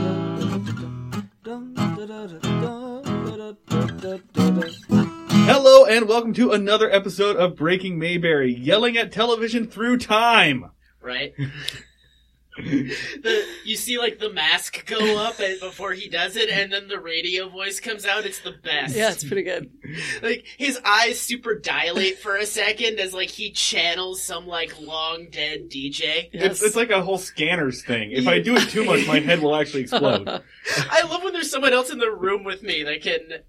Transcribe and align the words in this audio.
and 5.93 6.09
welcome 6.09 6.33
to 6.33 6.53
another 6.53 6.91
episode 6.91 7.37
of 7.37 7.55
Breaking 7.55 7.99
Mayberry, 7.99 8.51
yelling 8.51 8.97
at 8.97 9.13
television 9.13 9.67
through 9.67 9.99
time. 9.99 10.71
right? 11.03 11.35
the 12.57 13.45
you 13.67 13.77
see 13.77 13.99
like 13.99 14.19
the 14.19 14.33
mask 14.33 14.87
go 14.87 15.19
up 15.19 15.39
and 15.39 15.61
before 15.61 15.93
he 15.93 16.09
does 16.09 16.37
it, 16.37 16.49
and 16.49 16.73
then 16.73 16.89
the 16.89 16.99
radio 16.99 17.47
voice 17.51 17.79
comes 17.79 18.07
out. 18.07 18.25
It's 18.25 18.39
the 18.39 18.53
best. 18.53 18.97
Yeah, 18.97 19.11
it's 19.11 19.23
pretty 19.23 19.43
good. 19.43 19.71
like 20.23 20.47
his 20.57 20.81
eyes 20.83 21.21
super 21.21 21.57
dilate 21.59 22.19
for 22.19 22.37
a 22.37 22.47
second 22.47 22.99
as 22.99 23.13
like 23.13 23.29
he 23.29 23.51
channels 23.51 24.23
some 24.23 24.47
like 24.47 24.81
long 24.81 25.27
dead 25.31 25.69
DJ. 25.69 26.31
Yes. 26.33 26.53
It's, 26.53 26.63
it's 26.63 26.77
like 26.77 26.91
a 26.91 27.03
whole 27.03 27.19
scanners 27.19 27.83
thing. 27.83 28.13
If 28.13 28.27
I 28.27 28.39
do 28.39 28.57
it 28.57 28.71
too 28.71 28.87
much, 28.87 29.07
my 29.07 29.21
head 29.21 29.41
will 29.43 29.55
actually 29.55 29.83
explode. 29.83 30.27
I 30.27 31.03
love 31.03 31.23
when 31.23 31.35
there's 31.35 31.51
someone 31.51 31.75
else 31.75 31.91
in 31.91 31.99
the 31.99 32.11
room 32.11 32.45
with 32.45 32.63
me 32.63 32.83
that 32.83 33.03
can 33.03 33.43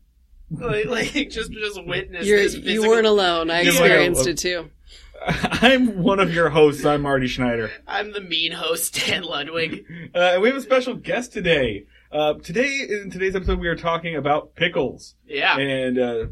like, 0.54 0.86
like 0.86 1.30
just 1.30 1.52
just 1.52 1.86
witness 1.86 2.26
You're, 2.26 2.40
this 2.40 2.56
you 2.56 2.88
weren't 2.88 3.08
alone. 3.08 3.50
I 3.50 3.62
Yeah, 3.62 3.70
experienced 3.70 4.22
well, 4.22 4.30
it 4.30 4.38
too. 4.38 4.70
I'm 5.26 6.04
one 6.04 6.20
of 6.20 6.34
your 6.34 6.50
hosts. 6.50 6.86
I'm 6.86 7.02
Marty 7.02 7.28
Schneider. 7.28 7.72
I'm 7.88 8.12
the 8.12 8.22
mean 8.22 8.52
host, 8.52 9.06
Dan 9.06 9.24
Ludwig. 9.24 9.86
Uh, 10.16 10.34
and 10.34 10.44
we 10.44 10.48
have 10.48 10.58
a 10.58 10.62
special 10.62 10.94
guest 10.94 11.34
today. 11.34 11.88
Uh, 12.12 12.36
today, 12.36 12.82
in 12.88 13.10
today's 13.10 13.36
episode, 13.36 13.60
we 13.60 13.68
are 13.68 13.76
talking 13.76 14.16
about 14.16 14.54
pickles. 14.54 15.16
Yeah. 15.26 15.58
And 15.58 15.98
uh, 15.98 16.26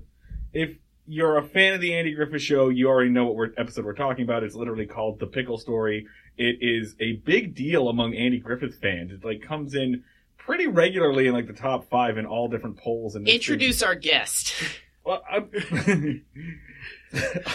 if 0.54 0.78
you're 1.08 1.38
a 1.38 1.44
fan 1.44 1.74
of 1.74 1.82
the 1.82 1.96
Andy 1.96 2.14
Griffith 2.14 2.44
Show, 2.44 2.70
you 2.70 2.88
already 2.88 3.10
know 3.10 3.26
what 3.26 3.36
we're, 3.36 3.54
episode 3.58 3.86
we're 3.86 3.96
talking 3.96 4.24
about. 4.24 4.44
It's 4.44 4.54
literally 4.54 4.86
called 4.86 5.20
The 5.20 5.26
Pickle 5.26 5.58
Story. 5.58 6.06
It 6.38 6.58
is 6.62 6.96
a 7.00 7.14
big 7.26 7.56
deal 7.56 7.90
among 7.90 8.14
Andy 8.14 8.38
Griffith 8.38 8.80
fans. 8.80 9.12
It 9.12 9.26
like 9.26 9.42
comes 9.42 9.74
in 9.74 10.04
pretty 10.46 10.68
regularly 10.68 11.28
in 11.28 11.34
like 11.34 11.48
the 11.48 11.54
top 11.54 11.90
five 11.90 12.18
in 12.18 12.26
all 12.26 12.48
different 12.48 12.78
polls. 12.78 13.16
And 13.16 13.28
Introduce 13.28 13.82
our 13.84 13.96
guest. 13.96 14.54
Well, 15.06 15.24
I'm- 15.30 16.26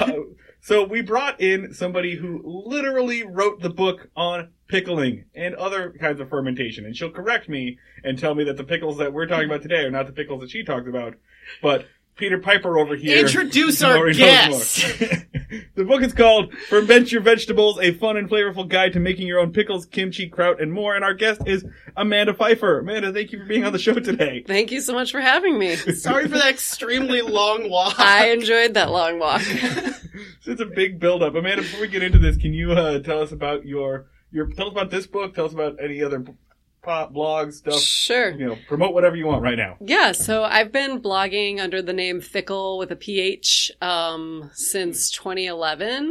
Uh, 0.01 0.12
so 0.61 0.84
we 0.84 1.01
brought 1.01 1.41
in 1.41 1.73
somebody 1.73 2.14
who 2.14 2.42
literally 2.45 3.23
wrote 3.23 3.61
the 3.62 3.70
book 3.70 4.09
on 4.14 4.51
pickling 4.69 5.25
and 5.34 5.55
other 5.55 5.95
kinds 5.98 6.20
of 6.20 6.29
fermentation, 6.29 6.84
and 6.84 6.95
she'll 6.95 7.11
correct 7.11 7.48
me 7.48 7.79
and 8.05 8.19
tell 8.19 8.34
me 8.34 8.45
that 8.45 8.59
the 8.59 8.64
pickles 8.64 8.98
that 8.98 9.14
we're 9.14 9.27
talking 9.27 9.47
about 9.47 9.62
today 9.62 9.83
are 9.84 9.91
not 9.91 10.07
the 10.07 10.12
pickles 10.12 10.42
that 10.42 10.51
she 10.51 10.62
talked 10.62 10.89
about. 10.89 11.14
But 11.62 11.87
Peter 12.17 12.39
Piper 12.39 12.78
over 12.78 12.97
here. 12.97 13.19
Introduce 13.19 13.83
our 13.83 14.11
guest. 14.11 14.77
the 15.75 15.84
book 15.84 16.03
is 16.03 16.14
called 16.14 16.53
Ferment 16.70 17.12
Your 17.12 17.20
Vegetables, 17.20 17.78
a 17.78 17.92
fun 17.92 18.17
and 18.17 18.28
flavorful 18.28 18.67
guide 18.67 18.95
to 18.95 19.00
making 19.00 19.27
your 19.27 19.39
own 19.39 19.53
pickles, 19.53 19.84
kimchi, 19.84 20.27
kraut, 20.28 20.61
and 20.61 20.73
more. 20.73 20.97
And 20.97 21.05
our 21.05 21.12
guest 21.12 21.42
is 21.47 21.64
Amanda 21.95 22.33
Feifer. 22.33 22.81
Amanda, 22.81 23.12
thank 23.12 23.33
you 23.33 23.39
for 23.39 23.45
being 23.45 23.64
on 23.64 23.73
the 23.75 23.78
show 23.78 23.95
today. 23.95 24.42
Thank 24.47 24.73
you 24.73 24.81
so 24.81 24.95
much 24.95 25.12
for 25.12 25.20
having 25.20 25.58
me. 25.58 25.77
Sorry 25.77 26.27
for 26.27 26.39
that 26.39 26.48
extremely 26.48 27.20
long 27.20 27.69
walk. 27.69 28.00
I 28.00 28.30
enjoyed 28.30 28.73
that 28.75 28.91
long 28.91 29.19
walk. 29.19 29.42
So 29.42 29.53
it's 30.47 30.62
a 30.62 30.67
big 30.67 30.98
build-up. 30.98 31.34
Amanda, 31.34 31.62
before 31.62 31.83
we 31.83 31.89
get 31.89 32.03
into 32.03 32.19
this, 32.19 32.39
can 32.39 32.55
you 32.55 32.73
uh, 32.73 33.01
tell 33.01 33.20
us 33.20 33.33
about 33.33 33.67
your 33.67 34.07
your 34.33 34.46
tell 34.46 34.68
us 34.68 34.73
about 34.73 34.91
this 34.91 35.07
book? 35.07 35.35
Tell 35.35 35.45
us 35.45 35.52
about 35.52 35.77
any 35.83 36.02
other 36.02 36.18
b- 36.20 36.33
pop 36.86 37.13
blogs 37.13 37.55
stuff. 37.55 37.80
Sure. 37.80 38.30
You 38.30 38.47
know, 38.47 38.58
promote 38.69 38.95
whatever 38.95 39.17
you 39.17 39.27
want 39.27 39.42
right 39.42 39.58
now. 39.58 39.77
Yeah, 39.80 40.13
so 40.13 40.45
I've 40.45 40.73
been 40.73 41.02
blogging 41.02 41.61
under 41.61 41.83
the 41.83 41.92
name 41.92 42.20
Fickle 42.23 42.79
with 42.79 42.91
a 42.92 42.97
PH 42.97 43.73
um, 43.83 44.51
since 44.55 45.11
2011. 45.11 46.11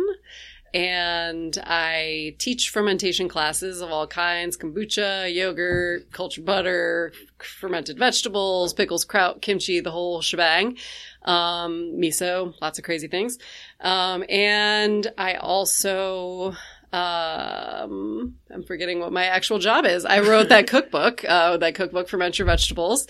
And 0.73 1.57
I 1.63 2.35
teach 2.37 2.69
fermentation 2.69 3.29
classes 3.29 3.79
of 3.79 3.91
all 3.91 4.07
kinds 4.07 4.57
kombucha, 4.57 5.33
yogurt, 5.33 6.11
cultured 6.11 6.43
butter, 6.43 7.13
fermented 7.37 7.97
vegetables, 7.97 8.73
pickles, 8.73 9.05
kraut, 9.05 9.41
kimchi, 9.41 9.79
the 9.79 9.91
whole 9.91 10.21
shebang. 10.21 10.77
Um, 11.23 11.93
miso, 11.95 12.53
lots 12.61 12.77
of 12.77 12.83
crazy 12.83 13.07
things. 13.07 13.39
Um, 13.79 14.25
and 14.27 15.09
I 15.17 15.35
also 15.35 16.55
um, 16.95 18.35
I'm 18.49 18.63
forgetting 18.63 18.99
what 18.99 19.11
my 19.11 19.25
actual 19.25 19.59
job 19.59 19.85
is. 19.85 20.05
I 20.05 20.19
wrote 20.21 20.49
that 20.49 20.67
cookbook, 20.69 21.25
uh, 21.25 21.57
that 21.57 21.75
cookbook 21.75 22.07
for 22.07 22.17
Your 22.17 22.45
Vegetables. 22.45 23.07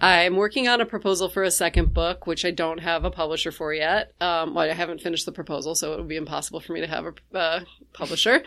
I'm 0.00 0.36
working 0.36 0.68
on 0.68 0.80
a 0.80 0.86
proposal 0.86 1.28
for 1.28 1.42
a 1.42 1.50
second 1.50 1.94
book, 1.94 2.26
which 2.26 2.44
I 2.44 2.50
don't 2.50 2.78
have 2.78 3.04
a 3.04 3.10
publisher 3.10 3.52
for 3.52 3.72
yet. 3.72 4.12
Um, 4.20 4.54
well, 4.54 4.68
I 4.68 4.74
haven't 4.74 5.00
finished 5.00 5.24
the 5.26 5.32
proposal, 5.32 5.74
so 5.74 5.92
it 5.92 5.98
would 5.98 6.08
be 6.08 6.16
impossible 6.16 6.60
for 6.60 6.72
me 6.72 6.80
to 6.80 6.86
have 6.88 7.06
a 7.06 7.38
uh, 7.38 7.60
publisher. 7.92 8.42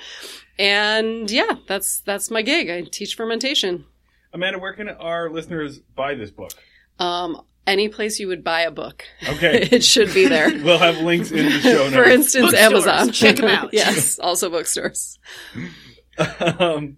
And 0.59 1.31
yeah, 1.31 1.55
that's 1.67 2.01
that's 2.01 2.29
my 2.29 2.41
gig. 2.41 2.69
I 2.69 2.81
teach 2.81 3.15
fermentation. 3.15 3.85
Amanda, 4.33 4.59
where 4.59 4.73
can 4.73 4.89
our 4.89 5.29
listeners 5.29 5.79
buy 5.79 6.13
this 6.13 6.29
book? 6.29 6.51
Um, 6.99 7.41
any 7.67 7.89
place 7.89 8.19
you 8.19 8.27
would 8.27 8.43
buy 8.43 8.61
a 8.61 8.71
book, 8.71 9.03
Okay. 9.27 9.61
it 9.71 9.83
should 9.83 10.13
be 10.13 10.27
there. 10.27 10.49
We'll 10.63 10.77
have 10.77 10.97
links 10.99 11.31
in 11.31 11.45
the 11.45 11.51
show 11.59 11.69
notes. 11.89 11.95
For 11.95 12.03
instance, 12.03 12.51
Bookstores, 12.51 12.87
Amazon. 12.87 13.11
check 13.11 13.39
'em 13.41 13.49
out. 13.49 13.69
yes, 13.73 14.19
also 14.19 14.49
bookstores. 14.49 15.17
um, 16.59 16.97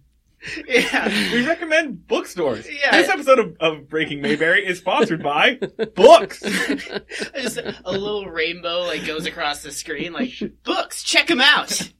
yeah. 0.67 1.07
we 1.33 1.45
recommend 1.45 2.07
bookstores. 2.07 2.67
Yeah. 2.69 2.91
This 3.01 3.09
episode 3.09 3.39
of, 3.39 3.57
of 3.59 3.89
Breaking 3.89 4.21
Mayberry 4.21 4.65
is 4.65 4.77
sponsored 4.79 5.23
by 5.23 5.55
books. 5.95 6.41
Just 6.41 7.57
a 7.57 7.91
little 7.91 8.25
rainbow 8.27 8.81
like 8.83 9.05
goes 9.05 9.25
across 9.25 9.63
the 9.63 9.71
screen, 9.71 10.13
like 10.13 10.31
books. 10.63 11.03
Check 11.03 11.27
them 11.27 11.41
out. 11.41 11.91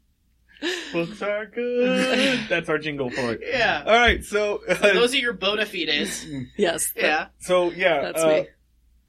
books 0.93 1.21
are 1.21 1.45
good. 1.47 2.39
That's 2.49 2.69
our 2.69 2.77
jingle 2.77 3.09
for 3.09 3.33
it. 3.33 3.41
Yeah. 3.45 3.83
All 3.85 3.93
right, 3.99 4.23
so 4.23 4.61
uh, 4.67 4.75
Those 4.93 5.13
are 5.13 5.17
your 5.19 5.33
bona 5.33 5.65
fides. 5.65 6.25
Yes, 6.57 6.93
Yeah. 6.95 7.27
so 7.39 7.71
yeah, 7.71 8.01
that's 8.01 8.23
uh, 8.23 8.27
me. 8.27 8.47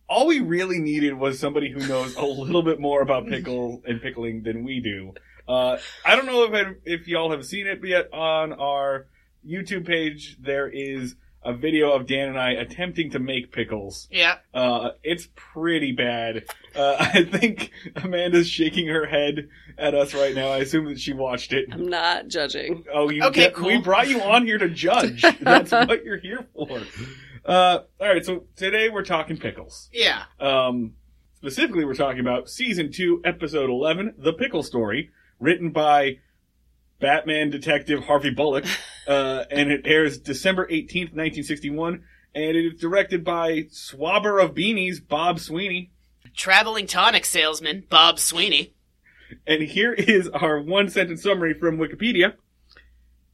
All 0.09 0.27
we 0.27 0.41
really 0.41 0.79
needed 0.79 1.15
was 1.15 1.39
somebody 1.39 1.71
who 1.71 1.87
knows 1.87 2.17
a 2.17 2.25
little 2.25 2.63
bit 2.63 2.81
more 2.81 3.03
about 3.03 3.27
pickle 3.29 3.83
and 3.87 4.01
pickling 4.01 4.43
than 4.43 4.65
we 4.65 4.81
do. 4.81 5.13
Uh, 5.47 5.79
I 6.05 6.17
don't 6.17 6.27
know 6.27 6.45
if 6.45 6.53
I, 6.53 6.73
if 6.85 7.09
y'all 7.09 7.31
have 7.31 7.45
seen 7.45 7.67
it 7.67 7.81
yet 7.85 8.13
on 8.13 8.53
our 8.53 9.07
YouTube 9.47 9.87
page. 9.87 10.37
There 10.41 10.69
is 10.69 11.15
a 11.43 11.55
video 11.55 11.93
of 11.93 12.07
Dan 12.07 12.29
and 12.31 12.39
I 12.39 12.51
attempting 12.53 13.13
to 13.13 13.19
make 13.19 13.53
pickles. 13.53 14.09
Yeah. 14.11 14.37
Uh, 14.53 14.91
it's 15.03 15.29
pretty 15.37 15.93
bad. 15.93 16.45
Uh, 16.75 16.97
I 17.01 17.25
think 17.25 17.71
Amanda's 17.97 18.49
shaking 18.49 18.89
her 18.89 19.07
head 19.07 19.49
at 19.79 19.95
us 19.95 20.13
right 20.15 20.35
now. 20.35 20.49
I 20.49 20.59
assume 20.59 20.87
that 20.87 21.01
she 21.01 21.13
watched 21.13 21.53
it. 21.53 21.69
I'm 21.73 21.89
not 21.89 22.29
judging. 22.29 22.85
Oh, 22.93 23.09
you 23.09 23.23
Okay, 23.25 23.43
get, 23.45 23.55
cool. 23.55 23.69
we 23.69 23.79
brought 23.81 24.09
you 24.09 24.21
on 24.21 24.45
here 24.47 24.59
to 24.59 24.69
judge. 24.69 25.23
That's 25.41 25.71
what 25.71 26.05
you're 26.05 26.19
here 26.19 26.47
for. 26.55 26.81
Uh, 27.49 27.85
all 27.99 28.07
right, 28.09 28.25
so 28.25 28.45
today 28.57 28.91
we're 28.91 29.03
talking 29.03 29.39
pickles. 29.39 29.89
Yeah. 29.91 30.25
Um, 30.39 30.93
specifically, 31.35 31.87
we're 31.87 31.95
talking 31.95 32.21
about 32.21 32.51
season 32.51 32.93
two, 32.93 33.23
episode 33.25 33.71
eleven, 33.71 34.15
"The 34.19 34.35
Pickle 34.35 34.63
Story," 34.63 35.11
written 35.41 35.71
by 35.71 36.19
Batman 37.01 37.49
detective 37.49 38.05
Harvey 38.05 38.31
Bullock, 38.31 38.67
uh, 39.09 39.45
and 39.51 39.73
it 39.73 39.81
airs 39.87 40.19
December 40.19 40.67
eighteenth, 40.69 41.15
nineteen 41.15 41.43
sixty-one, 41.43 42.05
and 42.35 42.57
it 42.57 42.75
is 42.75 42.79
directed 42.79 43.25
by 43.25 43.65
Swabber 43.71 44.39
of 44.45 44.55
Beanies, 44.55 44.99
Bob 45.01 45.41
Sweeney. 45.41 45.91
Traveling 46.37 46.87
tonic 46.87 47.25
salesman 47.25 47.85
Bob 47.89 48.19
Sweeney. 48.19 48.75
And 49.47 49.63
here 49.63 49.95
is 49.95 50.29
our 50.29 50.61
one 50.61 50.91
sentence 50.91 51.23
summary 51.23 51.55
from 51.55 51.79
Wikipedia. 51.79 52.35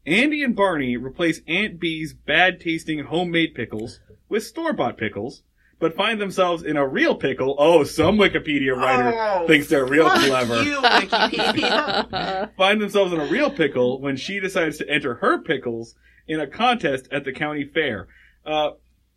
Andy 0.07 0.43
and 0.43 0.55
Barney 0.55 0.97
replace 0.97 1.41
Aunt 1.49 1.81
Bee's 1.81 2.13
bad 2.13 2.61
tasting 2.61 3.05
homemade 3.05 3.55
pickles 3.55 4.01
with 4.29 4.45
store 4.45 4.73
bought 4.73 4.99
pickles, 4.99 5.43
but 5.79 5.97
find 5.97 6.21
themselves 6.21 6.63
in 6.63 6.77
a 6.77 6.87
real 6.87 7.15
pickle. 7.15 7.57
Oh, 7.59 7.85
some 7.85 8.17
Wikipedia 8.19 8.77
writer 8.77 9.15
Oh, 9.17 9.47
thinks 9.47 9.69
they're 9.69 9.87
real 9.87 10.09
Fuck 10.09 10.21
clever. 10.21 10.63
You, 10.63 10.77
Wikipedia. 10.81 12.55
Find 12.57 12.81
themselves 12.81 13.13
in 13.13 13.21
a 13.21 13.27
real 13.27 13.51
pickle 13.51 14.01
when 14.01 14.17
she 14.17 14.41
decides 14.41 14.79
to 14.79 14.89
enter 14.89 15.15
her 15.17 15.39
pickles 15.39 15.95
in 16.27 16.41
a 16.41 16.47
contest 16.47 17.09
at 17.11 17.25
the 17.25 17.33
county 17.33 17.65
fair. 17.65 18.09
Uh, 18.45 18.71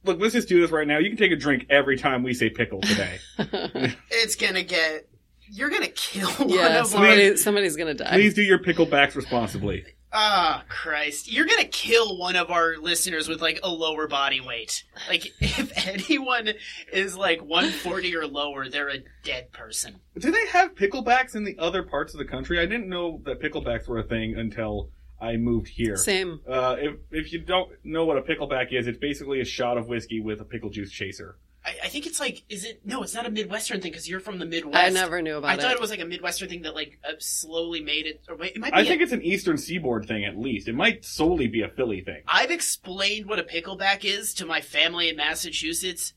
look, 0.03 0.19
let's 0.19 0.33
just 0.33 0.47
do 0.47 0.61
this 0.61 0.71
right 0.71 0.87
now. 0.87 0.97
You 0.99 1.09
can 1.09 1.17
take 1.17 1.31
a 1.31 1.35
drink 1.37 1.65
every 1.69 1.97
time 1.97 2.23
we 2.23 2.33
say 2.33 2.49
pickle 2.49 2.81
today. 2.81 3.19
it's 4.09 4.35
gonna 4.35 4.63
get. 4.63 5.07
You're 5.49 5.69
gonna 5.69 5.87
kill 5.87 6.29
one 6.29 6.49
yeah, 6.49 6.81
of 6.81 6.87
somebody, 6.87 7.37
somebody's 7.37 7.77
gonna 7.77 7.93
die. 7.93 8.11
Please 8.11 8.33
do 8.33 8.41
your 8.41 8.59
picklebacks 8.59 9.15
responsibly. 9.15 9.85
Ah, 10.19 10.63
Christ. 10.67 11.31
You're 11.31 11.45
gonna 11.45 11.65
kill 11.65 12.17
one 12.17 12.35
of 12.35 12.49
our 12.49 12.77
listeners 12.77 13.27
with 13.27 13.39
like 13.39 13.59
a 13.61 13.69
lower 13.69 14.07
body 14.07 14.41
weight. 14.41 14.83
Like, 15.07 15.31
if 15.39 15.71
anyone 15.87 16.53
is 16.91 17.15
like 17.15 17.43
140 17.43 18.15
or 18.15 18.25
lower, 18.25 18.67
they're 18.67 18.89
a 18.89 19.03
dead 19.23 19.51
person. 19.51 19.99
Do 20.17 20.31
they 20.31 20.47
have 20.47 20.73
picklebacks 20.73 21.35
in 21.35 21.43
the 21.43 21.55
other 21.59 21.83
parts 21.83 22.15
of 22.15 22.17
the 22.17 22.25
country? 22.25 22.59
I 22.59 22.65
didn't 22.65 22.89
know 22.89 23.21
that 23.25 23.39
picklebacks 23.39 23.87
were 23.87 23.99
a 23.99 24.03
thing 24.03 24.35
until 24.35 24.89
I 25.21 25.37
moved 25.37 25.67
here. 25.67 25.95
Same. 25.97 26.41
Uh, 26.49 26.77
if 26.79 26.95
if 27.11 27.31
you 27.31 27.39
don't 27.39 27.69
know 27.83 28.03
what 28.05 28.17
a 28.17 28.23
pickleback 28.23 28.73
is, 28.73 28.87
it's 28.87 28.97
basically 28.97 29.39
a 29.39 29.45
shot 29.45 29.77
of 29.77 29.87
whiskey 29.87 30.19
with 30.19 30.41
a 30.41 30.45
pickle 30.45 30.71
juice 30.71 30.91
chaser. 30.91 31.37
I, 31.67 31.75
I 31.83 31.87
think 31.89 32.05
it's 32.05 32.19
like, 32.19 32.43
is 32.49 32.63
it? 32.63 32.81
No, 32.85 33.03
it's 33.03 33.13
not 33.13 33.25
a 33.25 33.29
Midwestern 33.29 33.81
thing 33.81 33.91
because 33.91 34.07
you're 34.07 34.21
from 34.21 34.39
the 34.39 34.45
Midwest. 34.45 34.77
I 34.77 34.89
never 34.89 35.21
knew 35.21 35.37
about 35.37 35.49
I 35.51 35.55
it. 35.55 35.61
thought 35.61 35.73
it 35.73 35.81
was 35.81 35.89
like 35.89 35.99
a 35.99 36.05
Midwestern 36.05 36.47
thing 36.47 36.61
that 36.61 36.73
like 36.75 36.97
uh, 37.07 37.11
slowly 37.19 37.81
made 37.81 38.05
it. 38.05 38.21
Or 38.29 38.35
wait, 38.37 38.55
it 38.55 38.59
might 38.59 38.71
be. 38.71 38.77
I 38.79 38.81
a- 38.81 38.85
think 38.85 39.01
it's 39.01 39.11
an 39.11 39.21
Eastern 39.21 39.57
Seaboard 39.57 40.05
thing 40.07 40.23
at 40.23 40.37
least. 40.37 40.67
It 40.67 40.75
might 40.75 41.03
solely 41.03 41.47
be 41.47 41.61
a 41.61 41.67
Philly 41.69 42.01
thing. 42.01 42.21
I've 42.27 42.51
explained 42.51 43.27
what 43.27 43.37
a 43.39 43.43
pickleback 43.43 44.05
is 44.05 44.33
to 44.35 44.45
my 44.45 44.61
family 44.61 45.09
in 45.09 45.17
Massachusetts 45.17 46.13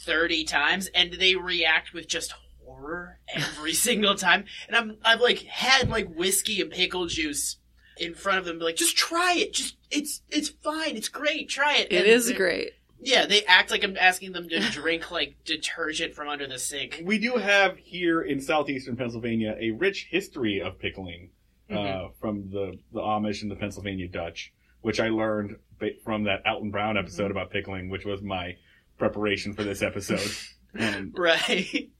30 0.00 0.44
times 0.44 0.88
and 0.94 1.12
they 1.14 1.34
react 1.36 1.92
with 1.94 2.08
just 2.08 2.32
horror 2.64 3.18
every 3.34 3.72
single 3.88 4.14
time. 4.14 4.44
And 4.68 4.76
I'm 4.76 4.96
I've 5.04 5.20
like 5.20 5.38
had 5.44 5.88
like 5.90 6.14
whiskey 6.14 6.60
and 6.60 6.70
pickle 6.70 7.06
juice 7.06 7.56
in 7.98 8.14
front 8.14 8.38
of 8.38 8.44
them 8.44 8.58
like 8.58 8.76
just 8.76 8.96
try 8.96 9.34
it. 9.36 9.52
Just 9.52 9.76
it's 9.90 10.22
it's 10.30 10.48
fine. 10.48 10.96
It's 10.96 11.08
great. 11.08 11.48
Try 11.48 11.76
it. 11.76 11.92
It 11.92 11.98
And 11.98 12.06
is 12.06 12.26
they- 12.28 12.34
great. 12.34 12.70
Yeah, 13.04 13.26
they 13.26 13.44
act 13.44 13.70
like 13.70 13.84
I'm 13.84 13.96
asking 13.98 14.32
them 14.32 14.48
to 14.48 14.58
drink 14.70 15.10
like 15.10 15.36
detergent 15.44 16.14
from 16.14 16.28
under 16.28 16.46
the 16.46 16.58
sink. 16.58 17.02
We 17.04 17.18
do 17.18 17.34
have 17.36 17.76
here 17.76 18.22
in 18.22 18.40
southeastern 18.40 18.96
Pennsylvania 18.96 19.54
a 19.60 19.70
rich 19.72 20.08
history 20.10 20.60
of 20.62 20.78
pickling 20.78 21.30
uh, 21.70 21.74
Mhm. 21.74 22.14
from 22.20 22.50
the, 22.50 22.78
the 22.92 23.00
Amish 23.00 23.42
and 23.42 23.50
the 23.50 23.56
Pennsylvania 23.56 24.08
Dutch, 24.08 24.52
which 24.80 25.00
I 25.00 25.08
learned 25.08 25.56
ba- 25.78 25.90
from 26.02 26.24
that 26.24 26.46
Alton 26.46 26.70
Brown 26.70 26.96
episode 26.98 27.30
about 27.30 27.50
pickling, 27.50 27.88
which 27.90 28.04
was 28.04 28.22
my 28.22 28.56
preparation 28.98 29.52
for 29.54 29.64
this 29.64 29.82
episode. 29.82 30.30
and 30.74 31.12
Right. 31.16 31.90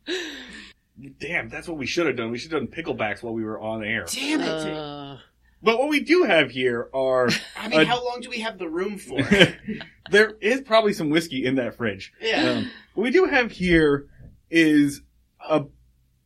damn, 1.19 1.49
that's 1.49 1.69
what 1.69 1.77
we 1.79 1.87
should 1.87 2.07
have 2.07 2.17
done. 2.17 2.31
We 2.31 2.39
should 2.39 2.53
have 2.53 2.61
done 2.63 2.69
picklebacks 2.85 3.23
while 3.23 3.35
we 3.35 3.45
were 3.45 3.61
on 3.61 3.85
air. 3.85 4.07
Damn 4.11 4.41
it. 4.41 4.49
Uh, 4.49 5.17
But 5.65 5.79
what 5.79 5.89
we 5.89 6.01
do 6.01 6.25
have 6.25 6.51
here 6.51 6.91
are 6.93 7.31
I 7.59 7.69
mean, 7.69 7.81
uh, 7.81 7.85
how 7.87 8.05
long 8.05 8.21
do 8.21 8.29
we 8.29 8.41
have 8.41 8.59
the 8.59 8.69
room 8.69 8.99
for? 8.99 9.19
there 10.11 10.37
is 10.41 10.61
probably 10.61 10.93
some 10.93 11.09
whiskey 11.09 11.47
in 11.47 11.55
that 11.57 11.77
fridge. 11.77 12.13
Yeah. 12.21 12.51
Um, 12.51 12.71
what 12.95 13.05
we 13.05 13.11
do 13.11 13.25
have 13.25 13.51
here 13.51 14.07
is 14.51 15.01
a 15.41 15.65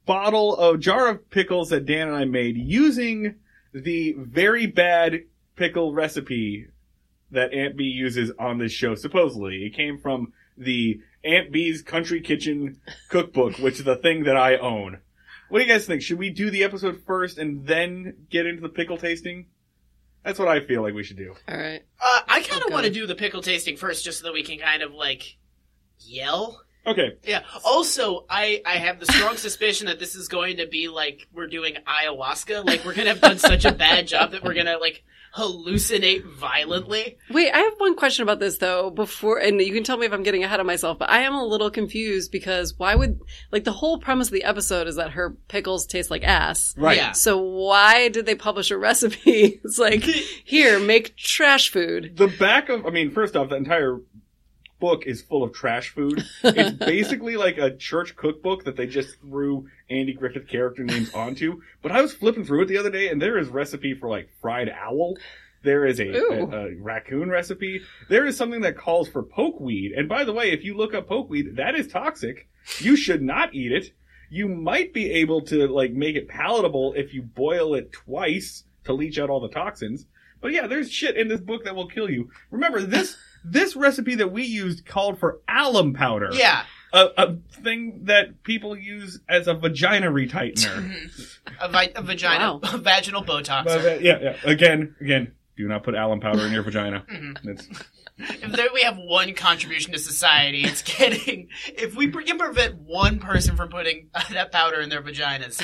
bottle, 0.05 0.59
a 0.61 0.77
jar 0.77 1.09
of 1.09 1.31
pickles 1.31 1.71
that 1.71 1.87
Dan 1.87 2.09
and 2.09 2.17
I 2.17 2.25
made 2.25 2.57
using 2.57 3.37
the 3.73 4.15
very 4.19 4.67
bad 4.67 5.21
pickle 5.55 5.95
recipe 5.95 6.67
that 7.31 7.53
Aunt 7.53 7.77
Bee 7.77 7.85
uses 7.85 8.33
on 8.39 8.59
this 8.59 8.73
show. 8.73 8.95
Supposedly, 8.97 9.65
it 9.65 9.75
came 9.75 9.99
from 9.99 10.33
the 10.57 11.01
Aunt 11.23 11.53
Bee's 11.53 11.83
Country 11.83 12.21
Kitchen 12.21 12.81
Cookbook, 13.09 13.59
which 13.59 13.79
is 13.79 13.87
a 13.87 13.97
thing 13.97 14.25
that 14.25 14.37
I 14.37 14.57
own. 14.57 14.99
What 15.49 15.59
do 15.61 15.65
you 15.65 15.71
guys 15.71 15.87
think? 15.87 16.03
Should 16.03 16.19
we 16.19 16.31
do 16.31 16.51
the 16.51 16.65
episode 16.65 17.03
first 17.07 17.39
and 17.39 17.67
then 17.67 18.27
get 18.31 18.47
into 18.47 18.61
the 18.61 18.69
pickle 18.69 18.97
tasting? 18.99 19.47
That's 20.25 20.39
what 20.39 20.49
I 20.49 20.61
feel 20.61 20.83
like 20.83 20.95
we 20.95 21.05
should 21.05 21.17
do. 21.17 21.35
all 21.49 21.57
right. 21.57 21.83
Uh, 22.01 22.21
I 22.29 22.43
kind 22.43 22.63
of 22.63 22.73
want 22.73 22.85
to 22.85 22.93
do 22.93 23.07
the 23.07 23.15
pickle 23.15 23.41
tasting 23.41 23.77
first, 23.77 24.05
just 24.05 24.21
so 24.21 24.27
that 24.27 24.33
we 24.35 24.43
can 24.43 24.59
kind 24.59 24.83
of 24.83 24.93
like 24.93 25.37
yell. 26.01 26.61
Okay. 26.87 27.17
Yeah. 27.25 27.43
Also, 27.65 28.25
I 28.29 28.63
I 28.67 28.77
have 28.77 29.01
the 29.01 29.07
strong 29.07 29.37
suspicion 29.39 29.87
that 29.87 29.99
this 29.99 30.15
is 30.15 30.29
going 30.29 30.59
to 30.59 30.67
be 30.67 30.89
like 30.89 31.29
we're 31.33 31.47
doing 31.47 31.77
ayahuasca. 31.87 32.65
Like 32.65 32.85
we're 32.85 32.95
gonna 32.95 33.11
have 33.11 33.21
done 33.21 33.39
such 33.39 33.65
a 33.65 33.73
bad 33.73 34.07
job 34.07 34.33
that 34.33 34.43
we're 34.45 34.55
gonna 34.55 34.79
like 34.79 35.03
hallucinate 35.39 36.25
violently. 36.25 37.19
Wait, 37.31 37.53
I 37.53 37.59
have 37.59 37.75
one 37.79 37.95
question 37.95 38.23
about 38.23 38.41
this 38.41 38.59
though. 38.59 38.91
Before, 38.91 39.39
and 39.39 39.61
you 39.61 39.73
can 39.73 39.85
tell 39.85 39.97
me 39.97 40.07
if 40.07 40.13
I'm 40.13 40.23
getting 40.23 40.45
ahead 40.45 40.61
of 40.61 40.67
myself, 40.67 40.99
but 40.99 41.11
I 41.11 41.21
am 41.21 41.35
a 41.35 41.45
little 41.45 41.71
confused 41.71 42.33
because 42.33 42.75
why 42.77 42.95
would 42.95 43.21
like 43.53 43.65
the 43.65 43.73
whole 43.73 43.99
premise 43.99 44.29
of 44.29 44.33
the 44.33 44.45
episode 44.45 44.89
is 44.89 44.97
that 44.97 45.13
her 45.13 45.37
pickles 45.49 45.87
taste 45.87 46.11
like 46.11 46.25
ass. 46.25 46.75
Right. 46.77 46.97
Yeah. 46.97 47.13
So 47.13 47.39
why 47.39 48.09
did 48.09 48.27
they 48.27 48.35
publish 48.35 48.71
a 48.71 48.79
recipe? 48.79 49.61
It's 49.69 49.79
like 49.79 50.03
here, 50.03 50.79
make 50.79 51.17
trash 51.17 51.71
food. 51.71 52.17
The 52.17 52.29
back 52.29 52.69
of, 52.69 52.87
I 52.87 52.91
mean, 52.91 53.11
first 53.11 53.37
off, 53.37 53.51
the 53.51 53.57
entire 53.57 53.99
book 54.79 55.07
is 55.07 55.23
full 55.23 55.43
of 55.43 55.53
trash 55.53 55.91
food. 55.91 56.25
It's 56.45 56.77
basically 56.77 57.37
like 57.37 57.59
a 57.59 57.77
church 57.77 58.17
cookbook 58.17 58.65
that 58.65 58.77
they 58.77 58.87
just 58.87 59.21
threw 59.21 59.69
Andy 59.91 60.13
Griffith 60.13 60.49
character 60.49 60.85
names 60.85 61.13
onto. 61.15 61.61
But 61.83 61.93
I 61.93 62.01
was 62.03 62.15
flipping 62.15 62.45
through 62.45 62.63
it 62.63 62.67
the 62.67 62.79
other 62.79 62.91
day 62.91 63.09
and 63.09 63.21
there 63.21 63.39
is 63.39 63.49
recipe 63.49 63.95
for 63.95 64.09
like 64.09 64.31
fried 64.41 64.69
owl. 64.69 65.17
There 65.63 65.85
is 65.85 65.99
a, 65.99 66.09
a, 66.09 66.47
a 66.47 66.75
raccoon 66.77 67.31
recipe. 67.31 67.83
There 68.09 68.27
is 68.27 68.37
something 68.37 68.61
that 68.63 68.77
calls 68.77 69.09
for 69.09 69.23
pokeweed. 69.23 69.99
And 69.99 70.09
by 70.09 70.25
the 70.25 70.33
way, 70.33 70.53
if 70.53 70.65
you 70.65 70.77
look 70.77 70.95
up 70.95 71.09
pokeweed, 71.09 71.57
that 71.57 71.75
is 71.75 71.89
toxic. 71.89 72.49
You 72.79 72.97
should 72.97 73.23
not 73.23 73.55
eat 73.55 73.73
it. 73.73 73.93
You 74.31 74.49
might 74.49 74.93
be 74.93 75.11
able 75.13 75.43
to 75.47 75.67
like 75.69 75.93
make 75.93 76.17
it 76.17 76.29
palatable 76.29 76.95
if 76.97 77.13
you 77.15 77.23
boil 77.23 77.75
it 77.75 77.93
twice 77.93 78.65
to 78.85 78.93
leach 78.93 79.19
out 79.19 79.31
all 79.31 79.41
the 79.41 79.49
toxins. 79.49 80.07
But 80.41 80.53
yeah, 80.53 80.67
there's 80.67 80.93
shit 80.93 81.17
in 81.17 81.29
this 81.29 81.41
book 81.41 81.65
that 81.65 81.75
will 81.75 81.89
kill 81.89 82.09
you. 82.09 82.31
Remember 82.51 82.81
this 82.81 83.17
this 83.51 83.77
recipe 83.77 84.17
that 84.17 84.33
we 84.33 84.45
used 84.45 84.87
called 84.87 85.19
for 85.19 85.41
alum 85.49 85.95
powder. 85.95 86.31
Yeah. 86.33 86.65
A, 86.93 87.07
a 87.19 87.37
thing 87.63 88.05
that 88.05 88.43
people 88.45 88.77
use 88.77 89.21
as 89.29 89.47
a 89.47 89.55
vagina 89.55 90.11
retightener. 90.11 91.39
A, 91.61 91.69
vi- 91.69 91.93
a 91.97 92.03
vagina, 92.03 92.59
a 92.63 92.79
vaginal 92.79 93.25
Botox. 93.25 93.65
But, 93.65 93.85
uh, 93.85 93.99
yeah, 94.01 94.19
yeah. 94.21 94.37
Again, 94.45 94.95
again, 95.01 95.33
do 95.57 95.67
not 95.67 95.83
put 95.83 95.95
alum 95.95 96.21
powder 96.21 96.47
in 96.47 96.53
your 96.53 96.63
vagina. 96.63 97.05
Mhm. 97.11 97.37
It's, 97.45 97.69
If 98.19 98.53
there 98.53 98.69
we 98.73 98.83
have 98.83 98.97
one 98.97 99.35
contribution 99.35 99.93
to 99.93 99.99
society, 99.99 100.63
it's 100.63 100.83
getting. 100.83 101.49
If 101.69 101.95
we 101.97 102.09
pre- 102.09 102.25
can 102.25 102.39
prevent 102.39 102.77
one 102.77 103.19
person 103.19 103.57
from 103.57 103.69
putting 103.69 104.09
that 104.31 104.51
powder 104.53 104.81
in 104.81 104.89
their 104.89 105.03
vaginas, 105.03 105.63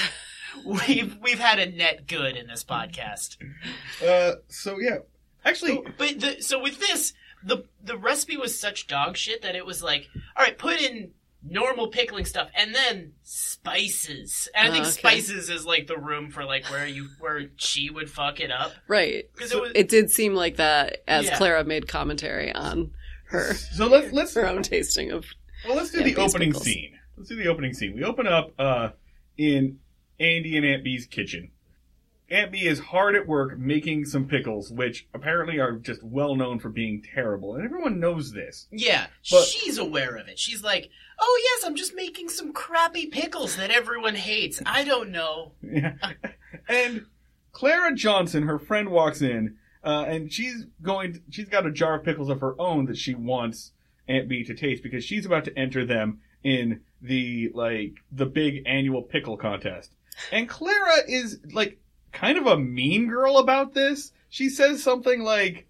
we've 0.65 1.17
we've 1.23 1.39
had 1.41 1.59
a 1.59 1.71
net 1.71 2.07
good 2.07 2.37
in 2.37 2.47
this 2.47 2.65
podcast. 2.65 3.37
uh, 4.07 4.37
so 4.49 4.79
yeah. 4.81 4.99
Actually, 5.45 5.73
So, 5.77 5.85
but 5.99 6.21
the, 6.21 6.43
so 6.43 6.61
with 6.63 6.79
this, 6.81 7.13
the 7.45 7.65
the 7.83 7.97
recipe 7.97 8.37
was 8.37 8.59
such 8.59 8.87
dog 8.87 9.17
shit 9.17 9.43
that 9.43 9.55
it 9.55 9.67
was 9.67 9.83
like, 9.83 10.09
all 10.37 10.45
right, 10.45 10.57
put 10.57 10.81
in 10.81 11.13
normal 11.47 11.89
pickling 11.89 12.25
stuff 12.25 12.49
and 12.57 12.75
then 12.75 13.13
spices. 13.69 14.49
And 14.55 14.69
I 14.69 14.71
think 14.71 14.85
Oh, 14.85 14.89
okay. 14.89 14.99
spices 14.99 15.51
is 15.51 15.67
like 15.67 15.87
the 15.87 15.99
room 15.99 16.31
for 16.31 16.45
like 16.45 16.65
where 16.71 16.87
you 16.87 17.09
where 17.19 17.51
she 17.57 17.91
would 17.91 18.11
fuck 18.11 18.41
it 18.41 18.51
up 18.51 18.73
Right. 18.89 19.25
because 19.35 19.53
it 19.53 19.61
was 19.61 19.73
It 19.75 19.89
did 19.89 20.11
seem 20.11 20.35
like 20.35 20.57
that 20.57 21.03
as 21.07 21.27
Yeah. 21.27 21.37
Clara 21.37 21.65
made 21.65 21.87
commentary 21.89 22.53
on 22.53 22.93
her 23.27 23.55
so 23.55 23.87
let's 23.89 24.13
let's 24.13 24.35
her 24.35 24.47
own 24.49 24.63
tasting 24.63 25.11
of 25.11 25.27
Well, 25.67 25.77
let's 25.77 25.91
do 25.91 25.99
Yeah, 25.99 26.05
the 26.15 26.17
opening 26.17 26.51
pickles. 26.51 26.65
scene. 26.65 26.99
Let's 27.17 27.29
do 27.29 27.37
the 27.37 27.49
opening 27.49 27.75
scene. 27.75 27.95
We 27.95 28.05
open 28.05 28.27
up 28.27 28.53
uh, 28.59 28.91
in 29.39 29.79
Andy 30.19 30.57
and 30.57 30.65
Aunt 30.67 30.83
Bee's 30.85 31.07
kitchen. 31.07 31.51
Aunt 32.31 32.53
Bee 32.53 32.67
is 32.67 32.79
hard 32.79 33.15
at 33.15 33.27
work 33.29 33.59
making 33.59 34.07
some 34.07 34.27
pickles, 34.27 34.71
which 34.71 35.07
apparently 35.13 35.59
are 35.59 35.73
just 35.73 36.03
well 36.03 36.35
known 36.35 36.59
for 36.59 36.71
being 36.71 37.03
terrible, 37.15 37.55
and 37.55 37.65
everyone 37.65 38.01
knows 38.01 38.33
this. 38.33 38.67
yeah. 38.71 39.07
But- 39.31 39.45
she's 39.45 39.79
aware 39.79 40.17
of 40.17 40.29
it. 40.29 40.39
She's 40.39 40.63
like, 40.63 40.91
oh 41.21 41.41
yes, 41.45 41.67
I'm 41.67 41.77
just 41.77 41.95
making 41.95 42.29
some 42.31 42.53
crappy 42.53 43.07
pickles 43.07 43.57
that 43.57 43.71
everyone 43.71 44.15
hates. 44.15 44.61
I 44.65 44.85
don't 44.85 45.11
know. 45.11 45.53
Yeah. 45.63 45.95
and 46.69 47.07
Clara 47.53 47.95
Johnson, 47.95 48.45
her 48.45 48.59
friend, 48.59 48.89
walks 48.89 49.21
in, 49.23 49.57
uh, 49.85 50.07
and 50.09 50.33
she's 50.33 50.65
going. 50.83 51.21
she's 51.31 51.49
got 51.49 51.67
a 51.67 51.71
jar 51.71 51.97
of 51.99 52.05
pickles 52.05 52.31
of 52.31 52.41
her 52.41 52.59
own 52.59 52.87
that 52.87 52.97
she 52.97 53.15
wants 53.15 53.73
Aunt 54.09 54.29
Bee 54.29 54.45
to 54.45 54.55
taste 54.55 54.83
because 54.83 55.05
she's 55.05 55.27
about 55.27 55.45
to 55.45 55.57
enter 55.59 55.85
them 55.85 56.21
in 56.43 56.81
the 57.03 57.51
like 57.55 57.93
the 58.11 58.27
big 58.27 58.63
annual 58.67 59.03
pickle 59.03 59.37
contest. 59.37 59.93
And 60.33 60.49
Clara 60.49 60.99
is 61.07 61.39
like 61.53 61.79
kind 62.15 62.39
of 62.39 62.47
a 62.47 62.57
mean 62.57 63.09
girl 63.09 63.37
about 63.37 63.75
this. 63.75 64.13
She 64.31 64.49
says 64.49 64.83
something 64.83 65.23
like, 65.23 65.67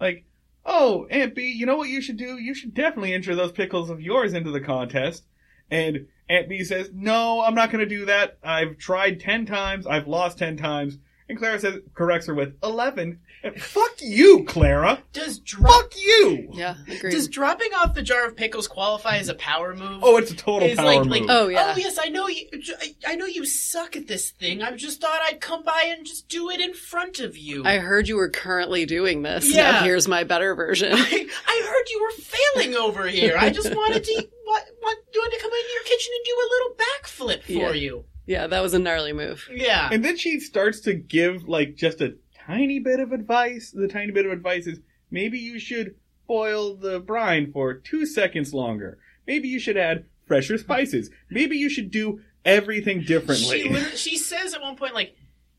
like. 0.00 0.24
Oh, 0.68 1.06
Aunt 1.12 1.36
Bee, 1.36 1.52
you 1.52 1.64
know 1.64 1.76
what 1.76 1.88
you 1.88 2.00
should 2.00 2.16
do? 2.16 2.38
You 2.38 2.52
should 2.52 2.74
definitely 2.74 3.14
enter 3.14 3.36
those 3.36 3.52
pickles 3.52 3.88
of 3.88 4.00
yours 4.00 4.34
into 4.34 4.50
the 4.50 4.60
contest. 4.60 5.24
And 5.70 6.08
Aunt 6.28 6.48
Bee 6.48 6.64
says, 6.64 6.90
No, 6.92 7.40
I'm 7.40 7.54
not 7.54 7.70
going 7.70 7.88
to 7.88 7.96
do 7.96 8.06
that. 8.06 8.38
I've 8.42 8.76
tried 8.76 9.20
10 9.20 9.46
times. 9.46 9.86
I've 9.86 10.08
lost 10.08 10.38
10 10.38 10.56
times. 10.56 10.98
And 11.28 11.36
Clara 11.36 11.58
says, 11.58 11.80
corrects 11.94 12.26
her 12.28 12.34
with 12.34 12.54
11. 12.62 13.18
And 13.42 13.60
fuck 13.60 13.94
you, 14.00 14.44
Clara. 14.44 15.02
Does 15.12 15.40
drop 15.40 15.82
Fuck 15.82 15.96
you. 15.96 16.48
yeah, 16.52 16.76
agreed. 16.88 17.10
does 17.10 17.26
dropping 17.28 17.74
off 17.74 17.94
the 17.94 18.02
jar 18.02 18.26
of 18.26 18.36
pickles 18.36 18.68
qualify 18.68 19.16
as 19.18 19.28
a 19.28 19.34
power 19.34 19.74
move? 19.74 20.00
Oh, 20.04 20.16
it's 20.18 20.30
a 20.30 20.36
total 20.36 20.68
It's 20.68 20.76
power 20.76 20.86
like- 20.86 20.98
move. 21.00 21.08
like- 21.08 21.22
oh 21.28 21.48
yeah. 21.48 21.72
Oh 21.74 21.78
yes, 21.78 21.98
I 22.00 22.08
know 22.10 22.28
you. 22.28 22.46
I, 22.80 22.94
I 23.08 23.14
know 23.16 23.26
you 23.26 23.44
suck 23.44 23.96
at 23.96 24.06
this 24.06 24.30
thing. 24.30 24.62
I 24.62 24.74
just 24.76 25.00
thought 25.00 25.18
I'd 25.24 25.40
come 25.40 25.62
by 25.64 25.92
and 25.96 26.06
just 26.06 26.28
do 26.28 26.48
it 26.50 26.60
in 26.60 26.74
front 26.74 27.18
of 27.20 27.36
you. 27.36 27.64
I 27.64 27.78
heard 27.78 28.06
you 28.08 28.16
were 28.16 28.30
currently 28.30 28.86
doing 28.86 29.22
this. 29.22 29.52
Yeah. 29.54 29.72
Now 29.72 29.82
here's 29.84 30.06
my 30.08 30.22
better 30.24 30.54
version. 30.54 30.92
I, 30.94 31.28
I 31.48 31.66
heard 31.68 31.88
you 31.90 32.02
were 32.02 32.22
failing 32.22 32.74
over 32.76 33.06
here. 33.08 33.36
I 33.38 33.50
just 33.50 33.74
wanted 33.74 34.04
to 34.04 34.12
want, 34.46 34.64
want 34.80 34.98
wanted 35.14 35.36
to 35.36 35.42
come 35.42 35.50
into 35.52 35.72
your 35.74 35.82
kitchen 35.84 36.12
and 36.16 36.24
do 36.24 36.36
a 36.38 36.48
little 36.54 36.76
backflip 36.86 37.42
for 37.44 37.74
Yeah. 37.76 37.80
you. 37.80 38.04
Yeah, 38.26 38.46
that 38.46 38.60
was 38.62 38.74
a 38.74 38.78
gnarly 38.78 39.12
move. 39.12 39.48
Yeah. 39.52 39.88
And 39.90 40.04
then 40.04 40.16
she 40.16 40.40
starts 40.40 40.80
to 40.80 40.94
give 40.94 41.48
like 41.48 41.76
just 41.76 42.00
a 42.00 42.14
tiny 42.46 42.78
bit 42.80 43.00
of 43.00 43.12
advice. 43.12 43.70
The 43.70 43.88
tiny 43.88 44.12
bit 44.12 44.26
of 44.26 44.32
advice 44.32 44.66
is 44.66 44.78
maybe 45.10 45.38
you 45.38 45.58
should 45.58 45.94
boil 46.26 46.76
the 46.76 47.00
brine 47.00 47.52
for 47.52 47.74
two 47.74 48.04
seconds 48.06 48.52
longer. 48.52 48.98
Maybe 49.26 49.48
you 49.48 49.58
should 49.58 49.76
add 49.76 50.04
fresher 50.26 50.58
spices. 50.58 51.10
Maybe 51.30 51.56
you 51.56 51.68
should 51.70 51.90
do 51.90 52.20
everything 52.44 53.02
differently. 53.02 53.62
She, 53.62 53.68
literally- 53.68 53.96
she 53.96 54.16
says 54.18 54.54
at 54.54 54.60
one 54.60 54.76
point, 54.76 54.94
like, 54.94 55.14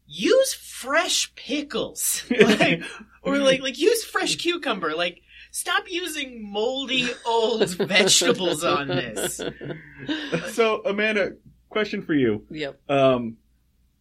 use 0.05 0.53
fresh 0.53 1.33
pickles, 1.35 2.23
like, 2.29 2.81
or 3.23 3.37
like, 3.39 3.61
like 3.61 3.77
use 3.77 4.03
fresh 4.05 4.35
cucumber. 4.37 4.93
Like, 4.95 5.21
stop 5.51 5.83
using 5.89 6.49
moldy 6.51 7.09
old 7.25 7.67
vegetables 7.77 8.63
on 8.63 8.87
this. 8.87 9.41
so, 10.53 10.81
Amanda, 10.85 11.33
question 11.69 12.01
for 12.01 12.13
you. 12.13 12.45
Yep. 12.49 12.79
Um, 12.89 13.37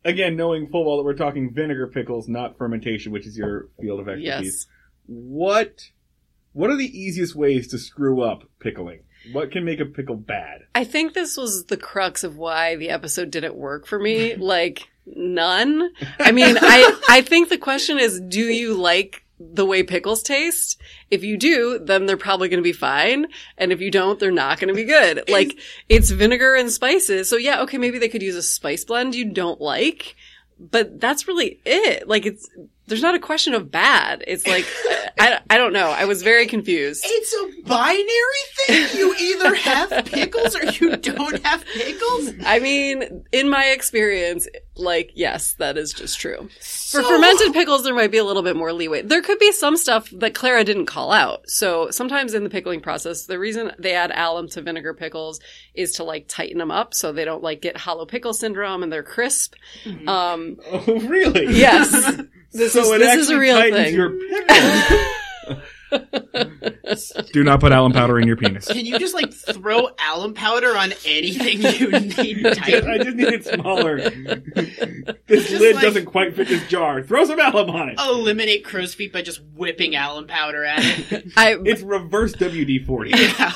again, 0.05 0.37
knowing 0.37 0.69
full 0.69 0.87
well 0.87 0.97
that 0.99 1.03
we're 1.03 1.15
talking 1.15 1.53
vinegar 1.53 1.89
pickles, 1.89 2.29
not 2.29 2.57
fermentation, 2.57 3.13
which 3.13 3.27
is 3.27 3.37
your 3.37 3.69
field 3.81 4.01
of 4.01 4.09
expertise. 4.09 4.25
Yes. 4.25 4.67
What 5.07 5.91
what 6.53 6.71
are 6.71 6.77
the 6.77 6.99
easiest 6.99 7.35
ways 7.35 7.69
to 7.69 7.79
screw 7.79 8.23
up 8.23 8.45
pickling? 8.61 9.01
What 9.33 9.51
can 9.51 9.65
make 9.65 9.81
a 9.81 9.85
pickle 9.85 10.17
bad? 10.17 10.63
I 10.75 10.85
think 10.85 11.13
this 11.13 11.37
was 11.37 11.67
the 11.67 11.77
crux 11.77 12.25
of 12.25 12.37
why 12.37 12.77
the 12.77 12.91
episode 12.91 13.31
didn't 13.31 13.57
work 13.57 13.87
for 13.87 13.99
me. 13.99 14.35
Like 14.39 14.89
none. 15.05 15.91
I 16.19 16.33
mean, 16.33 16.57
I 16.61 17.01
I 17.09 17.21
think 17.21 17.49
the 17.49 17.59
question 17.59 17.99
is, 17.99 18.21
do 18.21 18.41
you 18.41 18.75
like 18.75 19.26
the 19.39 19.67
way 19.67 19.83
pickles 19.83 20.23
taste? 20.23 20.81
If 21.11 21.23
you 21.23 21.37
do, 21.37 21.79
then 21.79 22.07
they're 22.07 22.17
probably 22.17 22.49
going 22.49 22.63
to 22.63 22.65
be 22.65 22.73
fine, 22.73 23.27
and 23.59 23.73
if 23.73 23.81
you 23.81 23.91
don't, 23.91 24.19
they're 24.19 24.31
not 24.31 24.59
going 24.59 24.69
to 24.69 24.75
be 24.75 24.85
good. 24.85 25.25
Like 25.37 25.59
it's 25.89 26.11
vinegar 26.11 26.55
and 26.55 26.71
spices, 26.71 27.29
so 27.29 27.37
yeah, 27.37 27.61
okay, 27.63 27.77
maybe 27.77 27.99
they 27.99 28.09
could 28.09 28.23
use 28.23 28.37
a 28.37 28.43
spice 28.43 28.85
blend 28.85 29.15
you 29.15 29.31
don't 29.31 29.61
like, 29.61 30.17
but 30.59 30.99
that's 30.99 31.29
really 31.29 31.61
it. 31.67 32.09
Like 32.09 32.25
it's 32.25 32.49
there's 32.87 33.03
not 33.03 33.15
a 33.15 33.19
question 33.19 33.55
of 33.55 33.71
bad. 33.71 34.23
It's 34.27 34.47
like 34.47 34.67
I 35.19 35.41
I 35.51 35.59
don't 35.59 35.73
know. 35.73 35.89
I 35.91 36.05
was 36.05 36.23
very 36.23 36.47
confused. 36.47 37.05
It's 37.07 37.35
a 37.35 37.63
binary 37.69 38.07
thing. 38.67 38.99
You 38.99 39.15
either 39.19 39.55
have 39.55 40.05
pickles 40.07 40.55
or 40.57 40.65
you 40.67 40.97
don't 40.97 41.45
have 41.45 41.65
pickles. 41.65 42.31
I 42.45 42.59
mean, 42.59 43.25
in 43.33 43.49
my 43.49 43.67
experience, 43.67 44.47
like, 44.77 45.11
yes, 45.15 45.55
that 45.55 45.77
is 45.79 45.93
just 45.93 46.19
true. 46.21 46.49
For 46.61 47.03
fermented 47.03 47.53
pickles, 47.55 47.83
there 47.83 47.95
might 47.95 48.11
be 48.13 48.19
a 48.19 48.25
little 48.25 48.43
bit 48.43 48.57
more 48.57 48.73
leeway. 48.73 49.03
There 49.03 49.23
could 49.23 49.39
be 49.39 49.53
some 49.53 49.77
stuff 49.77 50.09
that 50.19 50.35
Clara 50.35 50.65
didn't 50.65 50.87
call 50.87 51.13
out. 51.13 51.49
So 51.49 51.91
sometimes 51.91 52.35
in 52.35 52.45
the 52.45 52.51
pickling 52.51 52.81
process, 52.81 53.25
the 53.27 53.39
reason 53.39 53.73
they 53.79 53.95
add 53.95 54.13
alum 54.15 54.49
to 54.51 54.63
vinegar 54.63 54.95
pickles 54.95 55.41
is 55.75 55.93
to 55.93 56.05
like 56.05 56.27
tighten 56.29 56.59
them 56.59 56.71
up 56.71 56.95
so 56.95 57.13
they 57.13 57.25
don't 57.25 57.43
like 57.43 57.63
get 57.63 57.77
hollow 57.77 58.07
pickle 58.07 58.35
syndrome 58.35 58.83
and 58.83 58.93
they're 58.93 59.03
crisp. 59.03 59.55
Mhm. 59.85 60.09
Um, 60.09 60.57
Oh, 60.71 61.01
really? 61.01 61.47
yes. 61.57 62.21
This 62.57 62.73
so 62.73 62.81
is- 62.81 62.91
it 62.93 62.99
this 62.99 63.09
actually 63.09 63.23
is 63.23 63.31
a 63.31 63.39
real 63.39 63.57
tightens 63.59 63.85
thing. 63.87 63.95
your 63.95 64.11
pickle. 64.11 65.63
Do 67.33 67.45
not 67.45 67.61
put 67.61 67.73
alum 67.73 67.93
powder 67.93 68.19
in 68.19 68.27
your 68.27 68.37
penis. 68.37 68.67
Can 68.67 68.85
you 68.87 68.99
just 68.99 69.15
like 69.15 69.33
throw 69.33 69.89
alum 70.13 70.35
powder 70.35 70.77
on 70.77 70.93
anything 71.05 71.63
you 71.63 71.91
need 72.23 72.47
I 72.47 72.99
just 72.99 73.17
need 73.17 73.29
it 73.29 73.45
smaller. 73.45 73.99
this 75.27 75.49
Just 75.49 75.61
lid 75.61 75.77
like- 75.77 75.83
doesn't 75.85 76.07
quite 76.07 76.35
fit 76.35 76.49
this 76.49 76.67
jar. 76.69 77.03
Throw 77.03 77.25
some 77.25 77.39
alum 77.39 77.71
on 77.71 77.89
it. 77.91 78.01
Eliminate 78.01 78.65
crow's 78.65 78.95
feet 78.95 79.13
by 79.13 79.23
just 79.23 79.41
whipping 79.55 79.95
alum 79.95 80.27
powder 80.27 80.65
at 80.65 80.81
it. 81.13 81.27
I, 81.37 81.57
It's 81.65 81.83
reverse 81.83 82.35
WD 82.35 82.85
forty. 82.87 83.11
Yeah. 83.11 83.53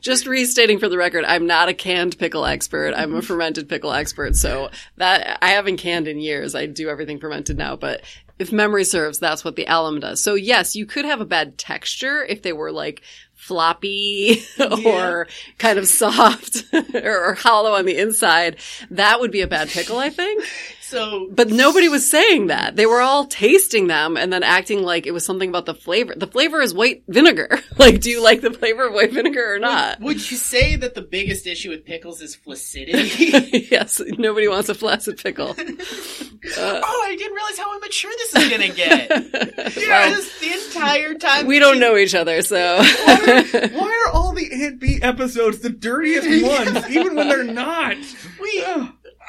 just 0.00 0.26
restating 0.26 0.78
for 0.78 0.88
the 0.88 0.98
record, 0.98 1.24
I'm 1.24 1.46
not 1.46 1.68
a 1.68 1.74
canned 1.74 2.18
pickle 2.18 2.44
expert. 2.44 2.92
I'm 2.94 3.14
a 3.14 3.22
fermented 3.22 3.68
pickle 3.68 3.92
expert. 3.92 4.36
So 4.36 4.70
that 4.96 5.38
I 5.42 5.50
haven't 5.50 5.78
canned 5.78 6.06
in 6.08 6.18
years. 6.20 6.54
I 6.54 6.66
do 6.66 6.88
everything 6.88 7.18
fermented 7.18 7.56
now, 7.56 7.76
but 7.76 8.02
if 8.38 8.52
memory 8.52 8.84
serves, 8.84 9.18
that's 9.18 9.44
what 9.44 9.56
the 9.56 9.66
alum 9.66 10.00
does. 10.00 10.22
So 10.22 10.34
yes, 10.34 10.74
you 10.74 10.86
could 10.86 11.04
have 11.04 11.20
a 11.20 11.26
bad 11.26 11.58
texture 11.58 12.24
if 12.24 12.42
they 12.42 12.52
were 12.52 12.72
like 12.72 13.02
floppy 13.34 14.42
or 14.84 15.26
kind 15.58 15.78
of 15.78 15.88
soft 15.88 16.64
or, 16.72 17.30
or 17.30 17.34
hollow 17.34 17.72
on 17.74 17.84
the 17.84 17.98
inside. 17.98 18.56
That 18.90 19.20
would 19.20 19.30
be 19.32 19.40
a 19.40 19.48
bad 19.48 19.68
pickle, 19.68 19.98
I 19.98 20.10
think. 20.10 20.44
So, 20.92 21.26
But 21.30 21.48
nobody 21.48 21.88
was 21.88 22.08
saying 22.08 22.48
that. 22.48 22.76
They 22.76 22.84
were 22.84 23.00
all 23.00 23.24
tasting 23.24 23.86
them 23.86 24.18
and 24.18 24.30
then 24.30 24.42
acting 24.42 24.82
like 24.82 25.06
it 25.06 25.12
was 25.12 25.24
something 25.24 25.48
about 25.48 25.64
the 25.64 25.74
flavor. 25.74 26.12
The 26.14 26.26
flavor 26.26 26.60
is 26.60 26.74
white 26.74 27.02
vinegar. 27.08 27.60
like, 27.78 28.02
do 28.02 28.10
you 28.10 28.22
like 28.22 28.42
the 28.42 28.50
flavor 28.50 28.88
of 28.88 28.92
white 28.92 29.10
vinegar 29.10 29.54
or 29.54 29.58
not? 29.58 30.00
would 30.00 30.30
you 30.30 30.36
say 30.36 30.76
that 30.76 30.94
the 30.94 31.00
biggest 31.00 31.46
issue 31.46 31.70
with 31.70 31.86
pickles 31.86 32.20
is 32.20 32.34
flaccidity? 32.34 33.68
yes, 33.70 34.02
nobody 34.18 34.48
wants 34.48 34.68
a 34.68 34.74
flaccid 34.74 35.16
pickle. 35.16 35.52
Uh, 35.52 35.54
oh, 36.58 37.02
I 37.06 37.16
didn't 37.16 37.36
realize 37.36 37.56
how 37.56 37.74
immature 37.74 38.10
this 38.10 38.34
is 38.34 38.50
gonna 38.50 38.68
get. 38.68 39.08
well, 39.08 39.70
Yes, 39.74 40.40
the 40.40 40.52
entire 40.52 41.14
time 41.14 41.46
we 41.46 41.58
don't 41.58 41.80
know 41.80 41.96
each 41.96 42.14
other, 42.14 42.42
so. 42.42 42.82
Why 42.82 44.04
are 44.06 44.12
all 44.12 44.34
the 44.34 44.50
Aunt 44.62 44.78
Bee 44.78 45.00
episodes 45.00 45.60
the 45.60 45.70
dirtiest 45.70 46.44
ones, 46.44 46.90
even 46.90 47.14
when 47.14 47.28
they're 47.28 47.44
not? 47.44 47.96
We, 48.42 48.62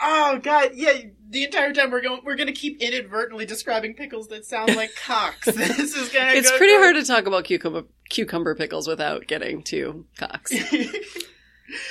oh 0.02 0.40
god, 0.40 0.72
yeah. 0.74 0.92
The 1.34 1.44
entire 1.46 1.74
time 1.74 1.90
we're 1.90 2.02
going, 2.02 2.22
we're 2.24 2.36
gonna 2.36 2.52
keep 2.52 2.80
inadvertently 2.80 3.48
describing 3.48 3.96
pickles 3.96 4.28
that 4.28 4.46
sound 4.46 4.76
like 4.76 4.96
cocks. 5.04 5.46
this 5.52 5.96
is 5.96 6.10
gonna. 6.10 6.34
it's 6.34 6.52
go 6.52 6.58
pretty 6.60 6.76
hard 6.76 6.96
to 6.96 7.04
talk 7.04 7.26
about 7.26 7.44
cucumber 7.46 7.86
cucumber 8.08 8.54
pickles 8.54 8.88
without 8.88 9.26
getting 9.26 9.64
to 9.64 10.06
cocks. 10.16 10.54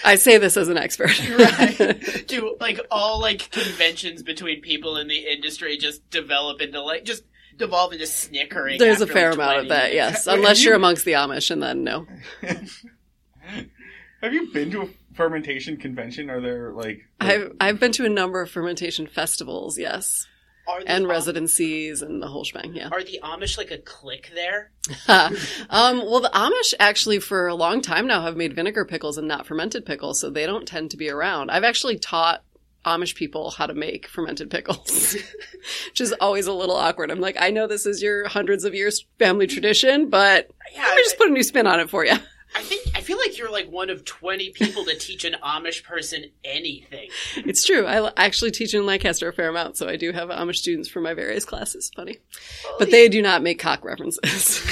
I 0.04 0.14
say 0.14 0.38
this 0.38 0.56
as 0.56 0.68
an 0.68 0.78
expert. 0.78 1.18
right. 1.28 2.24
Do 2.28 2.56
like 2.60 2.78
all 2.88 3.20
like 3.20 3.50
conventions 3.50 4.22
between 4.22 4.60
people 4.60 4.96
in 4.96 5.08
the 5.08 5.26
industry 5.32 5.76
just 5.76 6.08
develop 6.08 6.60
into 6.60 6.80
like 6.80 7.04
just 7.04 7.24
devolve 7.56 7.92
into 7.92 8.06
snickering. 8.06 8.78
There's 8.78 9.00
a 9.00 9.08
fair 9.08 9.30
like, 9.30 9.38
amount 9.38 9.58
of 9.58 9.68
that, 9.70 9.92
yes. 9.92 10.28
Unless 10.28 10.58
have 10.58 10.66
you're 10.66 10.76
amongst 10.76 11.04
the 11.04 11.12
Amish, 11.12 11.50
and 11.50 11.60
then 11.60 11.82
no. 11.82 12.06
Have 14.22 14.32
you 14.32 14.52
been 14.52 14.70
to 14.70 14.82
a 14.82 14.88
fermentation 15.14 15.76
convention? 15.76 16.30
Are 16.30 16.40
there 16.40 16.72
like 16.72 17.00
I've 17.20 17.52
I've 17.60 17.80
been 17.80 17.92
to 17.92 18.04
a 18.04 18.08
number 18.08 18.40
of 18.40 18.50
fermentation 18.50 19.06
festivals, 19.06 19.78
yes, 19.78 20.26
Are 20.68 20.78
and 20.86 21.04
Am- 21.04 21.10
residencies 21.10 22.02
and 22.02 22.22
the 22.22 22.28
whole 22.28 22.44
shebang. 22.44 22.74
Yeah. 22.74 22.88
Are 22.92 23.02
the 23.02 23.20
Amish 23.22 23.56
like 23.58 23.70
a 23.70 23.78
clique 23.78 24.30
there? 24.34 24.70
um, 25.08 25.98
well, 25.98 26.20
the 26.20 26.30
Amish 26.34 26.74
actually, 26.80 27.18
for 27.20 27.46
a 27.46 27.54
long 27.54 27.80
time 27.80 28.06
now, 28.06 28.22
have 28.22 28.36
made 28.36 28.54
vinegar 28.54 28.84
pickles 28.84 29.18
and 29.18 29.28
not 29.28 29.46
fermented 29.46 29.84
pickles, 29.86 30.20
so 30.20 30.30
they 30.30 30.46
don't 30.46 30.66
tend 30.66 30.90
to 30.90 30.96
be 30.96 31.08
around. 31.10 31.50
I've 31.50 31.64
actually 31.64 31.98
taught 31.98 32.42
Amish 32.84 33.14
people 33.14 33.50
how 33.52 33.66
to 33.66 33.74
make 33.74 34.08
fermented 34.08 34.50
pickles, 34.50 35.14
which 35.86 36.00
is 36.00 36.12
always 36.14 36.46
a 36.48 36.52
little 36.52 36.74
awkward. 36.74 37.10
I'm 37.12 37.20
like, 37.20 37.36
I 37.38 37.50
know 37.50 37.66
this 37.68 37.86
is 37.86 38.02
your 38.02 38.26
hundreds 38.26 38.64
of 38.64 38.74
years 38.74 39.06
family 39.20 39.46
tradition, 39.46 40.10
but 40.10 40.50
Yeah, 40.74 40.86
let 40.86 40.96
me 40.96 41.02
just 41.04 41.16
put 41.16 41.28
a 41.28 41.32
new 41.32 41.44
spin 41.44 41.66
on 41.68 41.78
it 41.78 41.90
for 41.90 42.04
you. 42.04 42.14
I 42.54 42.62
think 42.62 42.88
I 42.94 43.00
feel 43.00 43.16
like 43.18 43.38
you're 43.38 43.50
like 43.50 43.70
one 43.70 43.90
of 43.90 44.04
twenty 44.04 44.50
people 44.50 44.84
to 44.84 44.96
teach 44.96 45.24
an 45.24 45.36
Amish 45.42 45.82
person 45.84 46.26
anything. 46.44 47.08
It's 47.36 47.64
true. 47.64 47.86
I 47.86 47.96
l- 47.96 48.12
actually 48.16 48.50
teach 48.50 48.74
in 48.74 48.84
Lancaster 48.86 49.28
a 49.28 49.32
fair 49.32 49.48
amount, 49.48 49.76
so 49.76 49.88
I 49.88 49.96
do 49.96 50.12
have 50.12 50.28
Amish 50.28 50.56
students 50.56 50.88
for 50.88 51.00
my 51.00 51.14
various 51.14 51.44
classes. 51.44 51.90
Funny. 51.96 52.18
But 52.78 52.90
they 52.90 53.08
do 53.08 53.22
not 53.22 53.42
make 53.42 53.58
cock 53.58 53.84
references. 53.84 54.62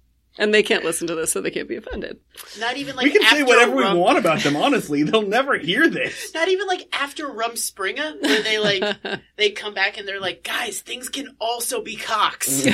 and 0.38 0.52
they 0.52 0.62
can't 0.62 0.84
listen 0.84 1.06
to 1.08 1.14
this, 1.14 1.32
so 1.32 1.40
they 1.40 1.50
can't 1.50 1.68
be 1.68 1.76
offended. 1.76 2.18
not 2.58 2.76
even 2.76 2.96
like 2.96 3.04
we 3.04 3.12
can 3.12 3.22
say 3.22 3.42
whatever 3.42 3.76
rum, 3.76 3.94
we 3.96 4.00
want 4.00 4.18
about 4.18 4.40
them. 4.40 4.56
Honestly, 4.56 5.02
they'll 5.02 5.22
never 5.26 5.58
hear 5.58 5.88
this. 5.88 6.32
Not 6.34 6.48
even 6.48 6.66
like 6.66 6.88
after 6.92 7.26
Rumspringa, 7.28 8.22
where 8.22 8.42
they 8.42 8.58
like 8.58 9.20
they 9.36 9.50
come 9.50 9.74
back 9.74 9.98
and 9.98 10.06
they're 10.08 10.20
like, 10.20 10.42
guys, 10.42 10.80
things 10.80 11.08
can 11.08 11.36
also 11.40 11.82
be 11.82 11.96
cocks. 11.96 12.66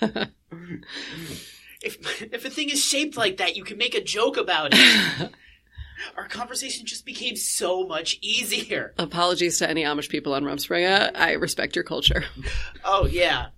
if 1.82 2.22
if 2.32 2.44
a 2.44 2.50
thing 2.50 2.70
is 2.70 2.84
shaped 2.84 3.16
like 3.16 3.38
that, 3.38 3.56
you 3.56 3.64
can 3.64 3.78
make 3.78 3.94
a 3.94 4.02
joke 4.02 4.36
about 4.36 4.70
it. 4.72 5.30
Our 6.16 6.26
conversation 6.26 6.84
just 6.84 7.06
became 7.06 7.36
so 7.36 7.86
much 7.86 8.18
easier. 8.22 8.92
Apologies 8.98 9.58
to 9.58 9.70
any 9.70 9.84
Amish 9.84 10.08
people 10.08 10.34
on 10.34 10.42
Rumspringa. 10.42 11.12
I 11.14 11.32
respect 11.32 11.76
your 11.76 11.84
culture. 11.84 12.24
Oh 12.84 13.06
yeah. 13.06 13.48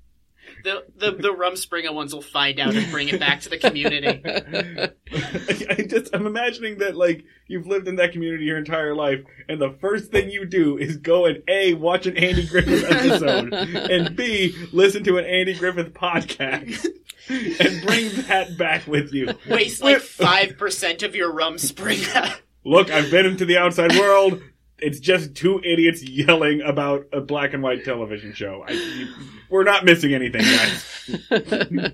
The, 0.63 0.85
the 0.97 1.11
the 1.11 1.29
Rumspringa 1.29 1.93
ones 1.93 2.15
will 2.15 2.23
find 2.23 2.59
out 2.59 2.75
and 2.75 2.91
bring 2.91 3.09
it 3.09 3.21
back 3.21 3.43
to 3.43 3.51
the 3.51 3.59
community. 3.59 4.23
I 5.71 5.83
just 5.83 6.15
I'm 6.15 6.27
imagining 6.27 6.79
that 6.79 6.97
like 6.97 7.25
you've 7.47 7.67
lived 7.67 7.87
in 7.87 7.97
that 7.97 8.13
community 8.13 8.45
your 8.45 8.57
entire 8.57 8.95
life, 8.95 9.21
and 9.47 9.61
the 9.61 9.77
first 9.81 10.11
thing 10.11 10.31
you 10.31 10.47
do 10.47 10.79
is 10.79 10.97
go 10.97 11.27
and 11.27 11.43
a 11.49 11.75
watch 11.75 12.07
an 12.07 12.17
Andy 12.17 12.47
Griffith 12.47 12.83
episode, 12.83 13.53
and 13.53 14.17
b 14.17 14.55
listen 14.73 15.05
to 15.05 15.19
an 15.19 15.27
Andy 15.27 15.53
Griffith 15.53 15.93
podcast, 15.93 16.87
and 17.29 17.87
bring 17.87 18.11
that 18.29 18.57
back 18.59 18.87
with 18.87 19.13
you. 19.13 19.35
Waste 19.49 19.83
like 19.83 20.01
five 20.01 20.57
percent 20.59 21.03
of 21.03 21.15
your 21.15 21.33
Rumspringa. 21.33 22.35
Look, 22.65 22.91
I've 22.91 23.11
been 23.11 23.27
into 23.27 23.45
the 23.45 23.59
outside 23.59 23.93
world. 23.97 24.41
It's 24.79 24.99
just 24.99 25.35
two 25.35 25.61
idiots 25.65 26.03
yelling 26.03 26.61
about 26.63 27.07
a 27.13 27.21
black 27.21 27.55
and 27.55 27.63
white 27.63 27.85
television 27.85 28.33
show. 28.35 28.65
I, 28.67 28.73
you- 28.73 29.09
we're 29.51 29.65
not 29.65 29.85
missing 29.85 30.13
anything, 30.15 30.43
guys. 30.43 31.23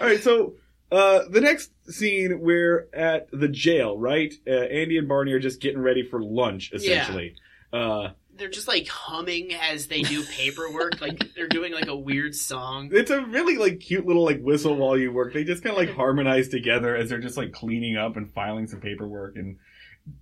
All 0.00 0.06
right, 0.06 0.22
so 0.22 0.54
uh, 0.92 1.22
the 1.30 1.40
next 1.40 1.70
scene, 1.88 2.40
we're 2.40 2.88
at 2.94 3.28
the 3.32 3.48
jail, 3.48 3.98
right? 3.98 4.32
Uh, 4.46 4.50
Andy 4.52 4.96
and 4.98 5.08
Barney 5.08 5.32
are 5.32 5.40
just 5.40 5.60
getting 5.60 5.80
ready 5.80 6.04
for 6.04 6.22
lunch, 6.22 6.70
essentially. 6.72 7.34
Uh, 7.72 8.10
they're 8.36 8.48
just 8.48 8.68
like 8.68 8.88
humming 8.88 9.52
as 9.54 9.86
they 9.86 10.02
do 10.02 10.24
paperwork. 10.24 11.00
like 11.00 11.22
they're 11.36 11.48
doing 11.48 11.72
like 11.72 11.88
a 11.88 11.96
weird 11.96 12.34
song. 12.34 12.90
It's 12.92 13.10
a 13.10 13.20
really 13.26 13.56
like 13.56 13.80
cute 13.80 14.06
little 14.06 14.24
like 14.24 14.40
whistle 14.40 14.76
while 14.76 14.96
you 14.96 15.12
work. 15.12 15.32
They 15.32 15.44
just 15.44 15.62
kind 15.62 15.76
of 15.76 15.78
like 15.78 15.94
harmonize 15.94 16.48
together 16.48 16.96
as 16.96 17.10
they're 17.10 17.18
just 17.20 17.36
like 17.36 17.52
cleaning 17.52 17.96
up 17.96 18.16
and 18.16 18.32
filing 18.32 18.66
some 18.66 18.80
paperwork 18.80 19.36
and 19.36 19.58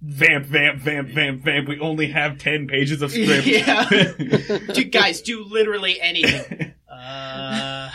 vamp, 0.03 0.47
vamp, 0.47 0.81
vamp, 0.81 1.09
vamp, 1.11 1.43
vamp. 1.43 1.69
We 1.69 1.79
only 1.81 2.09
have 2.09 2.39
ten 2.39 2.67
pages 2.67 3.03
of 3.03 3.13
script. 3.13 3.47
Yeah. 3.47 3.89
Do 4.75 4.85
guys 4.85 5.23
do 5.23 5.45
literally 5.45 6.01
anything? 6.01 6.75
Uh, 6.91 7.91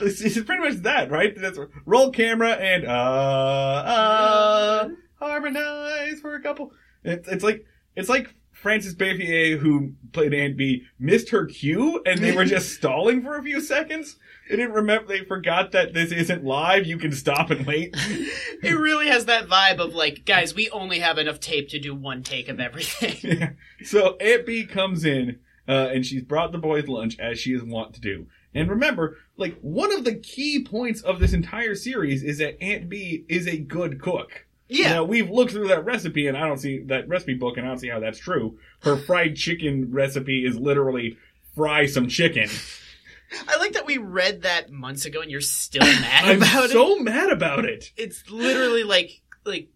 it's, 0.00 0.20
it's 0.22 0.40
pretty 0.40 0.62
much 0.62 0.82
that, 0.82 1.10
right? 1.10 1.34
That's 1.36 1.58
roll 1.84 2.10
camera 2.10 2.52
and 2.52 2.86
uh 2.86 2.90
uh 2.90 4.88
harmonize 5.20 6.20
for 6.20 6.34
a 6.34 6.40
couple. 6.42 6.72
It's, 7.04 7.28
it's 7.28 7.44
like 7.44 7.66
it's 7.94 8.08
like 8.08 8.34
Frances 8.60 8.94
Bavier, 8.94 9.58
who 9.58 9.92
played 10.12 10.34
Aunt 10.34 10.56
Bee, 10.56 10.84
missed 10.98 11.30
her 11.30 11.46
cue 11.46 12.02
and 12.04 12.20
they 12.20 12.32
were 12.32 12.44
just 12.56 12.74
stalling 12.74 13.22
for 13.22 13.36
a 13.36 13.42
few 13.42 13.60
seconds. 13.60 14.16
They 14.48 14.56
didn't 14.56 14.74
remember. 14.74 15.06
They 15.06 15.24
forgot 15.24 15.72
that 15.72 15.94
this 15.94 16.10
isn't 16.10 16.44
live. 16.44 16.86
You 16.86 16.98
can 16.98 17.12
stop 17.12 17.50
and 17.50 17.66
wait. 17.66 17.94
it 18.62 18.76
really 18.76 19.08
has 19.08 19.26
that 19.26 19.46
vibe 19.46 19.78
of 19.78 19.94
like, 19.94 20.24
guys, 20.24 20.54
we 20.54 20.70
only 20.70 20.98
have 20.98 21.18
enough 21.18 21.38
tape 21.38 21.68
to 21.70 21.78
do 21.78 21.94
one 21.94 22.22
take 22.22 22.48
of 22.48 22.60
everything. 22.60 23.16
Yeah. 23.38 23.50
So 23.84 24.16
Aunt 24.16 24.46
Bee 24.46 24.64
comes 24.64 25.04
in, 25.04 25.38
uh, 25.66 25.90
and 25.92 26.04
she's 26.04 26.22
brought 26.22 26.52
the 26.52 26.58
boys 26.58 26.88
lunch 26.88 27.18
as 27.18 27.38
she 27.38 27.52
is 27.52 27.62
wont 27.62 27.94
to 27.94 28.00
do. 28.00 28.26
And 28.54 28.70
remember, 28.70 29.18
like, 29.36 29.58
one 29.60 29.92
of 29.92 30.04
the 30.04 30.14
key 30.14 30.64
points 30.64 31.00
of 31.02 31.20
this 31.20 31.32
entire 31.32 31.74
series 31.74 32.22
is 32.22 32.38
that 32.38 32.60
Aunt 32.62 32.88
Bee 32.88 33.24
is 33.28 33.46
a 33.46 33.58
good 33.58 34.00
cook. 34.00 34.46
Yeah. 34.68 34.90
Now, 34.94 35.04
we've 35.04 35.30
looked 35.30 35.52
through 35.52 35.68
that 35.68 35.84
recipe 35.84 36.26
and 36.26 36.36
I 36.36 36.46
don't 36.46 36.58
see 36.58 36.80
that 36.86 37.08
recipe 37.08 37.34
book 37.34 37.56
and 37.56 37.66
I 37.66 37.70
don't 37.70 37.78
see 37.78 37.88
how 37.88 38.00
that's 38.00 38.18
true. 38.18 38.58
Her 38.82 38.96
fried 39.06 39.36
chicken 39.36 39.90
recipe 39.92 40.44
is 40.44 40.58
literally 40.58 41.16
fry 41.54 41.86
some 41.86 42.08
chicken. 42.08 42.48
I 43.48 43.58
like 43.58 43.72
that 43.72 43.86
we 43.86 43.98
read 43.98 44.42
that 44.42 44.70
months 44.70 45.04
ago 45.04 45.20
and 45.20 45.30
you're 45.30 45.40
still 45.40 45.82
mad 45.84 46.24
I'm 46.24 46.36
about 46.38 46.64
it. 46.66 46.70
so 46.70 46.98
mad 46.98 47.30
about 47.30 47.64
it. 47.64 47.92
It's 47.96 48.30
literally 48.30 48.84
like 48.84 49.10
like 49.44 49.68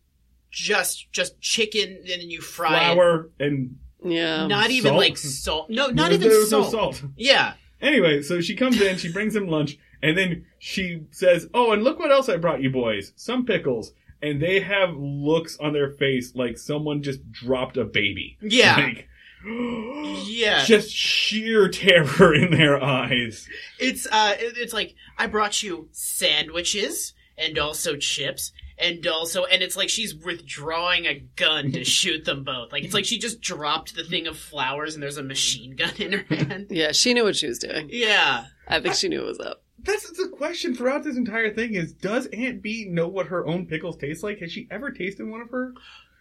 just 0.50 1.10
just 1.12 1.40
chicken 1.40 1.88
and 2.00 2.08
then 2.08 2.30
you 2.30 2.40
fry 2.40 2.90
it. 2.90 2.94
Flour 2.94 3.30
and 3.40 3.76
Yeah. 4.04 4.44
it. 4.44 4.48
Not 4.48 4.70
even 4.70 4.90
Salt? 4.90 4.98
like 5.00 5.16
salt. 5.16 5.70
No, 5.70 5.86
not 5.88 6.10
there- 6.10 6.14
even 6.14 6.28
there 6.28 6.44
salt. 6.46 6.64
no 6.64 6.70
salt. 6.70 7.02
Yeah. 7.16 7.54
Anyway, 7.80 8.22
so 8.22 8.40
she 8.40 8.54
comes 8.54 8.80
in, 8.80 8.96
she 8.96 9.10
brings 9.12 9.34
him 9.34 9.48
lunch, 9.48 9.76
and 10.02 10.16
then 10.16 10.46
she 10.60 11.02
says, 11.10 11.48
"Oh, 11.52 11.72
and 11.72 11.82
look 11.82 11.98
what 11.98 12.12
else 12.12 12.28
I 12.28 12.36
brought 12.36 12.62
you 12.62 12.70
boys. 12.70 13.12
Some 13.16 13.44
pickles." 13.44 13.92
And 14.22 14.40
they 14.40 14.60
have 14.60 14.94
looks 14.96 15.58
on 15.58 15.72
their 15.72 15.90
face 15.90 16.34
like 16.34 16.56
someone 16.56 17.02
just 17.02 17.30
dropped 17.32 17.76
a 17.76 17.84
baby. 17.84 18.38
Yeah. 18.40 18.76
Like, 18.76 19.08
Yeah. 20.24 20.64
Just 20.64 20.90
sheer 20.90 21.68
terror 21.68 22.34
in 22.34 22.52
their 22.52 22.82
eyes. 22.82 23.48
It's 23.78 24.06
uh 24.06 24.34
it's 24.38 24.72
like 24.72 24.94
I 25.18 25.26
brought 25.26 25.62
you 25.62 25.88
sandwiches 25.92 27.14
and 27.36 27.58
also 27.58 27.96
chips 27.96 28.52
and 28.78 29.04
also 29.06 29.44
and 29.44 29.62
it's 29.62 29.76
like 29.76 29.88
she's 29.88 30.14
withdrawing 30.14 31.06
a 31.06 31.14
gun 31.36 31.72
to 31.72 31.84
shoot 31.98 32.24
them 32.24 32.44
both. 32.44 32.72
Like 32.72 32.84
it's 32.84 32.94
like 32.94 33.04
she 33.04 33.18
just 33.18 33.40
dropped 33.40 33.94
the 33.96 34.04
thing 34.04 34.26
of 34.26 34.38
flowers 34.38 34.94
and 34.94 35.02
there's 35.02 35.16
a 35.18 35.22
machine 35.22 35.74
gun 35.76 35.94
in 35.98 36.12
her 36.12 36.36
hand. 36.36 36.66
Yeah, 36.70 36.92
she 36.92 37.12
knew 37.12 37.24
what 37.24 37.36
she 37.36 37.48
was 37.48 37.58
doing. 37.58 37.88
Yeah. 37.90 38.44
I 38.68 38.80
think 38.80 38.94
she 38.94 39.08
knew 39.08 39.20
it 39.22 39.26
was 39.26 39.40
up. 39.40 39.61
That's 39.84 40.10
the 40.10 40.28
question 40.28 40.74
throughout 40.74 41.04
this 41.04 41.16
entire 41.16 41.52
thing 41.52 41.74
is 41.74 41.92
does 41.92 42.26
Aunt 42.32 42.62
Bee 42.62 42.86
know 42.88 43.08
what 43.08 43.26
her 43.26 43.46
own 43.46 43.66
pickles 43.66 43.96
taste 43.96 44.22
like? 44.22 44.38
Has 44.38 44.52
she 44.52 44.68
ever 44.70 44.90
tasted 44.90 45.26
one 45.26 45.40
of 45.40 45.50
her? 45.50 45.74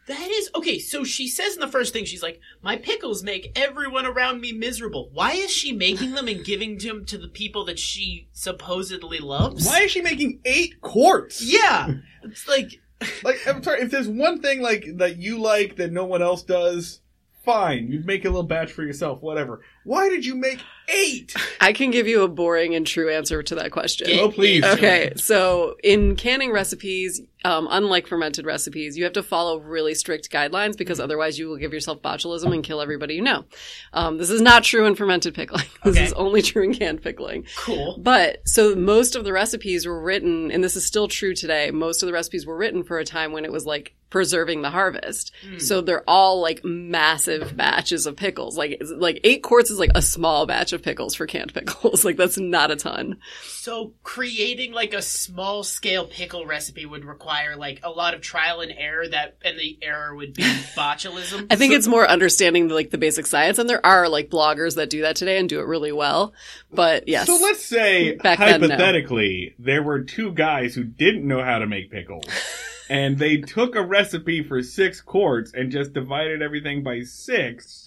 That 0.08 0.30
is 0.30 0.50
okay. 0.56 0.80
So 0.80 1.04
she 1.04 1.28
says 1.28 1.54
in 1.54 1.62
the 1.62 1.68
first 1.68 1.94
thing, 1.94 2.06
she's 2.06 2.24
like, 2.24 2.40
"My 2.64 2.76
pickles 2.76 3.24
make 3.24 3.52
everyone 3.56 4.08
around 4.08 4.42
me 4.42 4.52
miserable." 4.52 5.12
Why 5.14 5.34
is 5.34 5.52
she 5.52 5.72
making 5.72 6.14
them 6.14 6.28
and 6.28 6.44
giving 6.44 6.78
them 6.78 7.06
to 7.06 7.20
the 7.20 7.28
people 7.28 7.66
that 7.66 7.78
she 7.78 8.28
supposedly 8.34 9.20
loves? 9.20 9.66
Why 9.66 9.82
is 9.82 9.92
she 9.92 10.02
making 10.02 10.40
eight 10.44 10.82
quarts? 10.82 11.42
Yeah, 11.42 11.94
it's 12.24 12.48
like 12.48 12.80
Like, 13.24 13.40
I'm 13.48 13.64
sorry, 13.64 13.82
if 13.82 13.92
there's 13.92 14.08
one 14.08 14.42
thing 14.42 14.62
like 14.62 14.86
that 14.98 15.18
you 15.18 15.40
like 15.40 15.76
that 15.78 15.92
no 15.92 16.06
one 16.06 16.22
else 16.22 16.44
does, 16.44 17.02
fine. 17.44 17.92
You 17.92 18.02
make 18.06 18.26
a 18.26 18.30
little 18.30 18.44
batch 18.44 18.72
for 18.72 18.84
yourself, 18.84 19.22
whatever. 19.22 19.62
Why 19.84 20.10
did 20.10 20.26
you 20.26 20.36
make 20.36 20.60
eight? 20.92 21.34
I 21.60 21.74
can 21.74 21.92
give 21.92 22.08
you 22.08 22.24
a 22.24 22.28
boring 22.28 22.76
and 22.76 22.86
true 22.86 23.10
answer 23.10 23.42
to 23.44 23.56
that 23.56 23.72
question. 23.72 24.08
Oh, 24.20 24.30
please. 24.32 24.64
Okay, 24.64 25.14
so 25.16 25.76
in 25.84 26.16
canning 26.16 26.52
recipes, 26.52 27.22
um, 27.44 27.68
unlike 27.72 28.06
fermented 28.08 28.46
recipes, 28.46 28.98
you 28.98 29.04
have 29.06 29.14
to 29.14 29.24
follow 29.24 29.60
really 29.60 29.96
strict 29.96 30.30
guidelines 30.32 30.78
because 30.78 31.00
otherwise 31.00 31.40
you 31.40 31.48
will 31.48 31.58
give 31.58 31.74
yourself 31.74 32.02
botulism 32.02 32.54
and 32.54 32.64
kill 32.64 32.82
everybody 32.82 33.16
you 33.16 33.22
know. 33.22 33.46
Um, 33.94 34.18
this 34.20 34.30
is 34.30 34.42
not 34.42 34.64
true 34.64 34.86
in 34.86 34.96
fermented 34.96 35.34
pickling. 35.34 35.66
This 35.84 35.96
Okay. 35.98 36.06
is 36.06 36.14
only 36.14 36.44
true 36.44 36.64
in 36.64 36.76
canned 36.76 37.02
pickling. 37.02 37.46
cool. 37.58 37.98
But 37.98 38.48
so 38.48 38.76
most 38.76 39.16
of 39.16 39.24
the 39.24 39.34
recipes 39.34 39.88
were 39.88 40.00
written, 40.00 40.52
and 40.52 40.64
this 40.64 40.76
is 40.76 40.86
still 40.86 41.08
true 41.08 41.34
today. 41.34 41.72
Most 41.72 42.04
of 42.04 42.08
the 42.08 42.14
recipes 42.14 42.46
were 42.46 42.56
written 42.56 42.84
for 42.84 43.00
a 43.00 43.06
time 43.06 43.32
when 43.32 43.46
it 43.46 43.52
was 43.52 43.66
like 43.66 43.96
preserving 44.12 44.62
the 44.62 44.70
harvest. 44.70 45.32
So 45.58 45.80
they're 45.82 46.04
all 46.08 46.42
like 46.42 46.64
massive 46.66 47.56
batches 47.58 48.06
of 48.06 48.16
pickles. 48.18 48.58
Like 48.58 48.80
like 48.96 49.22
eight 49.24 49.42
quarts 49.42 49.72
is 49.72 49.80
like 49.80 49.92
a 49.96 50.02
small 50.02 50.46
batch 50.46 50.74
of 50.74 50.81
pickles 50.84 51.16
for 51.16 51.26
canned 51.28 51.54
pickles. 51.54 52.04
like 52.06 52.18
that's 52.18 52.38
not 52.38 52.72
a 52.72 52.76
ton. 52.76 53.18
So 53.44 53.94
creating 54.04 54.72
like 54.74 54.94
a 54.94 55.02
small 55.02 55.64
scale 55.64 56.06
pickle 56.06 56.46
recipe 56.46 56.86
would 56.86 57.06
require 57.06 57.56
like 57.56 57.80
a 57.84 57.90
lot 57.90 58.14
of 58.14 58.22
trial 58.22 58.62
and 58.62 58.72
error. 58.72 59.08
That 59.08 59.38
and 59.44 59.58
the 59.60 59.78
error 59.82 60.16
would 60.16 60.34
be 60.34 60.44
botulism. 60.76 61.48
I 61.50 61.56
think 61.56 61.74
it's 61.74 61.88
more 61.88 62.08
understanding 62.08 62.68
the, 62.68 62.76
like 62.76 62.90
the 62.90 62.98
basic 62.98 63.26
science, 63.26 63.58
and 63.58 63.70
there 63.70 63.86
are 63.86 64.10
like 64.10 64.30
bloggers 64.30 64.76
that 64.76 64.90
do 64.90 65.02
that 65.02 65.16
today 65.16 65.38
and 65.38 65.48
do 65.48 65.60
it 65.60 65.66
really 65.66 65.92
well. 65.92 66.34
But 66.72 67.08
yes, 67.08 67.28
So 67.28 67.38
let's 67.42 67.64
say, 67.64 68.16
Back 68.16 68.40
then, 68.40 68.62
no. 68.62 68.68
hypothetically, 68.68 69.56
there 69.60 69.84
were 69.84 70.02
two 70.04 70.32
guys 70.34 70.74
who 70.76 70.84
didn't 70.84 71.28
know 71.28 71.44
how 71.44 71.60
to 71.60 71.68
make 71.68 71.92
pickles. 71.92 72.26
and 72.90 73.18
they 73.18 73.38
took 73.38 73.76
a 73.76 73.82
recipe 73.84 74.44
for 74.44 74.62
six 74.62 75.00
quarts 75.02 75.54
and 75.54 75.72
just 75.72 75.94
divided 75.94 76.42
everything 76.42 76.84
by 76.84 77.02
six. 77.04 77.86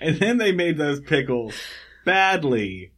And 0.00 0.16
then 0.18 0.38
they 0.38 0.50
made 0.50 0.76
those 0.78 1.00
pickles 1.00 1.54
badly. 2.04 2.92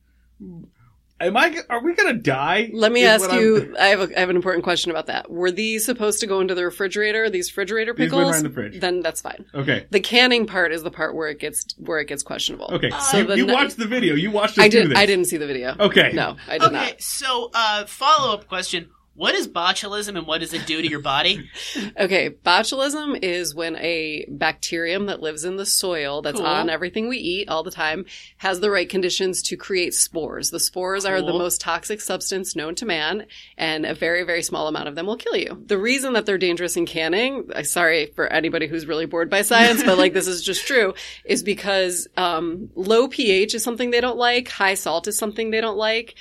Am 1.20 1.36
I, 1.36 1.56
are 1.70 1.82
we 1.82 1.94
gonna 1.94 2.14
die? 2.14 2.70
Let 2.72 2.90
me 2.90 3.04
ask 3.04 3.32
you. 3.32 3.74
I 3.80 3.86
have 3.86 4.00
a, 4.00 4.16
I 4.16 4.20
have 4.20 4.30
an 4.30 4.36
important 4.36 4.64
question 4.64 4.90
about 4.90 5.06
that. 5.06 5.30
Were 5.30 5.52
these 5.52 5.84
supposed 5.84 6.20
to 6.20 6.26
go 6.26 6.40
into 6.40 6.56
the 6.56 6.64
refrigerator? 6.64 7.30
These 7.30 7.50
refrigerator 7.50 7.94
These 7.94 8.10
went 8.12 8.26
pickles? 8.26 8.32
right 8.32 8.38
in 8.38 8.44
the 8.44 8.50
fridge. 8.50 8.80
Then 8.80 9.00
that's 9.00 9.20
fine. 9.20 9.44
Okay. 9.54 9.86
The 9.90 10.00
canning 10.00 10.46
part 10.46 10.72
is 10.72 10.82
the 10.82 10.90
part 10.90 11.14
where 11.14 11.28
it 11.28 11.38
gets 11.38 11.66
where 11.78 12.00
it 12.00 12.08
gets 12.08 12.24
questionable. 12.24 12.68
Okay. 12.72 12.90
So 12.90 13.18
you 13.18 13.24
the 13.26 13.36
you 13.36 13.46
ne- 13.46 13.52
watched 13.54 13.76
the 13.76 13.86
video. 13.86 14.16
You 14.16 14.32
watched 14.32 14.58
us 14.58 14.64
I 14.64 14.68
do 14.68 14.80
did. 14.82 14.90
this. 14.90 14.98
I 14.98 15.06
didn't 15.06 15.26
see 15.26 15.36
the 15.36 15.46
video. 15.46 15.76
Okay. 15.78 16.10
No, 16.12 16.36
I 16.48 16.58
did 16.58 16.72
not. 16.72 16.74
okay, 16.74 16.90
not. 16.90 17.00
so 17.00 17.50
uh, 17.54 17.86
follow 17.86 18.34
up 18.34 18.48
question: 18.48 18.90
What 19.16 19.34
is 19.34 19.46
botulism 19.46 20.18
and 20.18 20.26
what 20.26 20.40
does 20.40 20.52
it 20.52 20.66
do 20.66 20.82
to 20.82 20.88
your 20.88 21.00
body? 21.00 21.48
Okay, 21.96 22.30
botulism 22.30 23.18
is 23.22 23.54
when 23.54 23.76
a 23.76 24.26
bacterium 24.28 25.06
that 25.06 25.20
lives 25.20 25.44
in 25.44 25.56
the 25.56 25.66
soil 25.66 26.22
that's 26.22 26.38
Cool. 26.38 26.46
on 26.46 26.68
everything 26.70 27.08
we 27.08 27.18
eat 27.18 27.48
all 27.48 27.62
the 27.62 27.70
time 27.70 28.04
has 28.38 28.60
the 28.60 28.70
right 28.70 28.88
conditions 28.88 29.42
to 29.42 29.56
create 29.56 29.94
spores. 29.94 30.50
The 30.50 30.58
spores 30.58 31.04
are 31.04 31.20
the 31.20 31.32
most 31.32 31.60
toxic 31.60 32.00
substance 32.00 32.56
known 32.56 32.74
to 32.76 32.86
man, 32.86 33.26
and 33.56 33.86
a 33.86 33.94
very, 33.94 34.24
very 34.24 34.42
small 34.42 34.66
amount 34.66 34.88
of 34.88 34.94
them 34.94 35.06
will 35.06 35.16
kill 35.16 35.36
you. 35.36 35.62
The 35.66 35.78
reason 35.78 36.14
that 36.14 36.26
they're 36.26 36.38
dangerous 36.38 36.76
in 36.76 36.86
canning, 36.86 37.48
sorry 37.62 38.06
for 38.06 38.26
anybody 38.26 38.66
who's 38.66 38.86
really 38.86 39.06
bored 39.06 39.30
by 39.30 39.42
science, 39.42 39.82
but 39.82 39.98
like 39.98 40.14
this 40.14 40.26
is 40.26 40.42
just 40.42 40.66
true, 40.66 40.94
is 41.24 41.42
because 41.42 42.08
um, 42.16 42.70
low 42.74 43.08
pH 43.08 43.54
is 43.54 43.62
something 43.62 43.90
they 43.90 44.00
don't 44.00 44.18
like, 44.18 44.48
high 44.48 44.74
salt 44.74 45.06
is 45.06 45.16
something 45.18 45.50
they 45.50 45.60
don't 45.60 45.78
like 45.78 46.14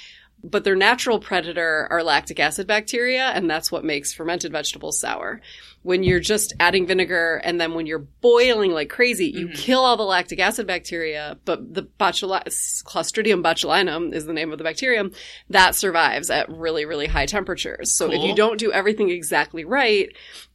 but 0.43 0.65
their 0.65 0.75
natural 0.75 1.19
predator 1.19 1.87
are 1.89 2.03
lactic 2.03 2.39
acid 2.39 2.67
bacteria, 2.67 3.27
and 3.27 3.49
that's 3.49 3.71
what 3.71 3.85
makes 3.85 4.13
fermented 4.13 4.51
vegetables 4.51 4.99
sour. 4.99 5.39
When 5.83 6.03
you're 6.03 6.19
just 6.19 6.53
adding 6.59 6.85
vinegar 6.85 7.41
and 7.43 7.59
then 7.59 7.73
when 7.73 7.85
you're 7.85 7.99
boiling 7.99 8.71
like 8.71 8.89
crazy, 8.89 9.27
you 9.27 9.47
mm-hmm. 9.47 9.55
kill 9.55 9.81
all 9.81 9.95
the 9.95 10.03
lactic 10.03 10.39
acid 10.39 10.67
bacteria, 10.67 11.37
but 11.45 11.73
the 11.73 11.83
botuli- 11.83 12.83
Clostridium 12.83 13.41
botulinum 13.41 14.13
is 14.13 14.25
the 14.25 14.33
name 14.33 14.51
of 14.51 14.57
the 14.57 14.63
bacterium 14.63 15.11
that 15.49 15.75
survives 15.75 16.29
at 16.29 16.49
really, 16.49 16.85
really 16.85 17.07
high 17.07 17.25
temperatures. 17.25 17.93
So 17.93 18.11
if 18.11 18.21
you 18.21 18.35
don't 18.35 18.59
do 18.59 18.71
everything 18.71 19.09
exactly 19.09 19.63
right, 19.63 20.09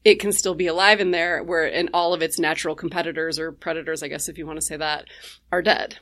it 0.04 0.20
can 0.20 0.32
still 0.32 0.54
be 0.54 0.66
alive 0.66 1.00
in 1.00 1.10
there 1.12 1.42
where, 1.42 1.64
and 1.64 1.90
all 1.94 2.12
of 2.12 2.22
its 2.22 2.38
natural 2.38 2.74
competitors 2.74 3.38
or 3.38 3.52
predators, 3.52 4.02
I 4.02 4.08
guess 4.08 4.28
if 4.28 4.38
you 4.38 4.46
want 4.46 4.58
to 4.58 4.66
say 4.66 4.76
that, 4.76 5.06
are 5.50 5.62
dead. 5.62 5.98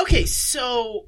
Okay, 0.00 0.24
so 0.24 1.06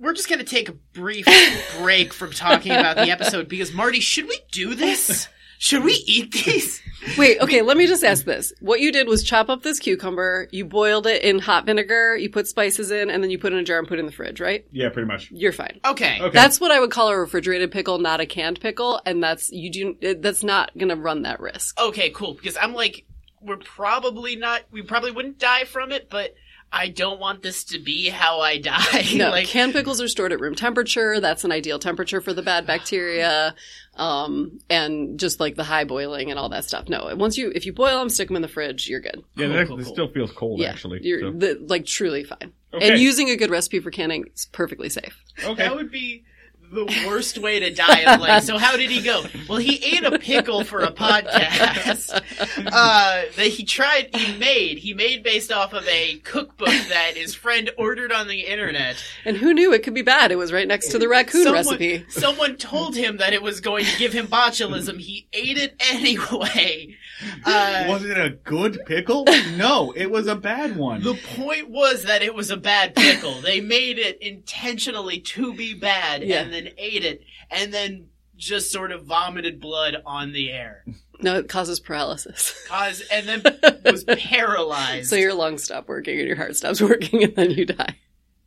we're 0.00 0.14
just 0.14 0.28
gonna 0.28 0.44
take 0.44 0.68
a 0.68 0.72
brief 0.72 1.26
break 1.78 2.12
from 2.12 2.32
talking 2.32 2.72
about 2.72 2.96
the 2.96 3.10
episode 3.10 3.48
because 3.48 3.72
Marty, 3.72 4.00
should 4.00 4.26
we 4.26 4.38
do 4.50 4.74
this? 4.74 5.28
Should 5.58 5.82
we 5.82 5.92
eat 6.06 6.32
these? 6.32 6.80
Wait, 7.16 7.40
okay, 7.40 7.62
let 7.62 7.76
me 7.76 7.88
just 7.88 8.04
ask 8.04 8.24
this. 8.24 8.52
What 8.60 8.80
you 8.80 8.92
did 8.92 9.08
was 9.08 9.24
chop 9.24 9.48
up 9.48 9.62
this 9.62 9.80
cucumber, 9.80 10.48
you 10.52 10.64
boiled 10.64 11.06
it 11.06 11.22
in 11.22 11.40
hot 11.40 11.66
vinegar, 11.66 12.16
you 12.16 12.30
put 12.30 12.46
spices 12.46 12.92
in, 12.92 13.10
and 13.10 13.22
then 13.22 13.30
you 13.30 13.38
put 13.38 13.52
it 13.52 13.56
in 13.56 13.62
a 13.62 13.64
jar 13.64 13.80
and 13.80 13.88
put 13.88 13.98
it 13.98 14.00
in 14.00 14.06
the 14.06 14.12
fridge, 14.12 14.40
right? 14.40 14.64
Yeah, 14.70 14.88
pretty 14.88 15.08
much. 15.08 15.32
You're 15.32 15.52
fine. 15.52 15.80
Okay. 15.84 16.18
Okay. 16.20 16.30
That's 16.32 16.60
what 16.60 16.70
I 16.70 16.78
would 16.78 16.92
call 16.92 17.08
a 17.08 17.18
refrigerated 17.18 17.72
pickle, 17.72 17.98
not 17.98 18.20
a 18.20 18.26
canned 18.26 18.60
pickle, 18.60 19.00
and 19.04 19.22
that's 19.22 19.50
you 19.50 19.70
do 19.70 20.14
that's 20.20 20.44
not 20.44 20.76
going 20.78 20.90
to 20.90 20.96
run 20.96 21.22
that 21.22 21.40
risk. 21.40 21.80
Okay, 21.80 22.10
cool. 22.10 22.34
Because 22.34 22.56
I'm 22.56 22.72
like, 22.72 23.04
we're 23.40 23.56
probably 23.56 24.36
not. 24.36 24.62
We 24.70 24.82
probably 24.82 25.10
wouldn't 25.10 25.38
die 25.38 25.64
from 25.64 25.90
it, 25.90 26.08
but 26.08 26.34
I 26.70 26.88
don't 26.88 27.18
want 27.18 27.42
this 27.42 27.64
to 27.64 27.78
be 27.78 28.08
how 28.08 28.40
I 28.40 28.58
die. 28.58 29.04
No, 29.14 29.30
like, 29.30 29.46
canned 29.46 29.72
pickles 29.72 30.00
are 30.02 30.08
stored 30.08 30.32
at 30.32 30.40
room 30.40 30.54
temperature. 30.54 31.18
That's 31.20 31.44
an 31.44 31.52
ideal 31.52 31.78
temperature 31.78 32.20
for 32.20 32.32
the 32.32 32.42
bad 32.42 32.66
bacteria. 32.66 33.54
Um, 33.94 34.60
and 34.70 35.18
just 35.18 35.40
like 35.40 35.56
the 35.56 35.64
high 35.64 35.84
boiling 35.84 36.30
and 36.30 36.38
all 36.38 36.48
that 36.50 36.64
stuff. 36.64 36.88
No, 36.88 37.12
once 37.16 37.36
you, 37.36 37.50
if 37.54 37.66
you 37.66 37.72
boil 37.72 37.98
them, 37.98 38.08
stick 38.10 38.28
them 38.28 38.36
in 38.36 38.42
the 38.42 38.48
fridge, 38.48 38.88
you're 38.88 39.00
good. 39.00 39.24
Yeah, 39.34 39.46
Cool, 39.46 39.56
that, 39.56 39.66
cool, 39.68 39.80
it 39.80 39.84
cool. 39.84 39.92
still 39.92 40.08
feels 40.08 40.30
cold 40.32 40.60
yeah. 40.60 40.70
actually. 40.70 41.00
You're 41.02 41.20
so- 41.20 41.32
the, 41.32 41.58
like 41.66 41.84
truly 41.86 42.24
fine. 42.24 42.52
Okay. 42.72 42.90
And 42.90 43.00
using 43.00 43.30
a 43.30 43.36
good 43.36 43.50
recipe 43.50 43.80
for 43.80 43.90
canning 43.90 44.26
is 44.34 44.46
perfectly 44.52 44.90
safe. 44.90 45.22
okay. 45.42 45.54
that 45.62 45.74
would 45.74 45.90
be 45.90 46.24
the 46.70 46.84
worst 47.06 47.38
way 47.38 47.60
to 47.60 47.70
die. 47.72 48.00
Of 48.00 48.20
like, 48.20 48.42
so 48.42 48.58
how 48.58 48.76
did 48.76 48.90
he 48.90 49.02
go? 49.02 49.24
Well, 49.48 49.58
he 49.58 49.76
ate 49.76 50.04
a 50.04 50.18
pickle 50.18 50.64
for 50.64 50.80
a 50.80 50.90
podcast 50.90 52.14
uh, 52.14 53.22
that 53.36 53.46
he 53.46 53.64
tried. 53.64 54.14
He 54.14 54.36
made. 54.38 54.78
He 54.78 54.94
made 54.94 55.22
based 55.22 55.50
off 55.52 55.72
of 55.72 55.86
a 55.88 56.18
cookbook 56.18 56.68
that 56.68 57.12
his 57.16 57.34
friend 57.34 57.70
ordered 57.78 58.12
on 58.12 58.28
the 58.28 58.40
internet. 58.42 59.02
And 59.24 59.36
who 59.36 59.54
knew 59.54 59.72
it 59.72 59.82
could 59.82 59.94
be 59.94 60.02
bad? 60.02 60.30
It 60.30 60.36
was 60.36 60.52
right 60.52 60.68
next 60.68 60.88
to 60.88 60.98
the 60.98 61.08
raccoon 61.08 61.44
someone, 61.44 61.64
recipe. 61.64 62.04
Someone 62.08 62.56
told 62.56 62.96
him 62.96 63.18
that 63.18 63.32
it 63.32 63.42
was 63.42 63.60
going 63.60 63.84
to 63.84 63.98
give 63.98 64.12
him 64.12 64.26
botulism. 64.26 64.98
He 65.00 65.26
ate 65.32 65.58
it 65.58 65.74
anyway. 65.90 66.96
Uh, 67.44 67.84
was 67.88 68.04
it 68.04 68.16
a 68.18 68.30
good 68.30 68.78
pickle? 68.86 69.24
No, 69.56 69.92
it 69.96 70.10
was 70.10 70.26
a 70.26 70.36
bad 70.36 70.76
one. 70.76 71.02
the 71.02 71.14
point 71.36 71.68
was 71.68 72.04
that 72.04 72.22
it 72.22 72.34
was 72.34 72.50
a 72.50 72.56
bad 72.56 72.94
pickle. 72.94 73.40
They 73.40 73.60
made 73.60 73.98
it 73.98 74.20
intentionally 74.22 75.18
to 75.20 75.52
be 75.54 75.74
bad 75.74 76.22
Yeah. 76.22 76.42
and 76.42 76.52
then 76.52 76.68
ate 76.78 77.04
it 77.04 77.22
and 77.50 77.72
then 77.74 78.08
just 78.36 78.70
sort 78.70 78.92
of 78.92 79.04
vomited 79.04 79.60
blood 79.60 79.96
on 80.06 80.32
the 80.32 80.50
air. 80.52 80.84
No, 81.20 81.36
it 81.38 81.48
causes 81.48 81.80
paralysis. 81.80 82.54
Cause, 82.68 83.02
and 83.10 83.26
then 83.26 83.42
was 83.84 84.04
paralyzed. 84.04 85.08
So 85.10 85.16
your 85.16 85.34
lungs 85.34 85.64
stop 85.64 85.88
working 85.88 86.18
and 86.18 86.28
your 86.28 86.36
heart 86.36 86.54
stops 86.56 86.80
working 86.80 87.24
and 87.24 87.34
then 87.34 87.50
you 87.50 87.66
die. 87.66 87.96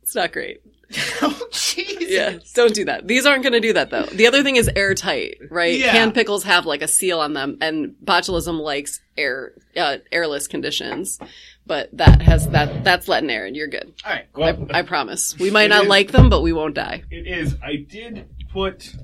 It's 0.02 0.14
not 0.14 0.32
great. 0.32 0.60
oh, 1.22 1.48
Jesus. 1.50 2.10
Yeah, 2.10 2.38
don't 2.54 2.74
do 2.74 2.84
that. 2.84 3.08
These 3.08 3.24
aren't 3.24 3.42
going 3.42 3.54
to 3.54 3.60
do 3.60 3.72
that 3.72 3.90
though. 3.90 4.04
The 4.04 4.26
other 4.26 4.42
thing 4.42 4.56
is 4.56 4.68
airtight, 4.76 5.38
right? 5.50 5.78
Yeah. 5.78 5.92
Canned 5.92 6.14
pickles 6.14 6.44
have 6.44 6.66
like 6.66 6.82
a 6.82 6.88
seal 6.88 7.20
on 7.20 7.32
them, 7.32 7.56
and 7.60 7.94
botulism 8.04 8.60
likes 8.60 9.00
air, 9.16 9.52
uh, 9.76 9.98
airless 10.10 10.48
conditions. 10.48 11.18
But 11.64 11.96
that 11.96 12.20
has 12.20 12.48
that 12.48 12.84
that's 12.84 13.08
letting 13.08 13.30
air, 13.30 13.46
and 13.46 13.56
you're 13.56 13.68
good. 13.68 13.94
All 14.04 14.12
right. 14.12 14.26
Well, 14.34 14.68
I, 14.72 14.80
I 14.80 14.82
promise. 14.82 15.38
We 15.38 15.50
might 15.50 15.68
not 15.68 15.84
is- 15.84 15.88
like 15.88 16.10
them, 16.12 16.28
but 16.28 16.42
we 16.42 16.52
won't 16.52 16.74
die. 16.74 17.04
it 17.10 17.26
is. 17.26 17.56
I 17.62 17.76
did 17.76 18.28
put 18.52 18.94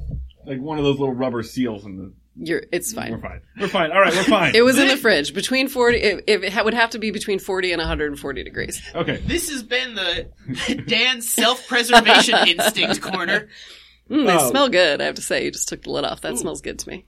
like 0.44 0.61
one 0.61 0.78
of 0.78 0.84
those 0.84 0.98
little 0.98 1.14
rubber 1.14 1.42
seals 1.42 1.84
in 1.87 1.96
the. 1.96 2.12
You're. 2.40 2.62
It's 2.70 2.92
fine. 2.92 3.11
We're 3.12 3.18
fine. 3.20 3.31
fine. 3.31 3.40
We're 3.61 3.68
fine. 3.68 3.90
All 3.92 4.01
right, 4.01 4.12
we're 4.14 4.22
fine. 4.22 4.55
It 4.55 4.62
was 4.62 4.79
in 4.79 4.87
the 4.88 4.96
fridge 4.96 5.35
between 5.35 5.68
forty. 5.68 5.98
It, 5.98 6.24
it 6.29 6.64
would 6.64 6.74
have 6.74 6.90
to 6.90 6.98
be 6.98 7.11
between 7.11 7.38
forty 7.40 7.72
and 7.72 7.81
140 7.81 8.44
degrees. 8.44 8.81
okay. 8.94 9.16
This 9.27 9.51
has 9.51 9.62
been 9.64 9.94
the 9.96 10.29
Dan's 10.87 11.29
self-preservation 11.33 12.38
instinct 12.48 13.01
corner. 13.03 13.48
Mm, 14.09 14.27
they 14.27 14.37
Oh. 14.37 14.51
smell 14.51 14.68
good. 14.68 15.01
I 15.01 15.05
have 15.07 15.16
to 15.16 15.22
say. 15.22 15.44
You 15.44 15.51
just 15.51 15.68
took 15.68 15.83
the 15.83 15.90
lid 15.90 16.05
off. 16.05 16.20
That 16.20 16.35
Ooh. 16.35 16.37
smells 16.37 16.61
good 16.62 16.79
to 16.79 16.88
me. 16.88 17.07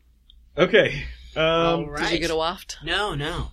Okay. 0.58 1.04
Um, 1.36 1.44
All 1.44 1.90
right. 1.90 2.02
Did 2.02 2.12
you 2.12 2.18
get 2.18 2.30
a 2.30 2.36
waft? 2.36 2.78
No, 2.84 3.14
no. 3.14 3.48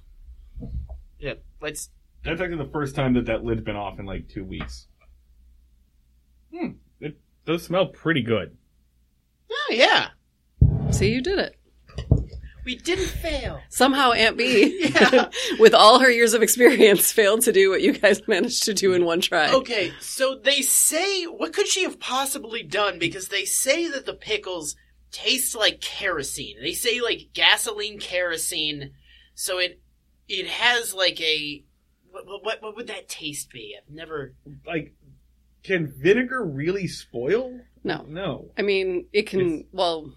Yeah, 1.20 1.34
let's. 1.62 1.90
That's 2.24 2.42
actually 2.42 2.58
the 2.66 2.72
first 2.72 2.96
time 2.96 3.14
that 3.14 3.26
that 3.28 3.44
lid's 3.44 3.62
been 3.62 3.76
off 3.76 4.00
in 4.00 4.06
like 4.06 4.28
two 4.30 4.44
weeks. 4.44 4.88
Hmm. 6.54 6.70
It 7.00 7.18
does 7.46 7.64
smell 7.64 7.86
pretty 7.88 8.22
good. 8.24 8.58
Oh 9.52 9.74
yeah, 9.74 10.08
See, 10.92 11.12
you 11.12 11.22
did 11.22 11.40
it. 11.40 11.57
We 12.68 12.76
didn't 12.76 13.08
fail. 13.08 13.62
Somehow 13.70 14.12
Aunt 14.12 14.36
Bee, 14.36 14.90
Yeah. 14.94 15.30
with 15.60 15.74
all 15.74 16.00
her 16.00 16.12
years 16.12 16.34
of 16.34 16.44
experience, 16.44 17.14
failed 17.14 17.44
to 17.44 17.54
do 17.54 17.70
what 17.70 17.82
you 17.82 17.94
guys 17.94 18.28
managed 18.28 18.64
to 18.66 18.74
do 18.74 18.92
in 18.92 19.06
one 19.06 19.22
try. 19.22 19.54
Okay, 19.54 19.94
so 20.02 20.36
they 20.36 20.62
say 20.62 21.24
what 21.24 21.54
could 21.54 21.68
she 21.68 21.84
have 21.84 21.98
possibly 21.98 22.64
done? 22.64 23.00
Because 23.00 23.30
they 23.30 23.46
say 23.46 23.88
that 23.88 24.06
the 24.06 24.14
pickles 24.14 24.76
taste 25.14 25.56
like 25.56 25.80
kerosene. 25.80 26.58
They 26.62 26.74
say 26.74 27.00
like 27.00 27.30
gasoline 27.34 28.00
kerosene. 28.00 28.92
So 29.34 29.60
it 29.60 29.80
it 30.28 30.48
has 30.48 30.94
like 30.94 31.22
a 31.22 31.64
what 32.12 32.26
what, 32.44 32.62
what 32.62 32.76
would 32.76 32.88
that 32.88 33.08
taste 33.08 33.50
be? 33.50 33.78
I've 33.78 33.90
never. 33.94 34.34
Like, 34.66 34.94
can 35.64 35.88
vinegar 35.88 36.44
really 36.44 36.88
spoil? 36.88 37.62
No. 37.86 38.04
No. 38.10 38.52
I 38.58 38.62
mean, 38.64 39.06
it 39.14 39.28
can, 39.28 39.40
It's- 39.40 39.64
well, 39.72 40.12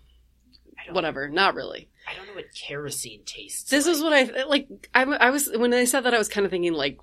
whatever, 0.91 1.29
not 1.29 1.55
really. 1.55 1.90
I 2.11 2.15
don't 2.15 2.27
know 2.27 2.35
what 2.35 2.55
kerosene 2.55 3.23
tastes. 3.25 3.71
This 3.71 3.87
like. 3.87 3.95
is 3.95 4.03
what 4.03 4.13
I, 4.13 4.45
like, 4.45 4.69
I, 4.95 5.03
I 5.03 5.31
was, 5.31 5.49
when 5.55 5.71
they 5.71 5.87
said 5.87 6.03
that, 6.03 6.15
I 6.15 6.19
was 6.19 6.29
kind 6.29 6.45
of 6.45 6.51
thinking 6.51 6.73
like 6.73 6.99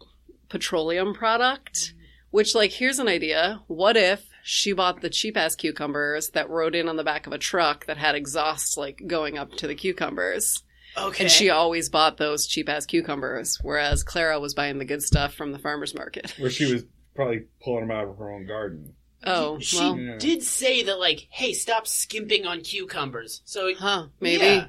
petroleum 0.49 1.13
product, 1.13 1.75
mm-hmm. 1.75 1.97
which, 2.31 2.55
like, 2.55 2.71
here's 2.71 2.99
an 2.99 3.07
idea. 3.07 3.61
What 3.67 3.95
if 3.97 4.25
she 4.43 4.73
bought 4.73 5.01
the 5.01 5.09
cheap 5.09 5.37
ass 5.37 5.55
cucumbers 5.55 6.29
that 6.31 6.49
rode 6.49 6.75
in 6.75 6.89
on 6.89 6.95
the 6.95 7.03
back 7.03 7.27
of 7.27 7.33
a 7.33 7.37
truck 7.37 7.85
that 7.85 7.97
had 7.97 8.15
exhaust, 8.15 8.77
like, 8.77 9.01
going 9.07 9.37
up 9.37 9.51
to 9.53 9.67
the 9.67 9.75
cucumbers? 9.75 10.63
okay. 10.97 11.25
And 11.25 11.31
she 11.31 11.49
always 11.49 11.89
bought 11.89 12.17
those 12.17 12.47
cheap 12.47 12.69
ass 12.69 12.85
cucumbers, 12.85 13.59
whereas 13.61 14.03
Clara 14.03 14.39
was 14.39 14.53
buying 14.53 14.77
the 14.77 14.85
good 14.85 15.03
stuff 15.03 15.33
from 15.33 15.51
the 15.51 15.59
farmer's 15.59 15.93
market. 15.93 16.33
Where 16.37 16.49
she 16.49 16.71
was 16.71 16.85
probably 17.15 17.45
pulling 17.63 17.87
them 17.87 17.97
out 17.97 18.07
of 18.07 18.17
her 18.17 18.31
own 18.31 18.45
garden. 18.45 18.93
Oh, 19.23 19.59
she 19.59 19.77
well, 19.77 19.97
Yeah. 19.97 20.17
did 20.17 20.43
say 20.43 20.83
that 20.83 20.99
like, 20.99 21.27
hey, 21.29 21.53
stop 21.53 21.87
skimping 21.87 22.45
on 22.45 22.61
cucumbers. 22.61 23.41
So 23.45 23.73
huh, 23.75 24.07
maybe. 24.19 24.45
Yeah. 24.45 24.67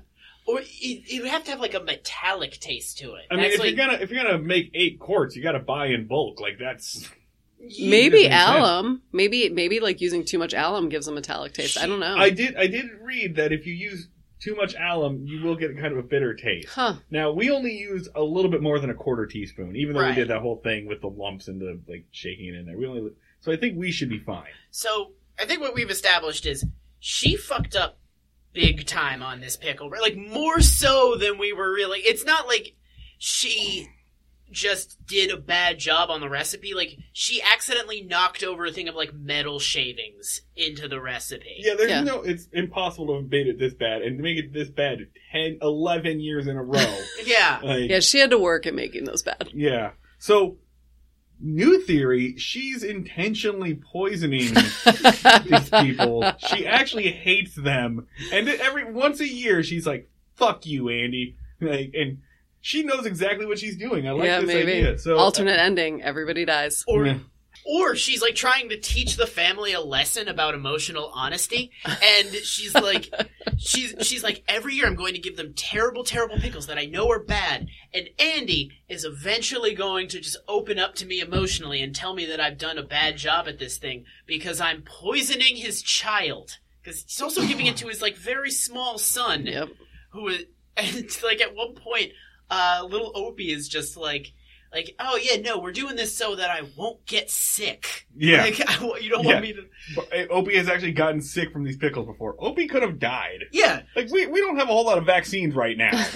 Or 0.48 0.60
it, 0.60 0.64
it 0.80 1.20
would 1.22 1.30
have 1.30 1.44
to 1.44 1.50
have 1.50 1.60
like 1.60 1.74
a 1.74 1.80
metallic 1.80 2.52
taste 2.58 2.98
to 2.98 3.14
it. 3.14 3.26
I 3.30 3.34
mean, 3.34 3.42
That's 3.42 3.54
if 3.56 3.60
like, 3.60 3.76
you're 3.76 3.86
gonna 3.86 3.98
if 3.98 4.10
you're 4.10 4.22
gonna 4.24 4.38
make 4.38 4.70
eight 4.74 4.98
quarts, 4.98 5.36
you 5.36 5.42
got 5.42 5.52
to 5.52 5.58
buy 5.60 5.86
in 5.88 6.06
bulk. 6.06 6.40
Like 6.40 6.58
that's 6.58 7.08
Maybe 7.80 8.22
Doesn't 8.28 8.30
sense. 8.32 8.56
alum. 8.58 9.02
Maybe 9.12 9.48
maybe 9.50 9.80
like 9.80 10.00
using 10.00 10.24
too 10.24 10.38
much 10.38 10.54
alum 10.54 10.88
gives 10.88 11.08
a 11.08 11.12
metallic 11.12 11.52
taste. 11.54 11.76
I 11.76 11.86
don't 11.86 12.00
know. 12.00 12.16
I 12.16 12.30
did 12.30 12.56
I 12.56 12.66
did 12.66 12.86
read 13.02 13.36
that 13.36 13.52
if 13.52 13.66
you 13.66 13.74
use 13.74 14.08
too 14.40 14.54
much 14.54 14.74
alum, 14.76 15.24
you 15.26 15.42
will 15.42 15.56
get 15.56 15.76
kind 15.76 15.92
of 15.92 15.98
a 15.98 16.02
bitter 16.02 16.32
taste. 16.34 16.68
huh. 16.68 16.94
Now 17.10 17.32
we 17.32 17.50
only 17.50 17.76
used 17.76 18.08
a 18.14 18.22
little 18.22 18.50
bit 18.50 18.62
more 18.62 18.78
than 18.78 18.88
a 18.90 18.94
quarter 18.94 19.26
teaspoon, 19.26 19.74
even 19.76 19.94
though 19.94 20.00
Right. 20.02 20.10
we 20.10 20.14
did 20.14 20.28
that 20.28 20.40
whole 20.40 20.60
thing 20.62 20.86
with 20.86 21.00
the 21.00 21.08
lumps 21.08 21.48
and 21.48 21.60
the 21.60 21.80
like 21.88 22.04
shaking 22.12 22.46
it 22.46 22.54
in 22.54 22.64
there. 22.64 22.78
We 22.78 22.86
only 22.86 23.10
so 23.40 23.52
I 23.52 23.56
think 23.56 23.76
we 23.76 23.90
should 23.90 24.08
be 24.08 24.20
fine. 24.20 24.46
So 24.70 25.12
I 25.38 25.44
think 25.44 25.60
what 25.60 25.74
we've 25.74 25.90
established 25.90 26.46
is 26.46 26.64
she 27.00 27.36
fucked 27.36 27.74
up 27.76 27.98
big 28.52 28.86
time 28.86 29.22
on 29.22 29.40
this 29.40 29.56
pickle. 29.56 29.90
Like 30.00 30.16
more 30.16 30.60
so 30.60 31.16
than 31.16 31.38
we 31.38 31.52
were 31.52 31.72
really. 31.72 32.00
It's 32.00 32.24
not 32.24 32.46
like 32.46 32.74
she 33.18 33.88
just 34.50 34.96
did 35.06 35.30
a 35.30 35.36
bad 35.36 35.78
job 35.78 36.08
on 36.10 36.20
the 36.20 36.28
recipe. 36.28 36.72
Like 36.74 36.96
she 37.12 37.42
accidentally 37.42 38.00
knocked 38.02 38.42
over 38.42 38.64
a 38.64 38.72
thing 38.72 38.88
of 38.88 38.94
like 38.94 39.12
metal 39.12 39.58
shavings 39.58 40.40
into 40.56 40.88
the 40.88 41.00
recipe. 41.00 41.56
Yeah, 41.58 41.74
there's 41.76 41.90
Yeah. 41.90 42.02
no. 42.02 42.22
It's 42.22 42.48
impossible 42.52 43.08
to 43.08 43.14
have 43.20 43.30
made 43.30 43.46
it 43.46 43.58
this 43.58 43.74
bad 43.74 44.00
and 44.02 44.16
to 44.16 44.22
make 44.22 44.38
it 44.38 44.52
this 44.54 44.70
bad 44.70 45.00
10, 45.32 45.58
11 45.60 46.20
years 46.20 46.46
in 46.46 46.56
a 46.56 46.62
row. 46.62 46.98
Yeah. 47.24 47.60
like, 47.62 47.90
Yeah, 47.90 48.00
she 48.00 48.20
had 48.20 48.30
to 48.30 48.38
work 48.38 48.66
at 48.66 48.74
making 48.74 49.04
those 49.04 49.22
bad. 49.22 49.50
yeah. 49.54 49.90
So, 50.18 50.56
new 51.40 51.80
theory: 51.82 52.36
she's 52.36 52.82
intentionally 52.82 53.74
poisoning 53.74 54.54
these 55.44 55.70
people. 55.70 56.32
She 56.38 56.66
actually 56.66 57.10
hates 57.10 57.54
them, 57.54 58.06
and 58.32 58.48
every 58.48 58.90
once 58.92 59.20
a 59.20 59.28
year 59.28 59.62
she's 59.62 59.86
like, 59.86 60.10
"Fuck 60.36 60.66
you, 60.66 60.88
Andy," 60.88 61.36
like, 61.60 61.92
and 61.94 62.18
she 62.60 62.82
knows 62.82 63.06
exactly 63.06 63.46
what 63.46 63.58
she's 63.58 63.76
doing. 63.76 64.08
I 64.08 64.12
like 64.12 64.26
yeah, 64.26 64.40
this 64.40 64.48
maybe. 64.48 64.72
idea. 64.72 64.98
So 64.98 65.16
Alternate 65.16 65.58
ending. 65.58 66.02
Everybody 66.02 66.44
dies. 66.44 66.84
Or 66.86 67.06
Yeah. 67.06 67.18
Or 67.70 67.94
she's 67.94 68.22
like 68.22 68.34
trying 68.34 68.70
to 68.70 68.80
teach 68.80 69.16
the 69.16 69.26
family 69.26 69.72
a 69.74 69.80
lesson 69.80 70.26
about 70.26 70.54
emotional 70.54 71.10
honesty 71.14 71.70
and 71.84 72.28
she's 72.42 72.74
like 72.74 73.12
she's 73.58 73.94
she's 74.00 74.22
like 74.22 74.42
every 74.48 74.74
year 74.74 74.86
I'm 74.86 74.94
going 74.94 75.12
to 75.14 75.20
give 75.20 75.36
them 75.36 75.52
terrible 75.54 76.02
terrible 76.02 76.38
pickles 76.38 76.66
that 76.68 76.78
I 76.78 76.86
know 76.86 77.10
are 77.10 77.22
bad 77.22 77.68
and 77.92 78.08
Andy 78.18 78.70
is 78.88 79.04
eventually 79.04 79.74
going 79.74 80.08
to 80.08 80.20
just 80.20 80.38
open 80.48 80.78
up 80.78 80.94
to 80.96 81.06
me 81.06 81.20
emotionally 81.20 81.82
and 81.82 81.94
tell 81.94 82.14
me 82.14 82.24
that 82.26 82.40
I've 82.40 82.56
done 82.58 82.78
a 82.78 82.82
bad 82.82 83.18
job 83.18 83.46
at 83.48 83.58
this 83.58 83.76
thing 83.76 84.04
because 84.26 84.60
I'm 84.60 84.82
poisoning 84.82 85.56
his 85.56 85.82
child 85.82 86.58
because 86.82 87.02
he's 87.02 87.20
also 87.20 87.46
giving 87.46 87.66
it 87.66 87.76
to 87.78 87.88
his 87.88 88.00
like 88.00 88.16
very 88.16 88.50
small 88.50 88.96
son 88.96 89.44
Yep. 89.44 89.68
who 90.12 90.28
is 90.28 90.44
and 90.78 91.06
like 91.22 91.42
at 91.42 91.54
one 91.54 91.74
point 91.74 92.12
uh 92.50 92.86
little 92.88 93.12
opie 93.14 93.52
is 93.52 93.68
just 93.68 93.96
like 93.96 94.32
like 94.72 94.94
oh 94.98 95.16
yeah 95.22 95.40
no 95.40 95.58
we're 95.58 95.72
doing 95.72 95.96
this 95.96 96.16
so 96.16 96.34
that 96.36 96.50
i 96.50 96.62
won't 96.76 97.04
get 97.06 97.30
sick 97.30 98.06
yeah. 98.16 98.42
like 98.44 98.60
I, 98.68 98.98
you 99.00 99.08
don't 99.10 99.24
Yeah. 99.24 99.32
want 99.34 99.42
me 99.42 99.52
to 99.54 99.62
But, 99.96 100.12
uh, 100.12 100.26
Opie 100.30 100.56
has 100.56 100.68
actually 100.68 100.92
gotten 100.92 101.20
sick 101.22 101.52
from 101.52 101.64
these 101.64 101.76
pickles 101.76 102.06
before. 102.06 102.34
Opie 102.38 102.66
could 102.68 102.82
have 102.82 102.98
died. 102.98 103.44
yeah 103.52 103.82
Like 103.96 104.10
we, 104.10 104.26
we 104.26 104.40
don't 104.40 104.56
have 104.56 104.68
a 104.68 104.72
whole 104.72 104.84
lot 104.84 104.98
of 104.98 105.06
vaccines 105.06 105.54
right 105.54 105.76
now. 105.76 105.90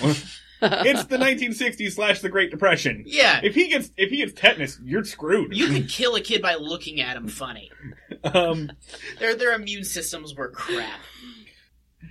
it's 0.62 1.04
the 1.06 1.16
1960s 1.16 1.92
slash 1.92 2.20
the 2.20 2.28
Great 2.28 2.50
Depression. 2.50 3.02
yeah 3.06 3.40
If 3.42 3.54
he 3.54 3.68
gets 3.68 3.90
if 3.96 4.10
he 4.10 4.18
gets 4.18 4.32
tetanus, 4.32 4.78
you're 4.84 5.04
screwed. 5.04 5.56
you 5.56 5.68
could 5.68 5.88
kill 5.98 6.14
a 6.16 6.20
kid 6.20 6.42
by 6.42 6.54
looking 6.54 7.00
at 7.00 7.16
him 7.16 7.28
funny 7.28 7.70
um, 8.24 8.70
their 9.18 9.34
their 9.34 9.54
immune 9.54 9.84
systems 9.84 10.34
were 10.34 10.50
crap 10.50 11.00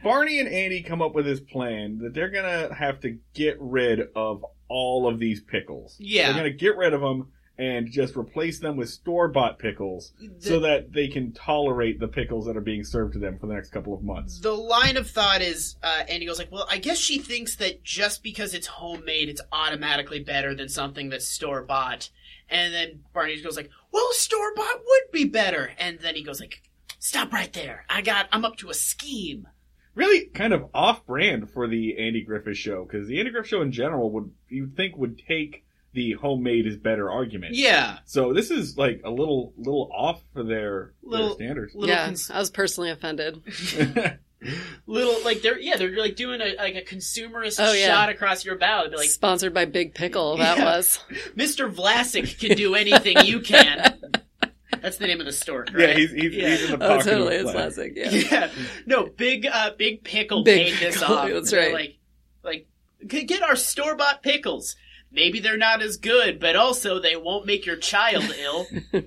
Barney 0.03 0.39
and 0.39 0.47
Andy 0.49 0.81
come 0.81 1.01
up 1.01 1.13
with 1.13 1.25
this 1.25 1.39
plan 1.39 1.99
that 1.99 2.13
they're 2.13 2.29
gonna 2.29 2.73
have 2.73 2.99
to 3.01 3.17
get 3.33 3.57
rid 3.59 3.99
of 4.15 4.43
all 4.71 5.07
of 5.07 5.19
these 5.19 5.41
pickles. 5.41 5.97
Yeah. 5.99 6.27
they're 6.27 6.41
gonna 6.43 6.49
get 6.51 6.77
rid 6.77 6.93
of 6.93 7.01
them, 7.01 7.27
and 7.57 7.91
just 7.91 8.15
replace 8.15 8.59
them 8.59 8.75
with 8.77 8.89
store 8.89 9.27
bought 9.27 9.59
pickles 9.59 10.13
so 10.39 10.59
that 10.61 10.93
they 10.93 11.07
can 11.07 11.31
tolerate 11.33 11.99
the 11.99 12.07
pickles 12.07 12.45
that 12.47 12.57
are 12.57 12.61
being 12.61 12.83
served 12.83 13.13
to 13.13 13.19
them 13.19 13.37
for 13.37 13.45
the 13.45 13.53
next 13.53 13.69
couple 13.69 13.93
of 13.93 14.01
months. 14.01 14.39
The 14.39 14.55
line 14.55 14.97
of 14.97 15.07
thought 15.07 15.41
is, 15.41 15.75
uh, 15.83 16.03
Andy 16.09 16.25
goes 16.25 16.39
like, 16.39 16.51
"Well, 16.51 16.65
I 16.69 16.77
guess 16.79 16.97
she 16.97 17.19
thinks 17.19 17.55
that 17.57 17.83
just 17.83 18.23
because 18.23 18.53
it's 18.55 18.65
homemade, 18.67 19.29
it's 19.29 19.41
automatically 19.51 20.19
better 20.23 20.55
than 20.55 20.69
something 20.69 21.09
that's 21.09 21.27
store 21.27 21.61
bought." 21.63 22.09
And 22.49 22.73
then 22.73 23.03
Barney 23.13 23.39
goes 23.41 23.57
like, 23.57 23.69
"Well, 23.91 24.07
store 24.13 24.55
bought 24.55 24.79
would 24.79 25.11
be 25.11 25.25
better." 25.25 25.71
And 25.77 25.99
then 25.99 26.15
he 26.15 26.23
goes 26.23 26.39
like, 26.39 26.63
"Stop 26.99 27.31
right 27.31 27.51
there! 27.53 27.85
I 27.89 28.01
got, 28.01 28.27
I'm 28.31 28.45
up 28.45 28.57
to 28.57 28.69
a 28.69 28.73
scheme." 28.73 29.47
Really 29.95 30.25
kind 30.27 30.53
of 30.53 30.69
off 30.73 31.05
brand 31.05 31.49
for 31.51 31.67
the 31.67 31.97
Andy 31.99 32.21
Griffith 32.21 32.57
show, 32.57 32.85
because 32.85 33.07
the 33.07 33.19
Andy 33.19 33.31
Griffith 33.31 33.49
show 33.49 33.61
in 33.61 33.71
general 33.71 34.09
would, 34.11 34.31
you'd 34.47 34.75
think 34.75 34.95
would 34.97 35.19
take 35.27 35.65
the 35.93 36.13
homemade 36.13 36.65
is 36.65 36.77
better 36.77 37.11
argument. 37.11 37.53
Yeah, 37.55 37.97
So 38.05 38.31
this 38.33 38.49
is 38.51 38.77
like 38.77 39.01
a 39.03 39.09
little, 39.09 39.51
little 39.57 39.89
off 39.93 40.21
for 40.33 40.43
their, 40.43 40.93
Little- 41.03 41.27
their 41.27 41.35
standards. 41.35 41.75
little, 41.75 41.89
yeah, 41.93 42.05
cons- 42.05 42.31
I 42.31 42.39
was 42.39 42.49
personally 42.49 42.89
offended. 42.89 43.41
little 44.87 45.23
like 45.23 45.43
they're 45.43 45.59
yeah 45.59 45.77
they're 45.77 45.95
like 45.99 46.15
doing 46.15 46.41
a 46.41 46.55
like 46.57 46.73
a 46.73 46.81
consumerist 46.81 47.57
Oh, 47.59 47.73
yeah. 47.73 47.87
shot 47.87 48.09
across 48.09 48.43
your 48.43 48.55
bow. 48.57 48.87
They're 48.89 48.97
like, 48.97 49.09
Sponsored 49.09 49.53
by 49.53 49.65
Big 49.65 49.93
Pickle, 49.93 50.37
that 50.37 50.57
Yeah. 50.57 50.63
was. 50.77 50.99
"Mr. 51.35 51.71
Vlasic 51.71 52.39
can 52.39 52.57
do 52.57 52.73
anything 52.73 53.17
you 53.25 53.41
can." 53.41 53.99
That's 54.81 54.97
the 54.97 55.07
name 55.07 55.19
of 55.19 55.25
the 55.25 55.31
store, 55.31 55.65
right? 55.73 55.89
Yeah, 55.89 55.93
he's, 55.95 56.11
he's, 56.11 56.33
Yeah. 56.35 56.49
he's 56.49 56.63
in 56.71 56.79
the 56.79 56.85
Oh, 56.85 56.89
pocket 56.97 57.03
totally. 57.11 57.35
of 57.37 57.41
It's 57.43 57.51
classic. 57.51 57.93
Yeah. 57.95 58.09
Yeah. 58.09 58.49
No, 58.85 59.05
big 59.05 59.45
uh 59.45 59.71
big 59.77 60.03
pickle 60.03 60.43
Big 60.43 60.73
paid 60.73 60.79
this 60.79 60.99
Pickle, 60.99 61.15
off. 61.15 61.29
that's 61.29 61.53
right. 61.53 61.73
Like 61.73 61.97
like 62.43 62.67
get 63.07 63.41
our 63.43 63.55
store 63.55 63.95
bought 63.95 64.23
pickles. 64.23 64.75
Maybe 65.11 65.39
they're 65.39 65.57
not 65.57 65.81
as 65.81 65.97
good, 65.97 66.39
but 66.39 66.55
also 66.55 66.99
they 66.99 67.15
won't 67.15 67.45
make 67.45 67.65
your 67.65 67.75
child 67.75 68.33
ill. 68.39 68.65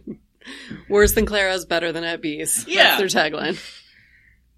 Worse 0.89 1.15
than 1.15 1.25
Clara's, 1.27 1.65
better 1.65 1.93
than 1.93 2.05
at 2.05 2.21
B's. 2.21 2.67
Yeah. 2.69 2.99
That's 2.99 3.13
their 3.15 3.31
tagline. 3.31 3.59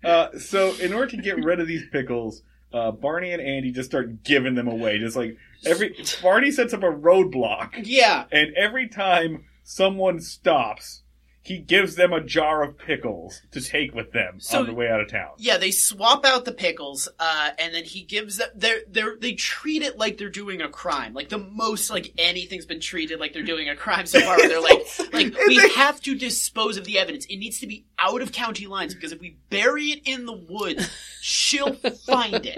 Uh, 0.05 0.39
so 0.39 0.75
in 0.81 0.93
order 0.93 1.07
to 1.13 1.17
get 1.17 1.43
rid 1.45 1.61
of 1.61 1.67
these 1.69 1.85
pickles, 1.91 2.43
uh, 2.73 2.91
Barney 2.91 3.33
and 3.33 3.41
Andy 3.41 3.71
just 3.73 3.89
start 3.89 4.23
giving 4.25 4.55
them 4.55 4.69
away. 4.69 4.99
Just 4.99 5.17
like 5.17 5.37
every 5.65 5.97
Barney 6.23 6.51
sets 6.51 6.75
up 6.75 6.83
a 6.83 6.87
roadblock, 6.91 7.81
yeah. 7.85 8.25
and 8.31 8.55
every 8.57 8.89
time 8.89 9.45
someone 9.63 10.21
stops, 10.21 11.03
he 11.47 11.59
gives 11.59 11.95
them 11.95 12.13
a 12.13 12.21
jar 12.21 12.65
of 12.65 12.77
pickles 12.77 13.41
to 13.53 13.61
take 13.61 13.95
with 13.95 14.11
them 14.11 14.41
So- 14.41 14.59
on 14.59 14.67
the 14.67 14.75
way 14.75 14.89
out 14.89 15.01
of 15.01 15.09
town. 15.09 15.31
Yeah, 15.39 15.59
they 15.59 15.71
swap 15.71 16.25
out 16.25 16.45
the 16.45 16.51
pickles, 16.53 17.09
uh, 17.21 17.51
and 17.59 17.73
then 17.73 17.85
he 17.85 18.03
gives 18.03 18.39
them. 18.39 18.49
They 18.55 18.81
they 18.91 19.03
they 19.21 19.33
treat 19.35 19.83
it 19.83 19.97
like 19.97 20.19
they're 20.19 20.29
doing 20.29 20.61
a 20.61 20.69
crime, 20.69 21.15
like 21.15 21.29
the 21.29 21.39
most 21.39 21.89
like 21.89 22.13
anything's 22.19 22.67
been 22.67 22.81
treated 22.81 23.21
like 23.21 23.33
they're 23.33 23.43
doing 23.43 23.69
a 23.69 23.77
crime 23.77 24.07
so 24.07 24.21
far. 24.21 24.37
They're 24.39 24.61
like, 24.61 24.87
like 25.13 25.37
we 25.47 25.57
have 25.77 26.01
to 26.03 26.17
dispose 26.17 26.77
of 26.79 26.85
the 26.85 26.99
evidence. 26.99 27.27
It 27.27 27.37
needs 27.37 27.61
to 27.61 27.67
be 27.69 27.85
out 27.99 28.23
of 28.23 28.33
county 28.33 28.67
lines 28.67 28.95
because 28.95 29.13
if 29.13 29.21
we 29.21 29.37
bury 29.49 29.87
it 29.93 30.01
in 30.05 30.27
the 30.27 30.33
woods, 30.49 30.91
she'll 31.21 31.75
find 31.75 32.45
it, 32.45 32.57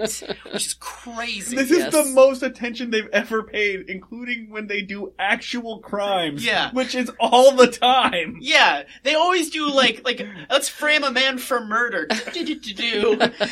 which 0.51 0.65
is 0.67 0.73
crazy. 0.79 1.55
This 1.55 1.69
is 1.71 1.91
the 1.91 2.05
most 2.05 2.41
attention 2.43 2.89
they've 2.89 3.07
ever 3.13 3.43
paid, 3.43 3.89
including 3.89 4.49
when 4.49 4.67
they 4.67 4.81
do 4.81 5.13
actual 5.19 5.79
crimes. 5.79 6.43
Yeah. 6.45 6.71
Which 6.71 6.95
is 6.95 7.11
all 7.19 7.55
the 7.55 7.67
time. 7.67 8.37
Yeah, 8.41 8.78
they 9.03 9.15
always 9.15 9.49
do 9.49 9.69
like 9.69 10.01
like 10.03 10.25
let's 10.49 10.69
frame 10.69 11.03
a 11.03 11.11
man 11.11 11.37
for 11.37 11.63
murder. 11.65 12.07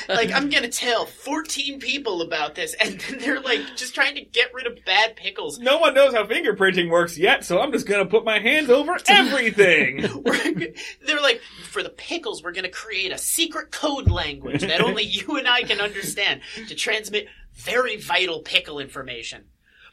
Like 0.09 0.31
I'm 0.31 0.49
gonna 0.49 0.69
tell 0.69 1.05
14 1.05 1.79
people 1.79 2.21
about 2.21 2.55
this, 2.55 2.73
and 2.75 2.99
then 2.99 3.19
they're 3.19 3.41
like 3.41 3.75
just 3.75 3.95
trying 3.95 4.15
to 4.15 4.21
get 4.21 4.53
rid 4.53 4.67
of 4.67 4.83
bad 4.85 5.15
pickles. 5.15 5.59
No 5.59 5.77
one 5.77 5.93
knows 5.93 6.13
how 6.13 6.25
fingerprinting 6.25 6.89
works 6.89 7.17
yet, 7.17 7.45
so 7.45 7.59
I'm 7.59 7.71
just 7.71 7.87
gonna 7.87 8.05
put 8.05 8.25
my 8.25 8.39
hands 8.39 8.69
over 8.69 8.97
everything. 9.07 10.01
They're 11.05 11.21
like 11.21 11.41
for 11.63 11.83
the 11.83 11.89
pickles, 11.89 12.43
we're 12.43 12.53
gonna 12.53 12.69
create 12.69 13.11
a 13.11 13.17
secret 13.17 13.71
code 13.71 14.09
language 14.09 14.61
that 14.61 14.81
only 14.81 15.03
you 15.03 15.37
and 15.37 15.47
I 15.47 15.63
can 15.63 15.81
understand 15.81 16.41
to 16.67 16.75
transmit 16.75 17.27
very 17.53 17.97
vital 17.97 18.41
pickle 18.41 18.79
information. 18.79 19.45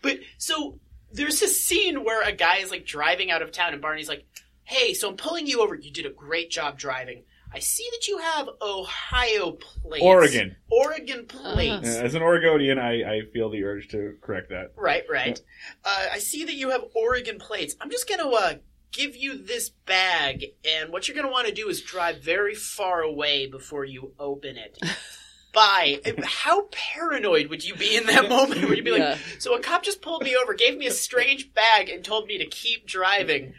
But 0.03 0.19
so 0.39 0.79
there's 1.13 1.41
this 1.41 1.65
scene 1.65 2.05
where 2.05 2.23
a 2.23 2.33
guy 2.33 2.57
is 2.59 2.71
like 2.71 2.85
driving 2.85 3.31
out 3.31 3.41
of 3.41 3.53
town, 3.53 3.73
and 3.73 3.81
Barney's 3.81 4.09
like, 4.09 4.27
"Hey, 4.65 4.95
so 4.95 5.11
I'm 5.11 5.17
pulling 5.17 5.47
you 5.47 5.61
over. 5.63 5.75
You 5.75 5.91
did 5.91 6.07
a 6.07 6.11
great 6.11 6.51
job 6.51 6.79
driving." 6.79 7.25
I 7.53 7.61
see 7.61 7.87
that 7.93 8.09
you 8.09 8.19
have 8.19 8.49
Ohio 8.61 9.53
plates. 9.53 10.03
Oregon. 10.05 10.57
Oregon 10.73 11.27
plates. 11.27 11.89
Uh, 11.89 12.01
As 12.03 12.17
an 12.17 12.23
Oregonian, 12.23 12.81
I, 12.81 13.03
I 13.19 13.21
feel 13.33 13.49
the 13.49 13.63
urge 13.63 13.87
to 13.91 14.17
correct 14.21 14.49
that. 14.51 14.73
Right, 14.77 15.05
right. 15.09 15.41
Uh, 15.85 16.07
I 16.13 16.19
see 16.19 16.45
that 16.47 16.55
you 16.55 16.71
have 16.71 16.83
Oregon 16.97 17.39
plates. 17.39 17.77
I'm 17.81 17.91
just 17.93 18.09
gonna 18.09 18.29
uh, 18.29 18.55
give 18.91 19.15
you 19.15 19.39
this 19.39 19.69
bag, 19.69 20.47
and 20.69 20.91
what 20.93 21.07
you're 21.07 21.15
gonna 21.17 21.31
want 21.31 21.47
to 21.47 21.55
do 21.55 21.69
is 21.69 21.81
drive 21.81 22.23
very 22.23 22.57
far 22.57 23.03
away 23.03 23.47
before 23.47 23.85
you 23.85 24.13
open 24.19 24.57
it. 24.57 24.77
Bye. 25.53 26.01
How 26.25 26.63
paranoid 26.73 27.47
would 27.51 27.65
you 27.65 27.77
be 27.77 27.97
in 27.97 28.07
that 28.07 28.29
moment? 28.29 28.69
Would 28.69 28.77
you 28.77 28.83
be 28.83 28.91
like, 28.91 28.99
Yeah. 29.01 29.19
so 29.39 29.55
a 29.55 29.61
cop 29.61 29.85
just 29.85 30.03
pulled 30.03 30.25
me 30.25 30.35
over, 30.35 30.53
gave 30.55 30.77
me 30.77 30.87
a 30.89 30.91
strange 30.91 31.55
bag, 31.55 31.89
and 31.89 32.05
told 32.05 32.27
me 32.27 32.39
to 32.39 32.47
keep 32.47 32.85
driving. 32.89 33.55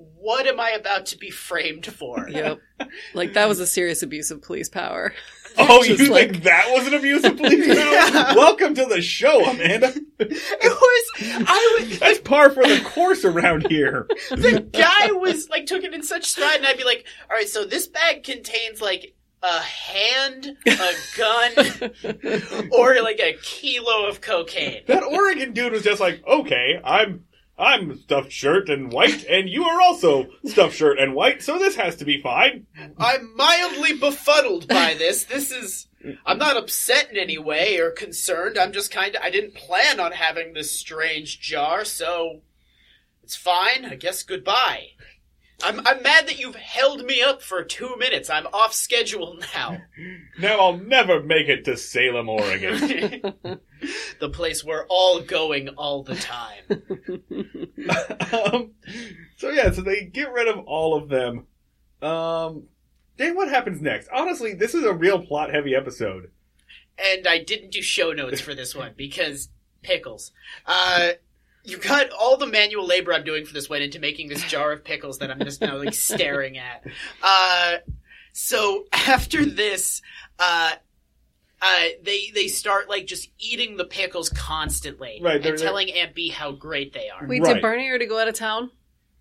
What 0.00 0.46
am 0.46 0.60
I 0.60 0.70
about 0.70 1.06
to 1.06 1.18
be 1.18 1.30
framed 1.30 1.86
for? 1.86 2.28
Yep. 2.38 2.60
Like 3.14 3.32
that 3.32 3.48
was 3.48 3.58
a 3.58 3.66
serious 3.66 4.02
abuse 4.04 4.30
of 4.30 4.40
police 4.42 4.68
power. 4.68 5.12
Oh, 5.60 5.82
you 5.82 5.96
Just 5.96 6.12
think 6.12 6.34
like- 6.34 6.42
that 6.44 6.68
was 6.70 6.86
an 6.86 6.94
abuse 6.94 7.24
of 7.24 7.36
police 7.36 7.66
power? 7.66 7.74
Yeah. 7.74 8.34
Welcome 8.36 8.74
to 8.76 8.84
the 8.84 9.02
show, 9.02 9.44
Amanda. 9.44 9.92
It 10.20 10.30
was. 10.62 11.44
I 11.48 11.76
was. 11.80 11.98
That's 11.98 12.20
par 12.20 12.50
for 12.50 12.62
the 12.62 12.80
course 12.84 13.24
around 13.24 13.66
here. 13.68 14.06
the 14.30 14.60
guy 14.72 15.10
was 15.10 15.48
like 15.48 15.66
took 15.66 15.82
it 15.82 15.92
in 15.94 16.04
such 16.04 16.26
stride, 16.26 16.58
and 16.58 16.66
I'd 16.66 16.76
be 16.76 16.84
like, 16.84 17.06
"All 17.28 17.34
right, 17.36 17.48
so 17.48 17.64
this 17.64 17.88
bag 17.88 18.22
contains 18.22 18.80
like 18.80 19.16
a 19.42 19.58
hand, 19.60 20.56
a 20.64 20.92
gun, 21.16 22.70
or 22.70 23.02
like 23.02 23.18
a 23.18 23.36
kilo 23.42 24.06
of 24.06 24.20
cocaine." 24.20 24.82
That 24.86 25.02
Oregon 25.02 25.52
dude 25.54 25.72
was 25.72 25.82
just 25.82 26.00
like, 26.00 26.22
okay, 26.26 26.78
I'm 26.84 27.24
I'm 27.58 27.98
stuffed 27.98 28.30
shirt 28.30 28.68
and 28.70 28.92
white, 28.92 29.24
and 29.24 29.48
you 29.48 29.64
are 29.64 29.80
also 29.80 30.28
stuffed 30.44 30.76
shirt 30.76 30.98
and 30.98 31.14
white, 31.14 31.42
so 31.42 31.58
this 31.58 31.74
has 31.76 31.96
to 31.96 32.04
be 32.04 32.22
fine. 32.22 32.66
I'm 32.96 33.34
mildly 33.36 33.94
befuddled 33.94 34.68
by 34.68 34.94
this. 34.94 35.24
This 35.24 35.50
is. 35.50 35.86
I'm 36.24 36.38
not 36.38 36.56
upset 36.56 37.10
in 37.10 37.16
any 37.16 37.38
way 37.38 37.78
or 37.78 37.90
concerned. 37.90 38.56
I'm 38.56 38.72
just 38.72 38.92
kind 38.92 39.16
of. 39.16 39.22
I 39.22 39.30
didn't 39.30 39.54
plan 39.54 39.98
on 39.98 40.12
having 40.12 40.52
this 40.52 40.70
strange 40.72 41.40
jar, 41.40 41.84
so 41.84 42.42
it's 43.24 43.34
fine. 43.34 43.84
I 43.84 43.96
guess 43.96 44.22
goodbye. 44.22 44.90
I'm, 45.62 45.80
I'm 45.80 46.02
mad 46.02 46.28
that 46.28 46.38
you've 46.38 46.54
held 46.54 47.04
me 47.04 47.20
up 47.20 47.42
for 47.42 47.64
two 47.64 47.96
minutes. 47.98 48.30
I'm 48.30 48.46
off 48.48 48.72
schedule 48.72 49.38
now. 49.54 49.78
Now 50.38 50.60
I'll 50.60 50.78
never 50.78 51.20
make 51.20 51.48
it 51.48 51.64
to 51.64 51.76
Salem, 51.76 52.28
Oregon. 52.28 53.34
the 54.20 54.28
place 54.28 54.64
we're 54.64 54.86
all 54.88 55.20
going 55.20 55.68
all 55.70 56.02
the 56.02 56.16
time. 56.16 56.64
um, 58.52 58.72
so 59.36 59.50
yeah, 59.50 59.70
so 59.70 59.82
they 59.82 60.04
get 60.04 60.32
rid 60.32 60.48
of 60.48 60.58
all 60.66 60.96
of 60.96 61.08
them. 61.08 61.46
Um, 62.02 62.64
then 63.16 63.34
what 63.34 63.48
happens 63.48 63.80
next? 63.80 64.08
Honestly, 64.12 64.54
this 64.54 64.74
is 64.74 64.84
a 64.84 64.92
real 64.92 65.20
plot 65.20 65.52
heavy 65.52 65.74
episode. 65.74 66.30
And 66.98 67.26
I 67.26 67.42
didn't 67.42 67.70
do 67.70 67.82
show 67.82 68.12
notes 68.12 68.40
for 68.40 68.54
this 68.54 68.74
one 68.74 68.94
because 68.96 69.48
pickles. 69.82 70.32
Uh, 70.66 71.10
you 71.64 71.78
got 71.78 72.10
all 72.10 72.36
the 72.36 72.46
manual 72.46 72.86
labor 72.86 73.12
I'm 73.12 73.24
doing 73.24 73.44
for 73.44 73.52
this 73.52 73.68
went 73.68 73.82
into 73.84 73.98
making 73.98 74.28
this 74.28 74.42
jar 74.44 74.72
of 74.72 74.84
pickles 74.84 75.18
that 75.18 75.30
I'm 75.30 75.40
just 75.40 75.60
now 75.60 75.76
like 75.76 75.94
staring 75.94 76.58
at. 76.58 76.84
Uh, 77.22 77.76
so 78.32 78.86
after 78.92 79.44
this, 79.44 80.00
uh, 80.38 80.72
uh, 81.60 81.84
they 82.02 82.30
they 82.34 82.48
start 82.48 82.88
like 82.88 83.06
just 83.06 83.30
eating 83.38 83.76
the 83.76 83.84
pickles 83.84 84.28
constantly 84.28 85.20
Right, 85.22 85.42
they're- 85.42 85.52
and 85.54 85.60
telling 85.62 85.90
Aunt 85.92 86.14
Bee 86.14 86.28
how 86.28 86.52
great 86.52 86.92
they 86.92 87.08
are. 87.08 87.26
Wait, 87.26 87.42
Right. 87.42 87.54
did 87.54 87.62
Barney 87.62 87.88
already 87.88 88.06
go 88.06 88.18
out 88.18 88.28
of 88.28 88.34
town? 88.34 88.70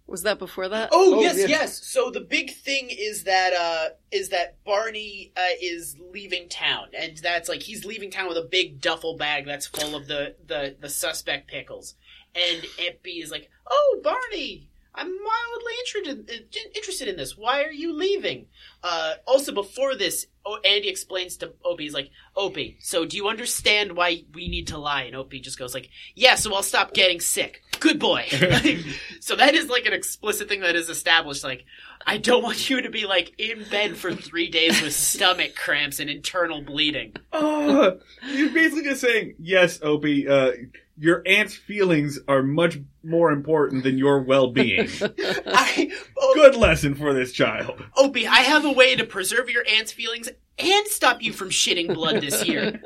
Was 0.06 0.23
that 0.23 0.39
before 0.39 0.69
that? 0.69 0.89
Oh, 0.93 1.15
Oh, 1.15 1.21
yes, 1.21 1.38
yeah. 1.38 1.47
yes. 1.47 1.86
So 1.86 2.10
the 2.10 2.21
big 2.21 2.54
thing 2.54 2.89
is 2.89 3.23
that 3.26 3.52
uh 3.54 3.89
is 4.12 4.30
that 4.30 4.63
Barney 4.63 5.34
uh, 5.36 5.41
is 5.62 5.97
leaving 6.13 6.47
town, 6.47 6.88
and 6.97 7.17
that's 7.17 7.50
like 7.50 7.62
he's 7.62 7.84
leaving 7.84 8.10
town 8.10 8.28
with 8.30 8.38
a 8.38 8.47
big 8.50 8.80
duffel 8.80 9.17
bag 9.17 9.45
that's 9.45 9.67
full 9.67 9.95
of 9.95 10.08
the 10.08 10.36
the 10.45 10.76
the 10.80 10.89
suspect 10.89 11.50
pickles. 11.50 11.95
And 12.36 12.65
Aunt 12.80 13.02
Bee 13.04 13.21
is 13.21 13.32
like, 13.32 13.50
"Oh, 13.69 14.00
Barney, 14.04 14.69
I'm 14.97 15.07
mildly 15.07 15.73
interested 15.86 16.47
interested 16.75 17.07
in 17.07 17.15
this. 17.15 17.38
Why 17.38 17.63
are 17.63 17.71
you 17.71 17.93
leaving?" 17.93 18.47
Uh, 18.83 19.13
also, 19.25 19.53
before 19.53 19.95
this, 19.95 20.27
Andy 20.65 20.89
explains 20.89 21.38
to 21.38 21.53
Opie, 21.63 21.83
he's 21.83 21.93
like, 21.93 22.10
Opie, 22.36 22.77
so 22.79 23.05
do 23.05 23.17
you 23.17 23.27
understand 23.27 23.93
why 23.93 24.23
we 24.33 24.47
need 24.47 24.67
to 24.67 24.77
lie? 24.77 25.03
And 25.03 25.15
Opie 25.15 25.39
just 25.39 25.60
goes 25.60 25.73
like, 25.73 25.89
yeah, 26.15 26.36
so 26.36 26.53
I'll 26.53 26.63
stop 26.63 26.93
getting 26.93 27.19
sick. 27.19 27.62
Good 27.79 27.99
boy. 27.99 28.25
Like, 28.31 28.79
so 29.19 29.35
that 29.35 29.55
is 29.55 29.69
like 29.69 29.85
an 29.85 29.93
explicit 29.93 30.49
thing 30.49 30.61
that 30.61 30.75
is 30.75 30.89
established. 30.89 31.43
Like, 31.43 31.65
I 32.05 32.17
don't 32.17 32.43
want 32.43 32.69
you 32.69 32.81
to 32.81 32.89
be 32.89 33.05
like 33.05 33.33
in 33.37 33.63
bed 33.69 33.97
for 33.97 34.13
three 34.13 34.49
days 34.49 34.81
with 34.81 34.93
stomach 34.93 35.55
cramps 35.55 35.99
and 35.99 36.09
internal 36.09 36.61
bleeding. 36.61 37.13
Oh, 37.33 37.99
you're 38.25 38.49
basically 38.49 38.83
just 38.83 39.01
saying, 39.01 39.35
yes, 39.39 39.79
Opie, 39.81 40.27
uh, 40.27 40.51
your 40.99 41.21
aunt's 41.25 41.55
feelings 41.55 42.19
are 42.27 42.41
much 42.41 42.79
more 43.03 43.31
important 43.31 43.83
than 43.83 43.97
your 43.97 44.21
well-being. 44.21 44.89
I, 45.01 45.91
oh, 46.17 46.33
Good 46.33 46.55
lesson 46.55 46.95
for 46.95 47.13
this 47.13 47.31
child. 47.31 47.83
Opie, 47.95 48.27
I 48.27 48.39
have 48.39 48.65
a 48.65 48.71
way 48.71 48.95
to 48.95 49.05
preserve 49.05 49.49
your 49.49 49.63
aunt's 49.67 49.91
feelings 49.91 50.29
and 50.57 50.87
stop 50.87 51.21
you 51.21 51.33
from 51.33 51.49
shitting 51.49 51.93
blood 51.93 52.21
this 52.21 52.45
year. 52.45 52.81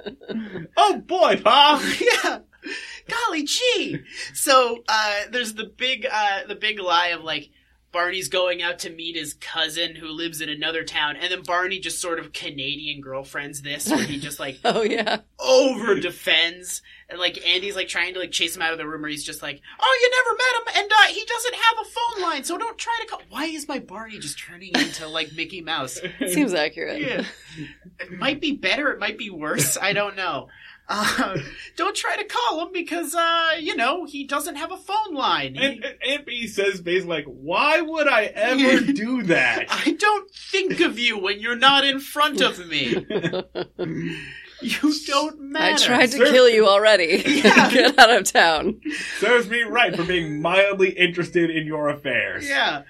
Oh 0.75 0.97
boy, 0.97 1.39
Pa! 1.41 1.81
yeah. 2.23 2.39
Golly 3.11 3.43
gee. 3.43 3.97
So 4.33 4.83
uh, 4.87 5.21
there's 5.31 5.53
the 5.53 5.65
big 5.65 6.05
uh, 6.11 6.41
the 6.47 6.55
big 6.55 6.79
lie 6.79 7.07
of 7.09 7.23
like 7.23 7.49
Barney's 7.91 8.29
going 8.29 8.61
out 8.61 8.79
to 8.79 8.89
meet 8.89 9.17
his 9.17 9.33
cousin 9.33 9.95
who 9.95 10.07
lives 10.07 10.39
in 10.39 10.47
another 10.47 10.83
town, 10.85 11.17
and 11.17 11.29
then 11.29 11.41
Barney 11.43 11.77
just 11.79 11.99
sort 11.99 12.19
of 12.19 12.31
Canadian 12.31 13.01
girlfriends 13.01 13.61
this, 13.61 13.89
where 13.89 14.03
he 14.03 14.17
just 14.17 14.39
like 14.39 14.59
Oh 14.63 14.81
yeah. 14.81 15.17
over 15.39 15.99
defends, 15.99 16.81
and 17.09 17.19
like 17.19 17.45
Andy's 17.45 17.75
like 17.75 17.89
trying 17.89 18.13
to 18.13 18.19
like 18.21 18.31
chase 18.31 18.55
him 18.55 18.61
out 18.61 18.71
of 18.71 18.77
the 18.77 18.87
room, 18.87 19.01
where 19.01 19.09
he's 19.11 19.25
just 19.25 19.41
like, 19.41 19.61
"Oh, 19.77 19.99
you 20.01 20.09
never 20.09 20.37
met 20.37 20.75
him, 20.77 20.83
and 20.83 20.91
uh, 20.93 21.13
he 21.13 21.25
doesn't 21.25 21.55
have 21.55 21.85
a 21.85 21.89
phone 21.89 22.21
line, 22.29 22.43
so 22.45 22.57
don't 22.57 22.77
try 22.77 22.97
to 23.01 23.07
call." 23.07 23.21
Why 23.29 23.45
is 23.47 23.67
my 23.67 23.79
Barney 23.79 24.19
just 24.19 24.39
turning 24.39 24.71
into 24.73 25.07
like 25.09 25.33
Mickey 25.33 25.59
Mouse? 25.59 25.99
Seems 26.31 26.53
accurate. 26.53 27.01
Yeah. 27.01 27.25
It 27.99 28.13
might 28.13 28.39
be 28.39 28.53
better, 28.53 28.89
it 28.93 28.99
might 28.99 29.17
be 29.17 29.29
worse. 29.29 29.77
I 29.81 29.91
don't 29.91 30.15
know. 30.15 30.47
Uh, 30.93 31.37
don't 31.77 31.95
try 31.95 32.17
to 32.17 32.23
call 32.25 32.61
him 32.65 32.73
because, 32.73 33.15
uh, 33.15 33.51
you 33.59 33.75
know, 33.75 34.03
he 34.05 34.25
doesn't 34.25 34.55
have 34.55 34.71
a 34.71 34.77
phone 34.77 35.13
line. 35.13 35.55
He- 35.55 35.63
And, 35.65 35.83
and 35.85 35.95
Aunt 36.07 36.25
Bee 36.25 36.47
says 36.47 36.81
basically 36.81 37.15
like, 37.17 37.25
why 37.25 37.79
would 37.81 38.07
I 38.07 38.25
ever 38.25 38.81
do 38.93 39.23
that? 39.23 39.67
I 39.69 39.93
don't 39.93 40.29
think 40.51 40.79
of 40.81 40.99
you 40.99 41.17
when 41.17 41.39
you're 41.39 41.55
not 41.55 41.85
in 41.85 41.99
front 41.99 42.41
of 42.41 42.67
me. 42.67 43.05
You 44.63 44.93
don't 45.07 45.39
matter. 45.41 45.73
I 45.73 45.87
tried 45.97 46.05
to 46.11 46.17
Sir- 46.17 46.31
kill 46.31 46.47
you 46.47 46.67
already. 46.67 47.23
Yeah. 47.25 47.71
Get 47.71 47.97
out 47.97 48.11
of 48.15 48.31
town. 48.31 48.79
Serves 49.17 49.49
me 49.49 49.63
right 49.63 49.95
for 49.95 50.03
being 50.03 50.39
mildly 50.39 50.91
interested 50.91 51.49
in 51.49 51.65
your 51.65 51.89
affairs. 51.89 52.47
Yeah. 52.47 52.83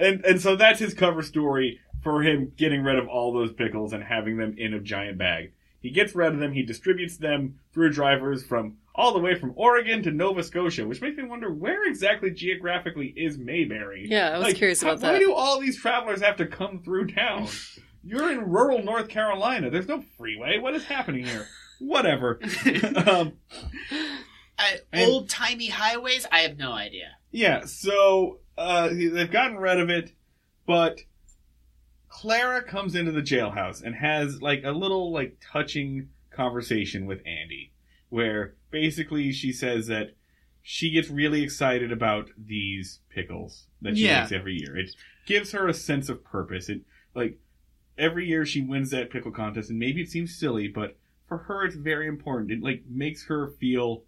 And 0.00 0.24
and 0.24 0.40
so 0.40 0.56
that's 0.56 0.80
his 0.80 0.94
cover 0.94 1.22
story 1.22 1.78
for 2.02 2.22
him 2.22 2.50
getting 2.56 2.82
rid 2.82 2.98
of 2.98 3.06
all 3.06 3.32
those 3.32 3.52
pickles 3.52 3.92
and 3.92 4.02
having 4.02 4.36
them 4.36 4.56
in 4.58 4.74
a 4.74 4.80
giant 4.80 5.16
bag. 5.18 5.52
He 5.80 5.90
gets 5.90 6.14
rid 6.14 6.32
of 6.32 6.38
them, 6.40 6.52
he 6.52 6.62
distributes 6.62 7.16
them 7.16 7.60
through 7.72 7.92
drivers 7.92 8.44
from 8.44 8.78
all 8.94 9.12
the 9.12 9.18
way 9.20 9.34
from 9.38 9.52
Oregon 9.56 10.02
to 10.04 10.10
Nova 10.10 10.42
Scotia, 10.42 10.86
which 10.86 11.00
makes 11.02 11.16
me 11.16 11.24
wonder 11.24 11.52
where 11.52 11.86
exactly 11.86 12.30
geographically 12.30 13.12
is 13.16 13.36
Mayberry? 13.38 14.06
Yeah, 14.08 14.30
I 14.30 14.38
was 14.38 14.46
Like, 14.48 14.56
curious 14.56 14.82
how- 14.82 14.94
that. 14.94 15.12
Why 15.12 15.18
do 15.18 15.32
all 15.34 15.60
these 15.60 15.78
travelers 15.78 16.22
have 16.22 16.36
to 16.36 16.46
come 16.46 16.82
through 16.82 17.08
town? 17.08 17.48
You're 18.04 18.30
in 18.32 18.48
rural 18.50 18.82
North 18.82 19.08
Carolina. 19.08 19.68
There's 19.68 19.88
no 19.88 20.02
freeway. 20.16 20.58
What 20.58 20.74
is 20.74 20.84
happening 20.84 21.24
here? 21.26 21.46
Whatever. 21.80 22.40
um, 23.06 23.32
And- 24.92 25.10
Old 25.10 25.28
timey 25.28 25.68
highways? 25.68 26.26
I 26.32 26.40
have 26.40 26.56
no 26.56 26.72
idea. 26.72 27.10
Yeah, 27.30 27.66
so 27.66 28.38
uh, 28.56 28.88
they've 28.88 29.30
gotten 29.30 29.58
rid 29.58 29.78
of 29.78 29.90
it, 29.90 30.12
but 30.66 31.00
Clara 32.16 32.62
comes 32.62 32.94
into 32.94 33.12
the 33.12 33.20
jailhouse 33.20 33.82
and 33.82 33.94
has 33.94 34.40
like 34.40 34.62
a 34.64 34.70
little 34.72 35.12
like 35.12 35.36
touching 35.52 36.08
conversation 36.30 37.04
with 37.06 37.18
Andy, 37.26 37.72
where 38.08 38.54
basically 38.70 39.32
she 39.32 39.52
says 39.52 39.86
that 39.88 40.14
she 40.62 40.90
gets 40.90 41.10
really 41.10 41.42
excited 41.42 41.92
about 41.92 42.30
these 42.38 43.00
pickles 43.10 43.66
that 43.82 43.96
she 43.96 44.06
Yeah. 44.06 44.20
makes 44.20 44.32
every 44.32 44.54
year. 44.54 44.76
It 44.76 44.90
gives 45.26 45.52
her 45.52 45.68
a 45.68 45.74
sense 45.74 46.08
of 46.08 46.24
purpose. 46.24 46.68
It 46.70 46.80
like 47.14 47.38
every 47.98 48.26
year 48.26 48.46
she 48.46 48.62
wins 48.62 48.90
that 48.90 49.10
pickle 49.10 49.30
contest, 49.30 49.68
and 49.70 49.78
maybe 49.78 50.00
it 50.00 50.10
seems 50.10 50.34
silly, 50.34 50.68
but 50.68 50.96
for 51.28 51.36
her 51.38 51.64
it's 51.66 51.76
very 51.76 52.06
important. 52.08 52.50
It 52.50 52.62
like 52.62 52.84
makes 52.88 53.26
her 53.26 53.48
feel 53.48 54.04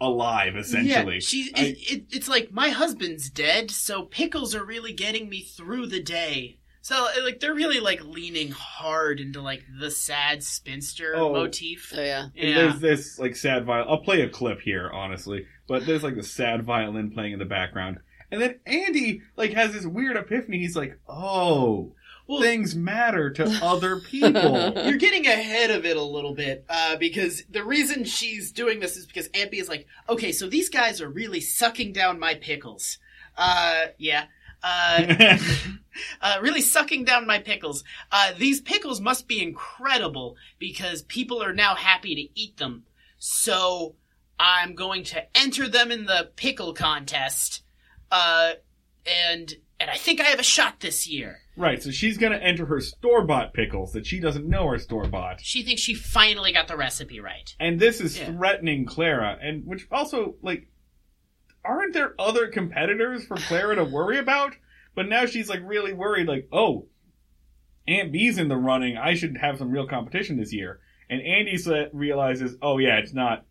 alive 0.00 0.54
essentially. 0.56 1.14
Yeah, 1.14 1.20
she, 1.20 1.50
I- 1.56 1.60
it, 1.60 1.78
it, 1.92 2.04
it's 2.10 2.28
like, 2.28 2.52
my 2.52 2.68
husband's 2.68 3.30
dead, 3.30 3.70
so 3.70 4.02
pickles 4.02 4.54
are 4.54 4.64
really 4.64 4.92
getting 4.92 5.28
me 5.30 5.40
through 5.40 5.86
the 5.86 6.02
day. 6.02 6.58
So, 6.86 7.08
like, 7.24 7.40
they're 7.40 7.52
really, 7.52 7.80
like, 7.80 8.04
leaning 8.04 8.52
hard 8.52 9.18
into, 9.18 9.40
like, 9.42 9.64
the 9.80 9.90
sad 9.90 10.44
spinster 10.44 11.14
Oh. 11.16 11.32
motif. 11.32 11.92
Oh 11.96 12.00
yeah. 12.00 12.28
And 12.36 12.56
there's 12.56 12.78
this 12.78 13.18
like 13.18 13.34
sad 13.34 13.64
violin. 13.64 13.88
I'll 13.90 13.98
play 14.04 14.20
a 14.20 14.28
clip 14.28 14.60
here, 14.60 14.88
honestly, 14.92 15.46
but 15.66 15.84
there's 15.84 16.04
like 16.04 16.14
the 16.14 16.22
sad 16.22 16.62
violin 16.62 17.10
playing 17.10 17.32
in 17.32 17.38
the 17.40 17.44
background, 17.44 17.98
and 18.30 18.40
then 18.40 18.60
Andy 18.66 19.22
like 19.36 19.52
has 19.54 19.72
this 19.72 19.84
weird 19.84 20.16
epiphany. 20.16 20.58
He's 20.58 20.76
like, 20.76 20.96
"Oh, 21.08 21.92
Well- 22.28 22.40
things 22.40 22.76
matter 22.76 23.30
to 23.30 23.44
other 23.62 23.98
people." 23.98 24.72
You're 24.86 24.96
getting 24.98 25.26
ahead 25.26 25.72
of 25.72 25.84
it 25.86 25.96
a 25.96 26.02
little 26.02 26.34
bit, 26.34 26.64
uh, 26.68 26.94
because 26.98 27.42
the 27.50 27.64
reason 27.64 28.04
she's 28.04 28.52
doing 28.52 28.78
this 28.78 28.96
is 28.96 29.06
because 29.06 29.28
Aunt 29.34 29.50
Bee 29.50 29.58
is 29.58 29.68
like, 29.68 29.86
okay, 30.08 30.30
so 30.30 30.48
these 30.48 30.68
guys 30.68 31.00
are 31.00 31.08
really 31.08 31.40
sucking 31.40 31.92
down 31.94 32.20
my 32.20 32.34
pickles. 32.36 32.98
Uh, 33.36 33.86
yeah. 33.98 34.26
Uh, 34.68 35.38
uh, 36.20 36.38
really 36.42 36.60
sucking 36.60 37.04
down 37.04 37.24
my 37.26 37.38
pickles. 37.38 37.84
Uh, 38.10 38.32
these 38.36 38.60
pickles 38.60 39.00
must 39.00 39.28
be 39.28 39.40
incredible 39.40 40.36
because 40.58 41.02
people 41.02 41.40
are 41.42 41.52
now 41.52 41.74
happy 41.76 42.14
to 42.16 42.40
eat 42.40 42.56
them. 42.56 42.84
So 43.18 43.94
I'm 44.40 44.74
going 44.74 45.04
to 45.04 45.24
enter 45.38 45.68
them 45.68 45.90
in 45.92 46.04
the 46.06 46.30
pickle 46.36 46.74
contest. 46.74 47.62
Uh, 48.10 48.52
and 49.06 49.54
and 49.78 49.90
I 49.90 49.96
think 49.96 50.20
I 50.20 50.24
have 50.24 50.40
a 50.40 50.44
shot 50.44 50.80
this 50.80 51.06
year. 51.06 51.38
right. 51.56 51.82
So 51.82 51.90
she's 51.90 52.16
gonna 52.18 52.36
enter 52.38 52.64
her 52.66 52.80
store 52.80 53.24
bought 53.26 53.52
pickles 53.54 53.92
that 53.92 54.06
she 54.06 54.20
doesn't 54.20 54.48
know 54.48 54.66
are 54.68 54.78
store 54.78 55.06
bought, 55.06 55.40
She 55.42 55.62
thinks 55.62 55.82
she 55.82 55.94
finally 55.94 56.52
got 56.52 56.66
the 56.66 56.76
recipe 56.78 57.20
right. 57.20 57.54
and 57.60 57.78
this 57.78 58.00
is 58.00 58.18
Yeah. 58.18 58.32
threatening 58.32 58.86
Clara, 58.86 59.38
and 59.40 59.64
which 59.66 59.86
also 59.92 60.36
like, 60.42 60.66
aren't 61.66 61.92
there 61.94 62.14
other 62.18 62.48
competitors 62.48 63.24
for 63.26 63.36
Clara 63.36 63.76
to 63.76 63.84
worry 63.84 64.18
about? 64.18 64.54
But 64.94 65.08
now 65.08 65.26
she's 65.26 65.48
like 65.48 65.60
really 65.64 65.92
worried, 65.92 66.26
like, 66.26 66.48
oh, 66.52 66.86
Aunt 67.86 68.12
Bee's 68.12 68.38
in 68.38 68.48
the 68.48 68.56
running. 68.56 68.96
I 68.96 69.14
should 69.14 69.36
have 69.38 69.58
some 69.58 69.70
real 69.70 69.86
competition 69.86 70.36
this 70.36 70.52
year. 70.52 70.80
And 71.08 71.20
Andy 71.22 71.56
realizes, 71.92 72.56
oh 72.62 72.78
yeah, 72.78 72.96
it's 72.96 73.12
not, 73.12 73.44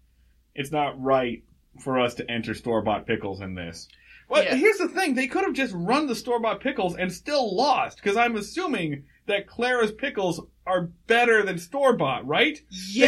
it's 0.54 0.71
not 0.71 1.01
right 1.01 1.43
for 1.82 1.99
us 1.99 2.15
to 2.15 2.30
enter 2.30 2.54
store 2.54 2.82
bought 2.82 3.06
pickles 3.06 3.41
in 3.41 3.56
this. 3.56 3.88
Well, 4.28 4.43
Yeah. 4.43 4.56
here's 4.56 4.78
the 4.78 4.88
thing: 4.88 5.13
they 5.13 5.28
could 5.28 5.43
have 5.43 5.54
just 5.54 5.73
run 5.75 6.08
the 6.08 6.15
store 6.15 6.39
bought 6.39 6.60
pickles 6.62 6.95
and 6.95 7.12
still 7.12 7.56
lost. 7.56 7.97
Because 7.97 8.17
I'm 8.17 8.36
assuming 8.36 9.06
that 9.28 9.48
Clara's 9.48 9.92
pickles 9.92 10.42
are 10.68 10.90
better 11.08 11.44
than 11.44 11.58
store 11.60 11.96
bought, 11.96 12.26
right? 12.26 12.60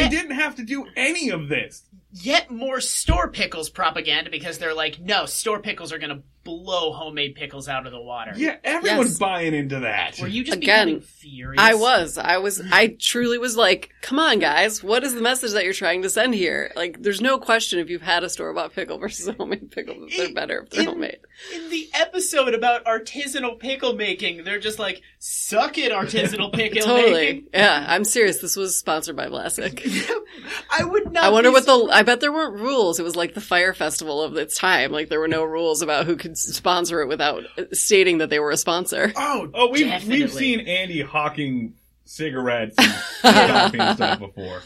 They 0.03 0.09
didn't 0.09 0.35
have 0.35 0.55
to 0.55 0.63
do 0.63 0.85
any 0.95 1.29
of 1.29 1.47
this. 1.49 1.83
yet 2.11 2.49
more 2.51 2.79
store 2.81 3.29
pickles 3.29 3.69
propaganda 3.69 4.29
because 4.31 4.57
they're 4.57 4.73
like, 4.73 4.99
no, 4.99 5.25
store 5.25 5.59
pickles 5.59 5.91
are 5.91 5.99
going 5.99 6.09
to 6.15 6.23
blow 6.47 6.93
homemade 6.93 7.35
pickles 7.35 7.67
out 7.67 7.85
of 7.85 7.91
the 7.91 7.99
water. 7.99 8.31
Yeah, 8.37 8.55
everyone's 8.63 9.09
Yes. 9.11 9.19
buying 9.19 9.53
into 9.53 9.81
that. 9.81 10.17
Were 10.19 10.29
you 10.29 10.45
just 10.45 10.57
Again, 10.57 10.87
becoming 10.87 11.01
furious? 11.01 11.61
I 11.61 11.73
was. 11.73 12.17
I 12.17 12.37
was. 12.37 12.61
I 12.71 12.95
truly 12.99 13.37
was 13.37 13.57
like, 13.57 13.89
"Come 14.01 14.17
on, 14.17 14.39
guys! 14.39 14.81
What 14.81 15.03
is 15.03 15.13
the 15.13 15.21
message 15.21 15.51
that 15.51 15.65
you're 15.65 15.73
trying 15.73 16.03
to 16.03 16.09
send 16.09 16.35
here?" 16.35 16.71
Like, 16.77 17.03
there's 17.03 17.19
no 17.19 17.37
question 17.37 17.79
if 17.79 17.89
you've 17.89 18.01
had 18.01 18.23
a 18.23 18.29
store 18.29 18.53
bought 18.53 18.73
pickle 18.73 18.97
versus 18.97 19.27
a 19.27 19.33
homemade 19.33 19.71
pickle, 19.71 19.99
that 19.99 20.09
they're 20.15 20.27
In- 20.27 20.33
better 20.33 20.61
if 20.63 20.69
they're 20.69 20.81
in- 20.83 20.87
homemade. 20.87 21.19
In 21.53 21.69
the 21.69 21.89
episode 21.93 22.53
about 22.53 22.85
artisanal 22.85 23.59
pickle 23.59 23.93
making, 23.93 24.43
they're 24.45 24.57
just 24.59 24.79
like, 24.79 25.01
suck 25.19 25.77
it, 25.77 25.91
artisanal 25.91 26.51
pickle 26.53 26.81
Totally. 26.85 27.11
making. 27.11 27.47
Yeah, 27.53 27.85
I'm 27.87 28.05
serious. 28.05 28.39
This 28.39 28.55
was 28.55 28.75
sponsored 28.77 29.15
by 29.17 29.27
Vlasic. 29.27 29.83
I 30.71 30.83
would 30.85 31.11
not. 31.11 31.23
I 31.25 31.29
wonder 31.29 31.49
be 31.49 31.53
what 31.55 31.65
the. 31.65 31.89
I 31.91 32.03
bet 32.03 32.21
there 32.21 32.31
weren't 32.31 32.55
rules. 32.59 32.99
It 32.99 33.03
was 33.03 33.15
like 33.15 33.33
the 33.33 33.41
Fyre 33.41 33.73
Festival 33.73 34.21
of 34.21 34.35
its 34.37 34.57
time. 34.57 34.91
Like 34.91 35.09
there 35.09 35.19
were 35.19 35.27
no 35.27 35.43
rules 35.43 35.81
about 35.81 36.05
who 36.05 36.15
could 36.15 36.36
sponsor 36.37 37.01
it 37.01 37.07
without 37.07 37.43
stating 37.73 38.19
that 38.19 38.29
they 38.29 38.39
were 38.39 38.51
a 38.51 38.57
sponsor. 38.57 39.11
Oh, 39.15 39.49
oh, 39.53 39.69
we've 39.69 39.85
definitely. 39.87 40.21
we've 40.21 40.31
seen 40.33 40.59
Andy 40.61 41.01
hawking 41.01 41.73
cigarettes 42.05 42.75
and 43.23 43.95
stuff 43.95 44.19
before. 44.19 44.61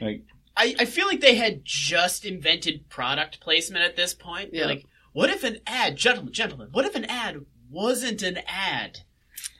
Like, 0.00 0.22
I, 0.56 0.74
I 0.80 0.84
feel 0.84 1.06
like 1.06 1.20
they 1.20 1.34
had 1.36 1.64
just 1.64 2.24
invented 2.24 2.88
product 2.88 3.40
placement 3.40 3.84
at 3.84 3.96
this 3.96 4.14
point. 4.14 4.50
Yeah. 4.52 4.66
Like, 4.66 4.84
what 5.12 5.30
if 5.30 5.44
an 5.44 5.58
ad, 5.66 5.96
gentlemen, 5.96 6.32
gentlemen, 6.32 6.68
what 6.72 6.84
if 6.84 6.94
an 6.94 7.04
ad 7.06 7.44
wasn't 7.70 8.22
an 8.22 8.38
ad? 8.46 8.98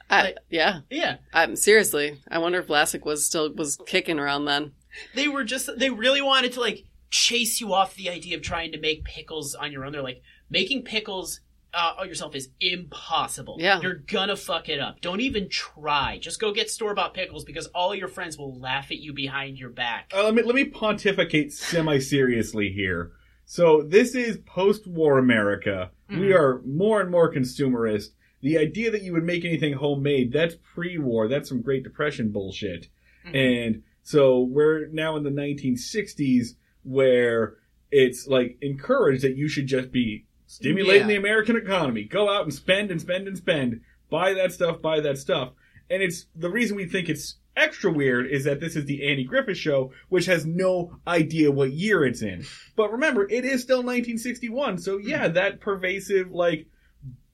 I, 0.09 0.21
Like- 0.23 0.37
yeah, 0.49 0.79
Yeah. 0.89 1.17
I'm 1.33 1.55
seriously. 1.55 2.19
I 2.29 2.37
wonder 2.39 2.59
if 2.59 2.67
Vlasic 2.67 3.05
was 3.05 3.25
still 3.25 3.51
was 3.53 3.77
kicking 3.87 4.19
around 4.19 4.45
then. 4.45 4.73
They 5.15 5.27
were 5.27 5.43
just, 5.43 5.69
they 5.77 5.89
really 5.89 6.21
wanted 6.21 6.53
to, 6.53 6.59
like, 6.59 6.83
chase 7.09 7.59
you 7.61 7.73
off 7.73 7.95
the 7.95 8.09
idea 8.09 8.35
of 8.35 8.43
trying 8.43 8.71
to 8.73 8.79
make 8.79 9.03
pickles 9.05 9.55
on 9.55 9.71
your 9.71 9.85
own. 9.85 9.91
They're 9.93 10.03
like, 10.03 10.21
making 10.49 10.83
pickles 10.83 11.39
uh, 11.73 12.03
yourself 12.03 12.35
is 12.35 12.49
impossible. 12.59 13.57
Yeah. 13.59 13.81
You're 13.81 13.95
gonna 13.95 14.35
fuck 14.35 14.69
it 14.69 14.79
up. 14.79 15.01
Don't 15.01 15.21
even 15.21 15.49
try. 15.49 16.19
Just 16.21 16.39
go 16.39 16.53
get 16.53 16.69
store 16.69 16.93
bought 16.93 17.13
pickles 17.13 17.43
because 17.43 17.67
all 17.67 17.95
your 17.95 18.07
friends 18.07 18.37
will 18.37 18.59
laugh 18.59 18.91
at 18.91 18.97
you 18.97 19.13
behind 19.13 19.57
your 19.59 19.69
back. 19.69 20.11
Uh, 20.15 20.23
let 20.23 20.33
me 20.35 20.43
let 20.43 20.55
me 20.55 20.65
pontificate 20.65 21.51
semi 21.53 21.99
seriously 21.99 22.71
here. 22.71 23.11
So 23.45 23.81
this 23.81 24.15
is 24.15 24.37
post-war 24.45 25.17
America. 25.17 25.91
We 26.09 26.15
Mhm. 26.29 26.35
are 26.35 26.61
more 26.65 27.01
and 27.01 27.09
more 27.11 27.33
consumerist. 27.33 28.09
The 28.41 28.57
idea 28.57 28.91
that 28.91 29.03
you 29.03 29.13
would 29.13 29.23
make 29.23 29.43
anything 29.45 29.73
homemade, 29.73 30.31
that's 30.31 30.55
pre-war. 30.73 31.27
That's 31.27 31.49
some 31.49 31.61
Great 31.61 31.83
Depression 31.83 32.31
bullshit. 32.31 32.87
Mhm. 33.25 33.35
And 33.65 33.83
so 34.01 34.41
we're 34.41 34.87
now 34.87 35.15
in 35.17 35.23
the 35.23 35.31
1960s 35.31 36.55
where 36.83 37.55
it's 37.91 38.27
like 38.27 38.57
encouraged 38.61 39.23
that 39.23 39.35
you 39.37 39.47
should 39.47 39.67
just 39.67 39.91
be 39.91 40.25
stimulating 40.55 41.01
Yeah. 41.01 41.07
the 41.07 41.15
American 41.15 41.55
economy. 41.55 42.03
Go 42.03 42.29
out 42.29 42.43
and 42.43 42.53
spend 42.53 42.91
and 42.91 42.99
spend 43.01 43.27
and 43.27 43.37
spend. 43.37 43.81
Buy 44.09 44.33
that 44.33 44.51
stuff, 44.51 44.81
buy 44.81 44.99
that 45.01 45.17
stuff. 45.17 45.53
And 45.89 46.01
it's 46.01 46.27
the 46.35 46.49
reason 46.49 46.75
we 46.77 46.85
think 46.85 47.09
it's 47.09 47.37
extra 47.55 47.91
weird 47.91 48.25
is 48.31 48.45
that 48.45 48.59
this 48.59 48.75
is 48.75 48.85
the 48.85 49.07
Andy 49.07 49.23
Griffith 49.23 49.57
show, 49.57 49.91
which 50.09 50.25
has 50.25 50.45
no 50.45 50.97
idea 51.07 51.51
what 51.51 51.71
year 51.71 52.03
it's 52.05 52.21
in. 52.21 52.45
But 52.75 52.91
remember, 52.91 53.23
it 53.29 53.45
is 53.45 53.61
still 53.61 53.79
1961, 53.83 54.79
so 54.79 54.97
yeah, 54.97 55.27
that 55.27 55.59
pervasive, 55.61 56.31
like, 56.31 56.67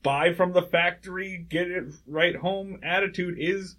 buy 0.04 0.34
from 0.34 0.54
the 0.54 0.62
factory, 0.62 1.46
get 1.50 1.70
it 1.70 1.84
right 2.08 2.36
home 2.36 2.80
attitude 2.84 3.36
is 3.38 3.76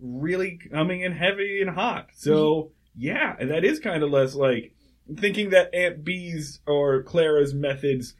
really 0.00 0.58
coming 0.70 1.00
in 1.02 1.12
heavy 1.12 1.60
and 1.60 1.70
hot. 1.70 2.08
So, 2.14 2.72
yeah, 2.96 3.34
and 3.38 3.50
that 3.50 3.64
is 3.64 3.78
kind 3.80 4.02
of 4.02 4.10
less 4.10 4.34
like 4.34 4.74
thinking 5.18 5.50
that 5.50 5.74
Aunt 5.74 6.04
Bee's 6.04 6.60
or 6.66 7.02
Clara's 7.02 7.54
methods, 7.54 8.14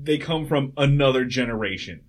they 0.00 0.18
come 0.18 0.46
from 0.46 0.72
another 0.76 1.24
generation. 1.24 2.02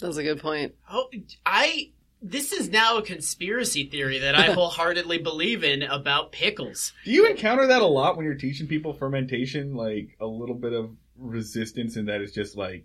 That's 0.00 0.16
a 0.16 0.22
good 0.22 0.40
point. 0.40 0.74
Oh, 0.90 1.08
I. 1.46 1.90
This 2.20 2.50
is 2.52 2.68
now 2.68 2.98
a 2.98 3.02
conspiracy 3.02 3.84
theory 3.84 4.18
that 4.18 4.34
I 4.34 4.50
wholeheartedly 4.52 5.18
believe 5.18 5.62
in 5.62 5.82
about 5.84 6.32
pickles. 6.32 6.92
Do 7.04 7.12
you 7.12 7.26
encounter 7.26 7.66
that 7.68 7.80
a 7.80 7.86
lot 7.86 8.16
when 8.16 8.24
you're 8.26 8.34
teaching 8.34 8.66
people 8.66 8.92
fermentation? 8.92 9.74
Like 9.76 10.16
a 10.20 10.26
little 10.26 10.56
bit 10.56 10.72
of 10.72 10.90
resistance, 11.16 11.94
and 11.96 12.08
that 12.08 12.20
it's 12.20 12.32
just 12.32 12.56
like 12.56 12.84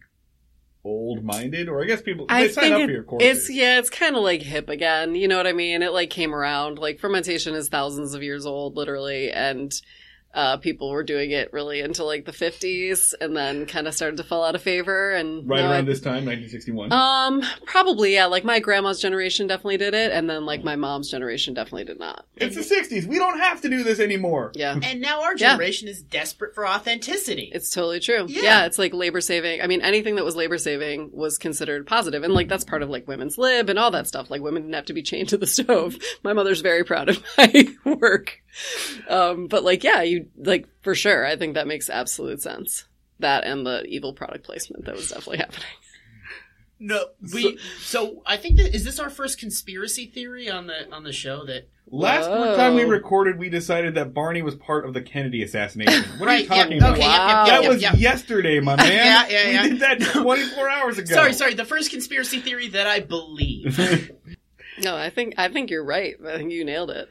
old 0.86 1.24
minded, 1.24 1.70
or 1.70 1.82
I 1.82 1.86
guess 1.86 2.02
people 2.02 2.28
they 2.28 2.34
I 2.36 2.48
sign 2.50 2.64
think 2.66 2.76
up 2.76 2.82
it- 2.82 2.86
for 2.88 2.92
your 2.92 3.04
courses. 3.04 3.38
it's 3.40 3.50
yeah, 3.50 3.80
it's 3.80 3.90
kind 3.90 4.16
of 4.16 4.22
like 4.24 4.42
hip 4.42 4.70
again. 4.70 5.16
You 5.16 5.28
know 5.28 5.38
what 5.38 5.48
I 5.48 5.54
mean? 5.54 5.82
It 5.82 5.94
like 5.94 6.10
came 6.12 6.34
around. 6.36 6.78
Like 6.78 7.00
fermentation 7.00 7.56
is 7.56 7.70
thousands 7.70 8.14
of 8.14 8.22
years 8.22 8.46
old, 8.46 8.76
literally, 8.76 9.32
and 9.32 9.74
uh, 10.34 10.58
people 10.58 10.90
were 10.90 11.04
doing 11.04 11.32
it 11.32 11.52
really 11.54 11.80
into 11.82 12.04
like 12.04 12.26
the 12.26 12.32
50s, 12.32 13.14
and 13.22 13.36
then 13.38 13.66
kind 13.66 13.88
of 13.88 13.94
started 13.94 14.18
to 14.18 14.24
fall 14.24 14.44
out 14.44 14.56
of 14.56 14.62
favor. 14.62 15.12
And 15.12 15.48
right 15.48 15.62
around 15.62 15.72
I- 15.72 15.82
this 15.82 16.00
time, 16.02 16.26
1961. 16.26 16.92
Um, 16.92 17.42
probably 17.66 18.14
yeah. 18.14 18.26
Like 18.26 18.44
my 18.44 18.60
grandma's 18.60 19.00
generation 19.00 19.48
definitely 19.48 19.78
did 19.78 19.94
it, 19.94 20.12
and 20.12 20.30
then 20.30 20.46
like 20.46 20.64
my 20.64 20.76
mom's 20.76 21.10
generation 21.12 21.54
definitely 21.54 21.86
did 21.86 22.00
not. 22.00 22.26
it's 22.38 22.56
the 22.56 22.62
60s. 22.76 23.06
We 23.06 23.18
don't 23.20 23.40
have 23.40 23.62
to 23.62 23.70
do 23.70 23.84
this 23.84 24.00
anymore. 24.00 24.52
Yeah. 24.56 24.80
And 24.84 25.02
now 25.02 25.22
our 25.24 25.32
Yeah. 25.36 25.52
generation 25.52 25.88
is 25.88 26.02
desperate 26.02 26.54
for 26.56 26.68
authenticity. 26.68 27.50
It's 27.54 27.70
totally 27.70 28.00
true. 28.00 28.26
Yeah. 28.28 28.42
Yeah. 28.42 28.66
it's 28.66 28.78
like 28.80 28.94
labor 28.94 29.22
saving. 29.22 29.62
I 29.62 29.68
mean, 29.68 29.82
anything 29.82 30.16
that 30.16 30.26
was 30.26 30.36
labor 30.36 30.58
saving 30.58 31.12
was 31.14 31.38
considered 31.38 31.88
positive, 31.88 32.24
and 32.24 32.34
like 32.34 32.48
that's 32.50 32.64
part 32.64 32.82
of 32.84 32.90
like 32.90 33.08
women's 33.08 33.38
lib 33.38 33.70
and 33.70 33.78
all 33.80 33.92
that 33.92 34.08
stuff. 34.08 34.30
Like 34.32 34.42
women 34.42 34.64
didn't 34.64 34.76
have 34.76 34.86
to 34.86 34.94
be 34.94 35.02
chained 35.04 35.30
to 35.30 35.38
the 35.38 35.48
stove. 35.48 35.96
My 36.24 36.34
mother's 36.34 36.62
very 36.62 36.84
proud 36.84 37.10
of 37.10 37.24
my 37.38 37.68
work. 37.86 38.42
Um, 39.10 39.48
but 39.48 39.64
like, 39.64 39.84
yeah, 39.84 40.02
you 40.04 40.23
like 40.38 40.68
for 40.82 40.96
sure. 40.96 41.26
I 41.26 41.36
think 41.36 41.54
that 41.56 41.68
makes 41.68 41.90
absolute 41.90 42.42
sense. 42.42 42.86
That 43.20 43.44
and 43.44 43.66
the 43.66 43.84
evil 43.86 44.14
product 44.14 44.44
placement 44.46 44.86
that 44.86 44.96
was 44.96 45.10
definitely 45.10 45.38
happening. 45.38 45.68
no, 46.80 47.06
we. 47.34 47.58
So, 47.80 48.22
I 48.26 48.38
think 48.38 48.58
that 48.58 48.76
is 48.76 48.84
this 48.84 49.00
our 49.00 49.10
first 49.10 49.40
conspiracy 49.40 50.08
theory 50.08 50.50
on 50.50 50.68
the 50.68 50.92
on 50.92 51.04
the 51.04 51.14
show 51.14 51.46
that 51.46 51.70
Last 51.88 52.28
Whoa. 52.30 52.56
time 52.56 52.76
we 52.76 52.84
recorded, 52.86 53.38
we 53.38 53.50
decided 53.50 53.96
that 53.96 54.14
Barney 54.14 54.42
was 54.42 54.56
part 54.56 54.86
of 54.86 54.94
the 54.94 55.02
Kennedy 55.02 55.44
assassination. 55.44 56.04
What 56.18 56.28
are 56.30 56.38
you 56.38 56.48
Right, 56.48 56.50
yeah, 56.50 56.64
talking 56.64 56.78
about? 56.80 56.94
okay, 56.94 57.02
Wow. 57.02 57.46
yep, 57.46 57.46
yep, 57.46 57.46
That 57.54 57.62
yep, 57.64 57.72
was 57.72 57.82
yep, 57.82 57.94
yep. 57.94 58.02
yesterday, 58.02 58.60
my 58.62 58.76
man. 58.78 58.88
Yeah, 58.88 59.28
yeah, 59.30 59.50
yeah. 59.52 59.64
We 59.64 59.70
did 59.70 59.80
that 59.82 60.02
24 60.02 60.70
hours 60.70 60.98
ago. 60.98 61.14
Sorry, 61.14 61.34
sorry. 61.34 61.54
The 61.54 61.66
first 61.66 61.92
conspiracy 61.92 62.40
theory 62.40 62.70
that 62.70 62.88
I 62.88 63.00
believe. 63.00 64.12
No, 64.82 64.96
I 64.98 65.12
think 65.12 65.36
I 65.38 65.50
think 65.50 65.70
you're 65.70 65.86
right. 65.86 66.16
I 66.28 66.38
think 66.38 66.52
you 66.52 66.66
nailed 66.66 66.90
it. 66.90 67.08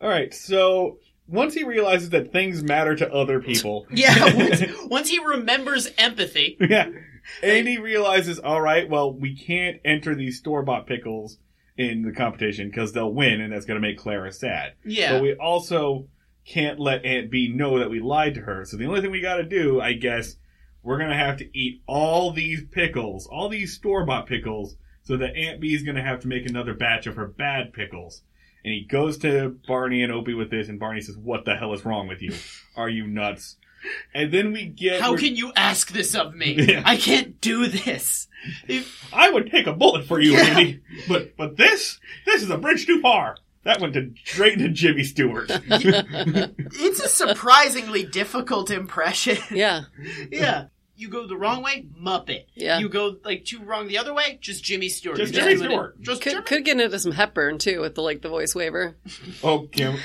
All 0.00 0.08
right, 0.08 0.32
so 0.32 1.00
once 1.26 1.54
he 1.54 1.64
realizes 1.64 2.10
that 2.10 2.32
things 2.32 2.62
matter 2.62 2.94
to 2.96 3.12
other 3.12 3.40
people, 3.40 3.86
yeah. 3.90 4.34
Once, 4.34 4.62
once 4.86 5.08
he 5.08 5.18
remembers 5.18 5.88
empathy, 5.98 6.56
yeah, 6.60 6.90
Andy 7.42 7.78
realizes, 7.78 8.38
all 8.38 8.60
right, 8.60 8.88
well, 8.88 9.12
we 9.12 9.36
can't 9.36 9.80
enter 9.84 10.14
these 10.14 10.38
store 10.38 10.62
bought 10.62 10.86
pickles 10.86 11.38
in 11.76 12.02
the 12.02 12.12
competition 12.12 12.68
because 12.68 12.92
they'll 12.92 13.12
win, 13.12 13.40
and 13.40 13.52
that's 13.52 13.66
going 13.66 13.80
to 13.80 13.86
make 13.86 13.98
Clara 13.98 14.32
sad. 14.32 14.74
yeah. 14.84 15.12
But 15.12 15.22
we 15.22 15.34
also 15.34 16.08
can't 16.46 16.78
let 16.78 17.04
Aunt 17.04 17.30
Bee 17.30 17.48
know 17.48 17.78
that 17.78 17.90
we 17.90 18.00
lied 18.00 18.34
to 18.34 18.42
her. 18.42 18.64
So 18.64 18.76
the 18.76 18.86
only 18.86 19.00
thing 19.00 19.10
we 19.10 19.20
got 19.20 19.36
to 19.36 19.44
do, 19.44 19.80
I 19.80 19.94
guess, 19.94 20.36
we're 20.82 20.98
going 20.98 21.10
to 21.10 21.16
have 21.16 21.38
to 21.38 21.58
eat 21.58 21.82
all 21.86 22.30
these 22.32 22.62
pickles, 22.70 23.26
all 23.26 23.48
these 23.48 23.72
store 23.74 24.04
bought 24.04 24.26
pickles, 24.26 24.76
so 25.02 25.16
that 25.16 25.34
Aunt 25.36 25.60
Bee 25.60 25.74
is 25.74 25.82
going 25.82 25.96
to 25.96 26.02
have 26.02 26.20
to 26.20 26.28
make 26.28 26.46
another 26.46 26.74
batch 26.74 27.06
of 27.06 27.16
her 27.16 27.26
bad 27.26 27.72
pickles. 27.72 28.22
And 28.64 28.72
he 28.72 28.84
goes 28.84 29.18
to 29.18 29.56
Barney 29.68 30.02
and 30.02 30.10
Opie 30.10 30.34
with 30.34 30.50
this, 30.50 30.68
and 30.68 30.80
Barney 30.80 31.02
says, 31.02 31.16
"What 31.16 31.44
the 31.44 31.54
hell 31.54 31.74
is 31.74 31.84
wrong 31.84 32.08
with 32.08 32.22
you? 32.22 32.34
Are 32.76 32.88
you 32.88 33.06
nuts?" 33.06 33.56
And 34.14 34.32
then 34.32 34.52
we 34.52 34.64
get. 34.66 35.00
How 35.00 35.16
can 35.16 35.36
you 35.36 35.52
ask 35.54 35.90
this 35.92 36.14
of 36.14 36.34
me? 36.34 36.54
Yeah. 36.68 36.82
I 36.84 36.96
can't 36.96 37.40
do 37.40 37.66
this. 37.66 38.28
If, 38.66 39.12
I 39.12 39.30
would 39.30 39.50
take 39.50 39.66
a 39.66 39.72
bullet 39.72 40.06
for 40.06 40.18
you, 40.20 40.32
Yeah. 40.32 40.44
Andy. 40.58 40.80
But 41.08 41.36
but 41.36 41.56
this 41.56 42.00
this 42.24 42.42
is 42.42 42.50
a 42.50 42.56
bridge 42.58 42.86
too 42.86 43.00
far. 43.02 43.36
That 43.64 43.80
went 43.80 43.94
to 43.94 44.12
straight 44.24 44.58
to 44.58 44.68
Jimmy 44.68 45.04
Stewart. 45.04 45.46
it's 45.50 47.00
a 47.00 47.08
surprisingly 47.08 48.04
difficult 48.04 48.70
impression. 48.70 49.38
Yeah, 49.50 49.82
yeah. 50.30 50.66
You 50.96 51.08
go 51.08 51.26
the 51.26 51.36
wrong 51.36 51.62
way, 51.62 51.86
Muppet. 52.00 52.44
Yeah. 52.54 52.78
You 52.78 52.88
go 52.88 53.16
like 53.24 53.44
too 53.44 53.60
wrong 53.60 53.88
the 53.88 53.98
other 53.98 54.14
way, 54.14 54.38
just 54.40 54.62
Jimmy 54.62 54.88
Stewart. 54.88 55.16
Just 55.16 55.34
Jimmy 55.34 55.56
Stewart. 55.56 56.00
Just 56.00 56.22
could 56.22 56.32
Jimmy. 56.32 56.44
could 56.44 56.64
get 56.64 56.80
into 56.80 56.98
some 56.98 57.12
Hepburn 57.12 57.58
too 57.58 57.80
with 57.80 57.96
the 57.96 58.02
like 58.02 58.22
the 58.22 58.28
voice 58.28 58.54
waiver. 58.54 58.96
oh, 59.42 59.66
Kim. 59.72 59.96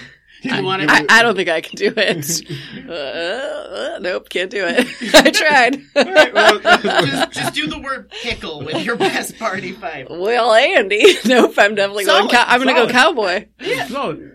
Do 0.42 0.56
you 0.56 0.64
want 0.64 0.90
I, 0.90 1.06
I 1.10 1.22
don't 1.22 1.36
think 1.36 1.50
I 1.50 1.60
can 1.60 1.76
do 1.76 1.94
it. 1.96 2.42
uh, 2.90 2.92
uh, 2.92 4.00
nope, 4.00 4.30
can't 4.30 4.50
do 4.50 4.66
it. 4.66 4.88
I 5.14 5.32
tried. 5.32 5.82
Alright, 5.96 6.34
well, 6.34 6.60
just, 6.62 7.32
just 7.34 7.54
do 7.54 7.68
the 7.68 7.80
word 7.80 8.10
pickle 8.10 8.64
with 8.64 8.86
your 8.86 8.96
best 8.96 9.38
party 9.38 9.74
pipe. 9.74 10.08
well, 10.10 10.54
Andy. 10.54 11.18
Nope, 11.26 11.56
I'm 11.58 11.76
definitely 11.76 12.06
going. 12.06 12.30
Solid, 12.30 12.32
Cow- 12.32 12.46
I'm 12.48 12.64
going 12.64 12.74
to 12.74 12.82
go 12.82 12.92
solid. 12.92 13.50
cowboy. 13.60 13.92
no, 13.92 14.32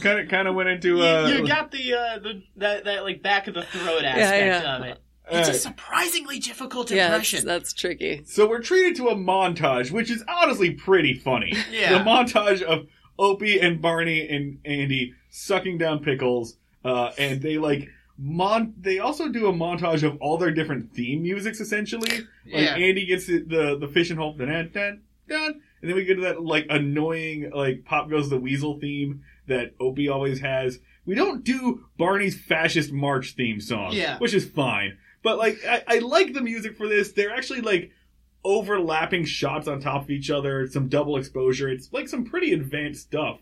kind 0.00 0.20
of 0.20 0.28
kind 0.30 0.48
of 0.48 0.54
went 0.54 0.70
into 0.70 0.96
You, 0.96 1.02
uh, 1.02 1.26
you 1.26 1.46
got 1.46 1.70
the 1.70 1.94
uh, 1.94 2.18
the 2.18 2.42
that, 2.56 2.84
that 2.84 3.04
like 3.04 3.22
back 3.22 3.46
of 3.46 3.54
the 3.54 3.62
throat 3.62 4.04
aspect 4.04 4.64
yeah. 4.64 4.76
of 4.76 4.84
it. 4.84 4.98
It's 5.40 5.48
a 5.48 5.54
surprisingly 5.54 6.38
difficult 6.38 6.90
Yeah, 6.90 7.08
that's, 7.08 7.14
impression. 7.32 7.46
that's 7.46 7.72
tricky. 7.72 8.22
So 8.26 8.48
we're 8.48 8.60
treated 8.60 8.96
to 8.96 9.08
a 9.08 9.14
montage, 9.14 9.90
which 9.90 10.10
is 10.10 10.22
honestly 10.28 10.70
pretty 10.72 11.14
funny. 11.14 11.52
Yeah. 11.70 11.98
The 11.98 12.04
montage 12.04 12.62
of 12.62 12.86
Opie 13.18 13.58
and 13.60 13.80
Barney 13.80 14.28
and 14.28 14.58
Andy 14.64 15.14
sucking 15.30 15.78
down 15.78 16.00
pickles, 16.00 16.56
uh, 16.84 17.12
and 17.18 17.40
they 17.42 17.58
like 17.58 17.88
mon. 18.18 18.74
They 18.80 18.98
also 18.98 19.28
do 19.28 19.46
a 19.48 19.52
montage 19.52 20.02
of 20.02 20.16
all 20.20 20.38
their 20.38 20.50
different 20.50 20.92
theme 20.94 21.22
musics, 21.22 21.60
essentially. 21.60 22.10
Like 22.10 22.64
Yeah. 22.64 22.74
Andy 22.74 23.06
gets 23.06 23.26
the 23.26 23.38
the, 23.42 23.78
the 23.78 23.88
fishing 23.88 24.16
hole, 24.16 24.34
dun 24.34 24.48
dun 24.48 24.70
dun 24.72 25.00
dun, 25.28 25.60
and 25.80 25.88
then 25.90 25.94
we 25.96 26.04
get 26.04 26.16
to 26.16 26.22
that 26.22 26.42
like 26.42 26.66
annoying 26.68 27.50
like 27.54 27.84
Pop 27.84 28.10
Goes 28.10 28.28
the 28.30 28.38
Weasel 28.38 28.78
theme 28.80 29.22
that 29.46 29.74
Opie 29.80 30.08
always 30.08 30.40
has. 30.40 30.78
We 31.04 31.14
don't 31.16 31.42
do 31.42 31.84
Barney's 31.98 32.38
fascist 32.40 32.92
march 32.92 33.34
theme 33.34 33.60
song, 33.60 33.92
Yeah. 33.92 34.18
which 34.18 34.34
is 34.34 34.48
fine. 34.48 34.98
But 35.22 35.38
like, 35.38 35.64
I, 35.64 35.82
I 35.86 35.98
like 35.98 36.32
the 36.32 36.40
music 36.40 36.76
for 36.76 36.88
this. 36.88 37.12
They're 37.12 37.34
actually 37.34 37.60
like 37.60 37.90
overlapping 38.44 39.24
shots 39.24 39.68
on 39.68 39.80
top 39.80 40.02
of 40.02 40.10
each 40.10 40.30
other, 40.30 40.66
some 40.66 40.88
double 40.88 41.16
exposure. 41.16 41.68
It's 41.68 41.92
like 41.92 42.08
some 42.08 42.24
pretty 42.24 42.52
advanced 42.52 43.02
stuff 43.02 43.40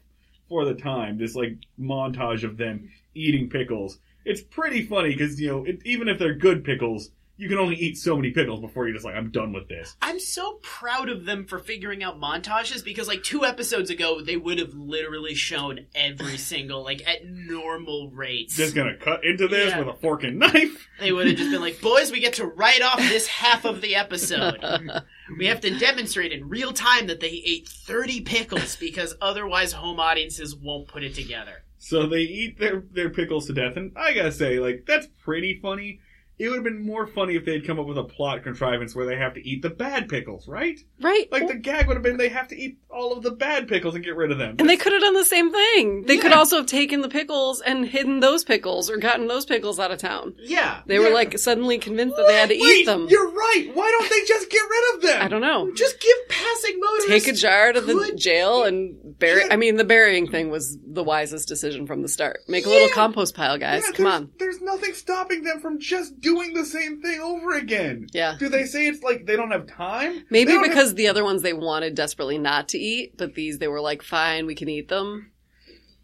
for 0.49 0.65
the 0.65 0.75
time. 0.75 1.19
This 1.19 1.35
like 1.35 1.57
montage 1.79 2.45
of 2.45 2.57
them 2.57 2.91
eating 3.15 3.49
pickles. 3.49 3.99
It's 4.25 4.43
pretty 4.43 4.85
funny 4.85 5.11
because 5.11 5.41
you 5.41 5.49
know 5.49 5.65
it, 5.65 5.81
even 5.85 6.09
if 6.09 6.19
they're 6.19 6.35
good 6.35 6.65
pickles, 6.65 7.11
you 7.41 7.49
can 7.49 7.59
only 7.59 7.77
eat 7.77 7.97
so 7.97 8.15
many 8.17 8.31
pickles 8.33 8.61
before 8.61 8.85
you're 8.87 8.93
just 8.95 9.05
like 9.05 9.15
I'm 9.15 9.31
done 9.31 9.53
with 9.53 9.67
this. 9.69 9.97
I'm 10.03 10.21
so 10.21 10.59
proud 10.63 11.09
of 11.09 11.25
them 11.25 11.47
for 11.47 11.59
figuring 11.59 12.03
out 12.03 12.21
montages 12.21 12.85
because 12.85 13.09
like 13.09 13.23
two 13.23 13.45
episodes 13.45 13.89
ago 13.89 14.21
they 14.21 14.37
would 14.37 14.59
have 14.59 14.75
literally 14.75 15.35
shown 15.35 15.87
every 15.95 16.37
single 16.53 16.85
like 16.85 17.03
at 17.09 17.25
normal 17.25 18.11
rates. 18.11 18.57
Just 18.57 18.75
gonna 18.75 18.97
cut 18.97 19.25
into 19.25 19.49
this 19.49 19.71
Yeah. 19.71 19.79
with 19.79 19.89
a 19.89 19.95
fork 20.01 20.23
and 20.25 20.39
knife. 20.39 20.87
They 21.01 21.13
would 21.13 21.27
have 21.29 21.37
just 21.37 21.51
been 21.51 21.63
like, 21.63 21.81
"Boys, 21.81 22.13
we 22.13 22.21
get 22.21 22.35
to 22.35 22.47
write 22.47 22.83
off 22.83 22.99
this 22.99 23.27
half 23.27 23.65
of 23.65 23.81
the 23.81 23.97
episode. 23.97 24.59
We 25.39 25.47
have 25.47 25.61
to 25.61 25.79
demonstrate 25.79 26.33
in 26.33 26.49
real 26.49 26.73
time 26.73 27.07
that 27.07 27.21
they 27.21 27.29
ate 27.47 27.69
30 27.69 28.23
pickles 28.23 28.75
because 28.75 29.15
otherwise 29.23 29.73
home 29.73 30.01
audiences 30.01 30.57
won't 30.57 30.89
put 30.89 31.05
it 31.05 31.15
together." 31.15 31.63
So 31.79 32.07
they 32.07 32.21
eat 32.23 32.59
their 32.59 32.83
their 32.93 33.09
pickles 33.09 33.47
to 33.47 33.55
death, 33.55 33.77
and 33.77 33.93
I 33.97 34.13
gotta 34.13 34.33
say, 34.33 34.59
like 34.61 34.85
that's 34.87 35.07
pretty 35.25 35.59
funny. 35.63 36.01
It 36.41 36.49
would 36.49 36.57
have 36.57 36.65
been 36.65 36.85
more 36.85 37.07
funny 37.07 37.37
if 37.37 37.45
they 37.45 37.53
had 37.53 37.67
come 37.67 37.79
up 37.79 37.87
with 37.87 37.99
a 37.99 38.05
plot 38.05 38.43
contrivance 38.43 38.95
where 38.95 39.05
they 39.05 39.17
have 39.17 39.35
to 39.35 39.47
eat 39.47 39.61
the 39.61 39.69
bad 39.69 40.09
pickles, 40.09 40.49
right? 40.49 40.81
Right. 41.01 41.31
Like 41.31 41.49
the 41.49 41.55
gag 41.55 41.87
would 41.87 41.97
have 41.97 42.03
been 42.03 42.17
they 42.17 42.31
have 42.31 42.49
to 42.49 42.59
eat 42.59 42.79
all 42.89 43.13
of 43.13 43.23
the 43.23 43.31
bad 43.31 43.69
pickles 43.69 43.95
and 43.95 44.03
get 44.03 44.17
rid 44.17 44.33
of 44.33 44.39
them. 44.39 44.57
and 44.59 44.69
they 44.69 44.79
could 44.79 44.93
have 44.93 45.03
done 45.03 45.15
the 45.15 45.25
same 45.25 45.53
thing. 45.53 46.05
They 46.07 46.17
could 46.17 46.33
also 46.33 46.57
have 46.57 46.67
taken 46.67 47.03
the 47.03 47.11
pickles 47.11 47.61
and 47.61 47.85
hidden 47.87 48.21
those 48.21 48.43
pickles 48.43 48.89
or 48.91 48.97
gotten 48.97 49.27
those 49.29 49.45
pickles 49.45 49.79
out 49.79 49.91
of 49.91 49.99
town. 49.99 50.35
Yeah. 50.39 50.81
They 50.87 50.99
were 50.99 51.11
like 51.11 51.39
suddenly 51.39 51.79
convinced 51.79 52.17
that 52.17 52.27
they 52.27 52.37
had 52.37 52.49
to 52.49 52.55
Wait, 52.59 52.79
eat 52.79 52.85
them. 52.87 53.07
You're 53.11 53.31
right. 53.31 53.71
Why 53.75 53.91
don't 53.99 54.09
they 54.11 54.25
just 54.27 54.49
get 54.51 54.63
rid 54.63 54.95
of 54.95 55.03
them? 55.03 55.23
I 55.23 55.29
don't 55.29 55.43
know. 55.43 55.71
Just 55.75 56.01
give 56.01 56.17
passing 56.31 56.81
motorists. 56.81 57.09
Take 57.11 57.29
a 57.29 57.37
jar 57.37 57.73
to 57.75 57.83
the 57.83 58.15
jail 58.17 58.65
and 58.65 59.19
bury. 59.19 59.43
Yeah. 59.43 59.49
I 59.51 59.57
mean, 59.57 59.77
the 59.77 59.85
burying 59.85 60.31
thing 60.31 60.51
was 60.51 60.79
the 60.87 61.05
wisest 61.05 61.49
decision 61.49 61.87
from 61.87 62.01
the 62.01 62.09
start. 62.09 62.41
Make 62.49 62.65
a 62.65 62.71
little 62.71 62.89
compost 62.89 63.35
pile, 63.35 63.59
guys. 63.59 63.83
Yeah, 63.85 63.93
Come 63.97 64.07
on. 64.07 64.31
There's 64.39 64.63
nothing 64.63 64.95
stopping 64.95 65.45
them 65.45 65.61
from 65.61 65.79
just 65.79 66.19
doing 66.19 66.30
the 66.35 66.65
same 66.65 67.01
thing 67.03 67.21
over 67.21 67.53
again. 67.57 68.07
Yeah. 68.13 68.37
Do 68.39 68.49
they 68.49 68.65
say 68.65 68.87
it's 68.87 69.03
like 69.03 69.27
they 69.27 69.37
don't 69.37 69.51
have 69.51 69.67
time? 69.67 70.25
Maybe 70.31 70.47
They 70.47 70.53
don't 70.55 70.65
have- 70.65 70.73
because 70.73 70.95
the 70.95 71.09
other 71.09 71.25
ones 71.25 71.43
they 71.43 71.53
wanted 71.53 71.95
desperately 71.95 72.39
not 72.39 72.69
to 72.71 72.79
eat, 72.79 73.17
but 73.17 73.35
these 73.35 73.59
they 73.59 73.69
were 73.69 73.81
like, 73.81 74.03
fine, 74.03 74.47
we 74.47 74.55
can 74.55 74.69
eat 74.69 74.89
them 74.89 75.31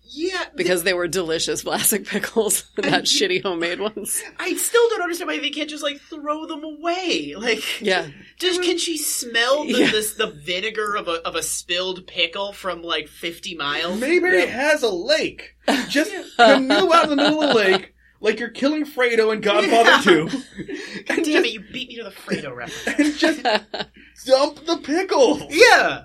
Yeah. 0.08 0.44
because 0.54 0.82
they 0.84 0.94
were 0.94 1.08
delicious 1.08 1.62
plastic 1.64 2.06
pickles, 2.08 2.64
not 2.78 3.04
shitty 3.04 3.42
homemade 3.42 3.80
ones. 3.80 4.22
I 4.38 4.54
still 4.54 4.88
don't 4.90 5.02
understand 5.02 5.28
why 5.28 5.38
they 5.40 5.50
can't 5.50 5.68
just 5.70 5.82
like 5.82 6.00
throw 6.00 6.46
them 6.46 6.62
away. 6.64 7.34
Like, 7.36 7.80
Yeah. 7.80 8.08
Just 8.38 8.62
can 8.62 8.78
she 8.78 8.98
smell 8.98 9.64
the 9.64 9.72
Yeah. 9.80 9.90
this, 9.90 10.14
the 10.14 10.28
vinegar 10.30 10.94
of 10.96 11.08
a 11.08 11.26
of 11.26 11.34
a 11.36 11.42
spilled 11.42 12.06
pickle 12.06 12.52
from 12.52 12.82
like 12.82 13.08
fifty 13.08 13.54
miles? 13.56 14.00
Mayberry 14.00 14.40
Yeah. 14.40 14.46
has 14.70 14.82
a 14.82 14.90
lake. 14.90 15.54
Just 15.88 16.12
canoe 16.36 16.92
out 16.92 17.04
in 17.04 17.10
the 17.10 17.16
middle 17.16 17.42
of 17.42 17.48
the 17.48 17.54
lake 17.54 17.92
like 18.20 18.38
you're 18.40 18.48
killing 18.50 18.84
Fredo 18.84 19.32
in 19.32 19.40
Godfather 19.40 19.90
Yeah. 19.90 20.28
2 20.28 20.28
God 21.06 21.24
damn 21.24 21.44
it! 21.44 21.52
You 21.52 21.60
beat 21.72 21.88
me 21.88 21.96
to 21.96 22.04
the 22.04 22.10
Fredo 22.10 22.54
reference. 22.54 22.98
and 23.00 23.16
just 23.16 23.42
dump 24.26 24.64
the 24.66 24.78
pickles. 24.82 25.42
Yeah, 25.50 26.04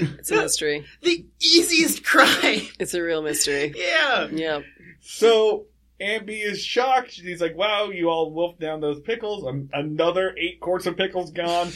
It's 0.00 0.30
a 0.30 0.36
mystery. 0.36 0.84
the 1.02 1.24
easiest 1.40 2.04
crime. 2.04 2.62
It's 2.78 2.94
a 2.94 3.02
real 3.02 3.22
mystery. 3.22 3.72
Yeah. 3.76 4.28
Yeah. 4.32 4.60
So 5.00 5.66
Aunt 6.00 6.26
Bee 6.26 6.40
is 6.40 6.62
shocked. 6.62 7.12
She's 7.12 7.40
like, 7.40 7.56
"Wow, 7.56 7.90
you 7.90 8.08
all 8.08 8.30
wolfed 8.32 8.58
down 8.60 8.80
those 8.80 9.00
pickles. 9.00 9.44
Um, 9.46 9.68
another 9.72 10.34
eight 10.38 10.60
quarts 10.60 10.86
of 10.86 10.96
pickles 10.96 11.30
gone." 11.30 11.68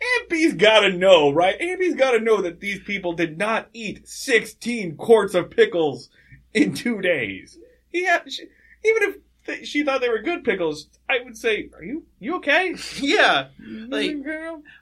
Aunt 0.00 0.28
Bee's 0.28 0.54
got 0.54 0.80
to 0.80 0.92
know, 0.92 1.32
right? 1.32 1.60
Aunt 1.60 1.80
Bee's 1.80 1.96
got 1.96 2.12
to 2.12 2.20
know 2.20 2.40
that 2.42 2.60
these 2.60 2.80
people 2.80 3.12
did 3.14 3.36
not 3.38 3.68
eat 3.72 4.06
sixteen 4.08 4.96
quarts 4.96 5.34
of 5.34 5.50
pickles 5.50 6.08
in 6.54 6.74
two 6.74 7.00
days. 7.00 7.58
Yeah, 7.92 8.20
she, 8.28 8.42
even 8.84 9.02
if 9.10 9.16
th- 9.48 9.66
she 9.66 9.82
thought 9.82 10.00
they 10.00 10.08
were 10.08 10.20
good 10.22 10.44
pickles, 10.44 10.86
I 11.08 11.18
would 11.24 11.36
say, 11.36 11.68
"Are 11.74 11.82
you 11.82 12.06
you 12.20 12.36
okay, 12.36 12.74
Yeah. 13.00 13.48
Like- 13.68 14.14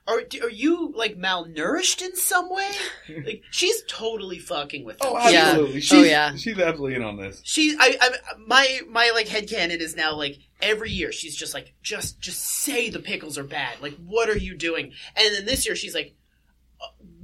Are 0.07 0.21
are 0.43 0.49
you 0.49 0.93
like 0.95 1.17
malnourished 1.17 2.01
in 2.03 2.15
some 2.15 2.49
way? 2.49 2.69
Like 3.25 3.41
she's 3.51 3.81
totally 3.87 4.37
fucking 4.37 4.83
with 4.85 4.99
them. 4.99 5.09
Oh, 5.15 5.29
Yeah. 5.29 5.47
absolutely. 5.49 5.81
Oh, 5.91 6.03
yeah. 6.03 6.35
she's 6.35 6.59
absolutely 6.59 6.95
in 6.97 7.03
on 7.03 7.17
this. 7.17 7.41
She, 7.43 7.75
I, 7.79 7.97
I, 8.01 8.09
my, 8.45 8.79
my 8.89 9.11
like 9.15 9.27
headcanon 9.27 9.79
is 9.79 9.95
now 9.95 10.13
like 10.15 10.37
every 10.61 10.91
year 10.91 11.11
she's 11.11 11.35
just 11.35 11.53
like, 11.53 11.73
just, 11.81 12.19
just 12.19 12.43
say 12.43 12.89
the 12.89 12.99
pickles 12.99 13.37
are 13.37 13.43
bad. 13.43 13.81
Like, 13.81 13.95
what 14.05 14.29
are 14.29 14.37
you 14.37 14.55
doing? 14.55 14.91
And 15.15 15.33
then 15.35 15.45
this 15.45 15.65
year 15.65 15.75
she's 15.75 15.95
like, 15.95 16.13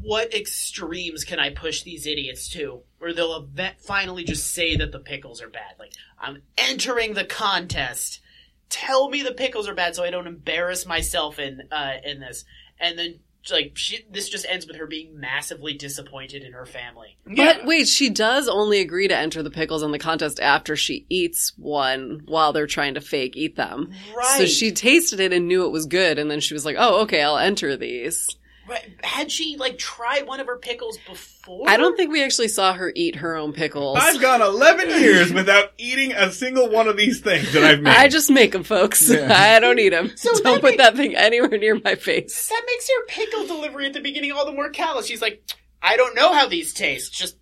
what 0.04 0.34
extremes 0.34 1.24
can 1.24 1.40
I 1.40 1.50
push 1.50 1.82
these 1.82 2.06
idiots 2.06 2.50
to, 2.50 2.82
where 3.00 3.14
they'll 3.14 3.36
event, 3.38 3.80
finally 3.80 4.24
just 4.24 4.54
say 4.54 4.76
that 4.76 4.92
the 4.92 5.00
pickles 5.00 5.42
are 5.42 5.50
bad? 5.50 5.76
Like, 5.80 5.94
I'm 6.20 6.44
entering 6.58 7.14
the 7.14 7.26
contest. 7.26 8.22
Tell 8.70 9.10
me 9.10 9.24
the 9.24 9.34
pickles 9.34 9.68
are 9.68 9.76
bad, 9.76 9.96
so 9.96 10.04
I 10.04 10.12
don't 10.12 10.28
embarrass 10.28 10.86
myself 10.86 11.40
in, 11.40 11.62
uh, 11.72 11.94
in 12.04 12.20
this. 12.20 12.46
And 12.80 13.00
then. 13.00 13.20
Like 13.52 13.74
she, 13.76 14.06
this 14.10 14.30
just 14.30 14.46
ends 14.48 14.66
with 14.66 14.78
her 14.78 14.88
being 14.88 15.20
massively 15.20 15.74
disappointed 15.74 16.44
in 16.44 16.54
her 16.54 16.66
family. 16.66 17.18
But 17.26 17.66
wait, 17.66 17.90
she 17.90 18.10
does 18.10 18.48
only 18.48 18.80
agree 18.80 19.10
to 19.10 19.18
enter 19.18 19.44
the 19.44 19.52
pickles 19.52 19.84
in 19.84 19.92
the 19.92 20.00
contest 20.00 20.40
after 20.40 20.78
she 20.78 21.06
eats 21.10 21.52
one 21.58 22.22
while 22.24 22.54
they're 22.54 22.68
trying 22.68 22.94
to 22.94 23.02
fake 23.02 23.36
eat 23.36 23.58
them. 23.58 23.92
Right. 24.16 24.38
So 24.38 24.46
she 24.46 24.72
tasted 24.72 25.20
it 25.20 25.34
and 25.34 25.50
knew 25.50 25.66
it 25.66 25.74
was 25.74 25.88
good, 25.88 26.20
and 26.20 26.32
then 26.32 26.40
she 26.40 26.54
was 26.54 26.64
like, 26.64 26.78
"Oh, 26.80 27.02
okay, 27.02 27.22
I'll 27.22 27.38
enter 27.38 27.76
these." 27.76 28.34
Right. 28.74 28.90
Had 29.04 29.32
she 29.32 29.56
like 29.58 29.78
tried 29.78 30.26
one 30.26 30.40
of 30.40 30.48
her 30.48 30.58
pickles 30.58 30.98
before? 31.08 31.70
I 31.70 31.78
don't 31.78 31.96
think 31.96 32.12
we 32.12 32.24
actually 32.24 32.48
saw 32.48 32.74
her 32.74 32.92
eat 32.96 33.18
her 33.18 33.36
own 33.36 33.54
pickles. 33.54 34.00
I've 34.02 34.20
gone 34.20 34.42
11 34.42 34.90
years 35.02 35.32
without 35.32 35.74
eating 35.78 36.12
a 36.14 36.32
single 36.32 36.70
one 36.70 36.88
of 36.88 36.98
these 36.98 37.20
things 37.22 37.54
that 37.54 37.64
I've 37.64 37.82
made. 37.82 37.96
I 37.96 38.08
just 38.08 38.32
make 38.32 38.52
them, 38.52 38.64
folks. 38.64 39.08
Yeah. 39.10 39.28
I 39.56 39.60
don't 39.60 39.78
eat 39.80 39.90
them. 39.90 40.12
So 40.16 40.32
don't 40.40 40.44
that 40.44 40.62
put 40.62 40.78
ma- 40.78 40.84
that 40.84 40.96
thing 40.96 41.16
anywhere 41.16 41.58
near 41.58 41.80
my 41.84 41.96
face. 41.96 42.50
that 42.50 42.64
makes 42.66 42.90
your 42.90 43.06
pickle 43.06 43.46
delivery 43.46 43.86
at 43.86 43.94
the 43.94 44.00
beginning 44.02 44.32
all 44.32 44.46
the 44.46 44.52
more 44.54 44.70
callous. 44.70 45.06
She's 45.06 45.22
like, 45.22 45.44
I 45.82 45.96
don't 45.98 46.16
know 46.16 46.34
how 46.34 46.48
these 46.48 46.74
taste. 46.74 47.14
Just 47.14 47.38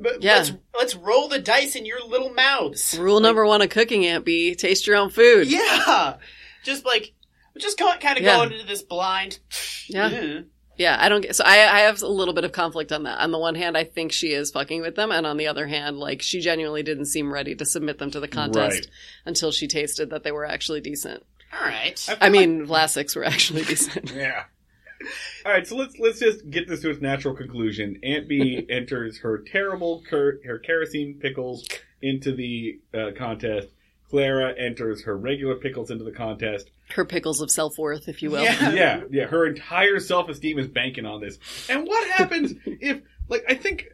but 0.00 0.22
Yeah. 0.22 0.36
let's 0.36 0.52
let's 0.78 0.94
roll 0.94 1.28
the 1.28 1.38
dice 1.40 1.74
in 1.74 1.86
your 1.86 2.04
little 2.06 2.32
mouths. 2.34 2.96
Rule 2.98 3.20
number 3.20 3.44
one 3.46 3.62
of 3.62 3.70
cooking, 3.70 4.06
Aunt 4.06 4.24
Bee: 4.24 4.54
taste 4.54 4.86
your 4.86 4.96
own 4.96 5.10
food. 5.10 5.50
Yeah. 5.50 6.18
Just 6.64 6.84
like 6.84 7.12
just 7.58 7.78
go, 7.78 7.92
kind 8.00 8.18
of 8.18 8.24
Yeah. 8.24 8.36
going 8.36 8.52
into 8.52 8.66
this 8.66 8.82
blind. 8.82 9.38
Yeah. 9.88 10.10
Mm. 10.10 10.44
Yeah, 10.78 10.96
I 10.98 11.08
don't 11.10 11.20
get. 11.20 11.36
So 11.36 11.44
I, 11.44 11.58
I 11.70 11.80
have 11.80 12.00
a 12.02 12.06
little 12.08 12.32
bit 12.34 12.44
of 12.44 12.52
conflict 12.52 12.92
on 12.92 13.02
that. 13.02 13.20
On 13.20 13.30
the 13.30 13.38
one 13.38 13.54
hand, 13.54 13.76
I 13.76 13.84
think 13.84 14.10
she 14.10 14.28
is 14.32 14.50
fucking 14.50 14.80
with 14.80 14.96
them, 14.96 15.12
and 15.12 15.26
on 15.26 15.36
the 15.36 15.46
other 15.46 15.66
hand, 15.66 15.98
like 15.98 16.22
she 16.22 16.40
genuinely 16.40 16.82
didn't 16.82 17.06
seem 17.06 17.30
ready 17.32 17.54
to 17.54 17.64
submit 17.66 17.98
them 17.98 18.10
to 18.12 18.20
the 18.20 18.26
contest 18.28 18.76
Right. 18.78 18.86
until 19.26 19.52
she 19.52 19.68
tasted 19.68 20.10
that 20.10 20.24
they 20.24 20.32
were 20.32 20.46
actually 20.46 20.80
decent. 20.80 21.24
All 21.52 21.66
right. 21.66 22.02
I 22.08 22.26
I 22.26 22.28
mean, 22.30 22.66
Vlasics 22.66 23.14
were 23.14 23.24
actually 23.24 23.64
decent. 23.64 24.10
Yeah. 24.14 24.44
All 25.44 25.50
right, 25.52 25.66
so 25.66 25.76
let's 25.76 25.98
let's 25.98 26.20
just 26.20 26.48
get 26.48 26.68
this 26.68 26.80
to 26.82 26.90
its 26.90 27.00
natural 27.02 27.34
conclusion. 27.34 27.98
Aunt 28.04 28.28
Bee 28.28 28.64
enters 28.70 29.18
her 29.18 29.38
terrible 29.50 30.02
ker- 30.08 30.40
her 30.46 30.58
kerosene 30.60 31.18
pickles 31.20 31.66
into 32.00 32.34
the 32.34 32.78
uh, 32.94 33.10
contest. 33.18 33.68
Clara 34.12 34.52
enters 34.58 35.04
her 35.04 35.16
regular 35.16 35.54
pickles 35.54 35.90
into 35.90 36.04
the 36.04 36.12
contest. 36.12 36.70
Her 36.90 37.06
pickles 37.06 37.40
of 37.40 37.50
self 37.50 37.78
worth, 37.78 38.08
if 38.08 38.22
you 38.22 38.30
will. 38.30 38.42
Yeah. 38.42 38.70
Yeah, 38.82 39.00
yeah. 39.10 39.24
Her 39.24 39.46
entire 39.46 40.00
self 40.00 40.28
esteem 40.28 40.58
is 40.58 40.68
banking 40.68 41.06
on 41.06 41.22
this. 41.22 41.38
And 41.70 41.86
what 41.86 42.06
happens 42.10 42.52
if, 42.66 43.00
like, 43.28 43.42
I 43.48 43.54
think, 43.54 43.86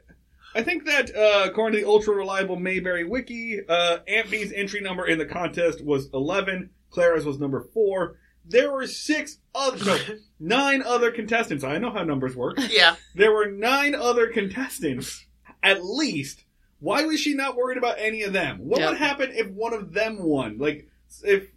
I 0.56 0.64
think 0.64 0.86
that 0.86 1.14
uh, 1.14 1.44
according 1.48 1.78
to 1.78 1.84
the 1.84 1.88
ultra 1.88 2.16
reliable 2.16 2.56
Mayberry 2.56 3.04
wiki, 3.04 3.60
uh, 3.68 3.98
Aunt 4.08 4.28
Bee's 4.28 4.52
entry 4.52 4.80
number 4.80 5.06
in 5.06 5.18
the 5.18 5.24
contest 5.24 5.84
was 5.84 6.08
eleven. 6.12 6.70
Clara's 6.90 7.24
was 7.24 7.38
number 7.38 7.60
four. 7.72 8.16
There 8.44 8.72
were 8.72 8.88
six 8.88 9.38
other, 9.54 9.84
no, 9.84 9.98
nine 10.40 10.82
other 10.82 11.12
contestants. 11.12 11.62
I 11.62 11.78
know 11.78 11.92
how 11.92 12.02
numbers 12.02 12.34
work. 12.34 12.58
Yeah. 12.70 12.96
There 13.14 13.32
were 13.32 13.52
nine 13.52 13.94
other 13.94 14.26
contestants, 14.32 15.26
at 15.62 15.84
least. 15.84 16.42
Why 16.80 17.04
was 17.04 17.20
she 17.20 17.34
not 17.34 17.56
worried 17.56 17.78
about 17.78 17.96
any 17.98 18.22
of 18.22 18.32
them? 18.32 18.58
What 18.58 18.80
Yep. 18.80 18.88
would 18.90 18.98
happen 18.98 19.30
if 19.32 19.48
one 19.48 19.72
of 19.74 19.92
them 19.92 20.22
won? 20.22 20.58
Like, 20.58 20.86
if 21.24 21.48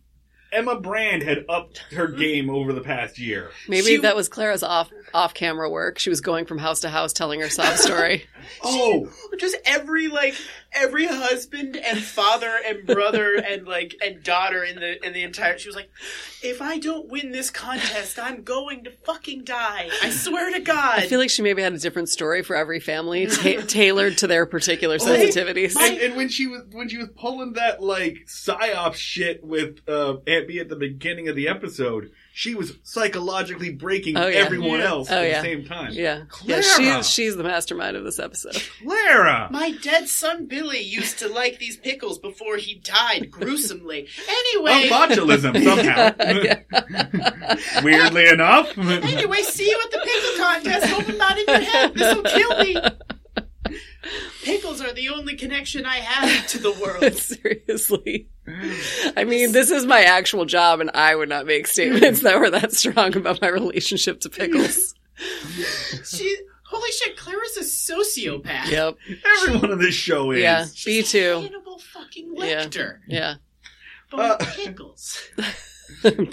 Emma 0.51 0.79
Brand 0.79 1.21
had 1.23 1.45
upped 1.47 1.79
her 1.93 2.07
game 2.25 2.49
over 2.49 2.73
the 2.73 2.81
past 2.81 3.19
year. 3.19 3.51
Maybe 3.67 3.85
She- 3.87 3.97
that 3.97 4.15
was 4.15 4.27
Clara's 4.29 4.63
off 4.63 4.91
off 5.13 5.33
camera 5.33 5.69
work. 5.69 5.99
She 5.99 6.09
was 6.09 6.21
going 6.21 6.45
from 6.45 6.57
house 6.57 6.79
to 6.81 6.89
house 6.89 7.13
telling 7.13 7.39
her 7.41 7.49
sob 7.49 7.77
story. 7.77 8.25
Oh, 8.63 9.07
just 9.37 9.55
every 9.65 10.07
like 10.07 10.33
every 10.73 11.05
husband 11.05 11.77
and 11.77 11.99
father 11.99 12.51
and 12.67 12.85
brother 12.87 13.35
and 13.47 13.67
like 13.67 13.95
and 14.03 14.23
daughter 14.23 14.63
in 14.63 14.75
the 14.77 15.05
in 15.05 15.13
the 15.13 15.21
entire 15.21 15.57
she 15.59 15.69
was 15.69 15.75
like 15.75 15.89
if 16.43 16.59
i 16.61 16.77
don't 16.79 17.07
win 17.09 17.31
this 17.31 17.49
contest 17.51 18.17
i'm 18.17 18.41
going 18.43 18.83
to 18.85 18.91
fucking 19.05 19.43
die 19.43 19.89
i 20.01 20.09
swear 20.09 20.51
to 20.51 20.59
god 20.59 20.99
I 20.99 21.07
feel 21.07 21.19
like 21.19 21.29
she 21.29 21.41
maybe 21.43 21.61
had 21.61 21.73
a 21.73 21.77
different 21.77 22.09
story 22.09 22.41
for 22.41 22.55
every 22.55 22.79
family, 22.79 23.27
ta- 23.27 23.61
tailored 23.67 24.17
to 24.19 24.27
their 24.27 24.45
particular 24.47 24.95
Oh, 24.99 25.05
sensitivities. 25.05 25.75
my- 25.75 25.85
and, 25.87 25.97
and 26.01 26.15
when 26.15 26.27
she 26.29 26.47
was 26.47 26.63
when 26.71 26.89
she 26.89 26.97
was 26.97 27.09
pulling 27.15 27.53
that 27.53 27.81
like 27.81 28.25
psyop 28.27 28.95
shit 28.95 29.43
with 29.43 29.79
uh, 29.87 30.15
Aunt 30.27 30.47
Bee 30.47 30.59
at 30.59 30.67
the 30.69 30.75
beginning 30.75 31.27
of 31.27 31.35
the 31.35 31.47
episode, 31.47 32.11
she 32.33 32.55
was 32.55 32.73
psychologically 32.83 33.71
breaking 33.71 34.17
Oh, 34.17 34.27
yeah. 34.27 34.39
everyone 34.39 34.79
Yeah. 34.79 34.87
else 34.89 35.00
Oh, 35.09 35.15
at 35.15 35.27
yeah. 35.29 35.41
the 35.41 35.47
same 35.47 35.65
time. 35.65 35.91
yeah, 35.93 36.23
Clara! 36.29 36.61
yeah. 36.61 36.97
She's 37.01 37.09
she's 37.09 37.35
the 37.37 37.43
mastermind 37.43 37.95
of 37.97 38.03
this 38.03 38.19
episode. 38.19 38.61
Clara. 38.83 39.47
my 39.51 39.71
dead 39.81 40.07
son 40.09 40.45
billy 40.47 40.81
used 40.81 41.17
to 41.19 41.27
like 41.29 41.57
these 41.59 41.77
pickles 41.77 42.19
before 42.19 42.57
he 42.57 42.75
died 42.75 43.31
gruesomely 43.31 44.07
Well, 44.27 44.35
anyway 44.75 44.89
botulism 44.89 45.63
somehow. 45.63 46.11
Weirdly 47.83 48.27
enough. 48.27 48.77
anyway 48.77 49.41
see 49.43 49.69
you 49.69 49.79
at 49.83 49.91
the 49.91 49.99
pickle 50.03 50.35
contest 50.45 50.87
hope 50.91 51.07
i'm 51.09 51.17
not 51.17 51.37
in 51.37 51.45
your 51.47 51.59
head 51.71 51.93
this 51.93 52.15
will 52.15 52.23
kill 52.23 52.57
me 52.59 52.75
pickles 54.43 54.81
are 54.81 54.93
the 54.93 55.09
only 55.09 55.35
connection 55.35 55.85
i 55.85 55.95
have 55.97 56.47
to 56.47 56.57
the 56.59 56.71
world 56.81 57.13
Seriously. 57.15 58.27
I 59.17 59.23
mean, 59.23 59.51
this 59.51 59.69
is 59.71 59.85
my 59.85 60.01
actual 60.01 60.45
job, 60.45 60.79
and 60.81 60.89
I 60.93 61.15
would 61.15 61.29
not 61.29 61.45
make 61.45 61.67
statements 61.67 62.21
that 62.21 62.39
were 62.39 62.49
that 62.49 62.73
strong 62.73 63.15
about 63.15 63.39
my 63.41 63.47
relationship 63.49 64.19
to 64.21 64.29
pickles. 64.29 64.93
She, 66.03 66.35
holy 66.65 66.91
shit, 66.91 67.15
Clara's 67.17 67.57
a 67.57 67.61
sociopath. 67.61 68.71
Yep. 68.71 68.97
Everyone 69.43 69.71
on 69.73 69.77
this 69.79 69.93
show 69.93 70.31
is. 70.31 70.41
Yeah. 70.41 70.65
B 70.85 71.03
two. 71.03 71.41
Hannibal 71.41 71.77
fucking 71.77 72.33
Yeah. 72.35 72.65
Lecter. 72.65 72.99
Yeah. 73.07 73.35
But 74.09 74.19
Uh, 74.19 74.37
with 74.45 74.55
pickles. 74.55 75.29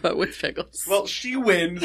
but 0.03 0.17
with 0.17 0.39
pickles. 0.39 0.85
Well, 0.89 1.07
she 1.07 1.37
wins. 1.37 1.85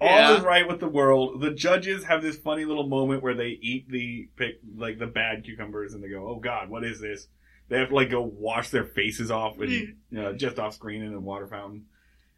All 0.00 0.08
Yeah. 0.08 0.36
is 0.36 0.42
right 0.42 0.66
with 0.66 0.80
the 0.80 0.88
world. 0.88 1.40
The 1.40 1.50
judges 1.50 2.04
have 2.04 2.22
this 2.22 2.36
funny 2.38 2.64
little 2.64 2.86
moment 2.86 3.22
where 3.22 3.34
they 3.34 3.58
eat 3.60 3.88
the 3.88 4.28
pick, 4.36 4.60
like 4.76 4.98
the 4.98 5.06
bad 5.06 5.44
cucumbers, 5.44 5.92
and 5.94 6.02
they 6.02 6.08
go, 6.08 6.26
"Oh 6.28 6.36
God, 6.40 6.70
what 6.70 6.84
is 6.84 7.00
this?" 7.00 7.28
They 7.68 7.78
have 7.78 7.90
to 7.90 7.94
like 7.94 8.10
go 8.10 8.22
wash 8.22 8.70
their 8.70 8.84
faces 8.84 9.30
off 9.30 9.58
and 9.60 9.70
you 9.70 9.94
know, 10.10 10.32
just 10.34 10.58
off 10.58 10.74
screen 10.74 11.02
in 11.02 11.14
a 11.14 11.20
water 11.20 11.46
fountain. 11.46 11.86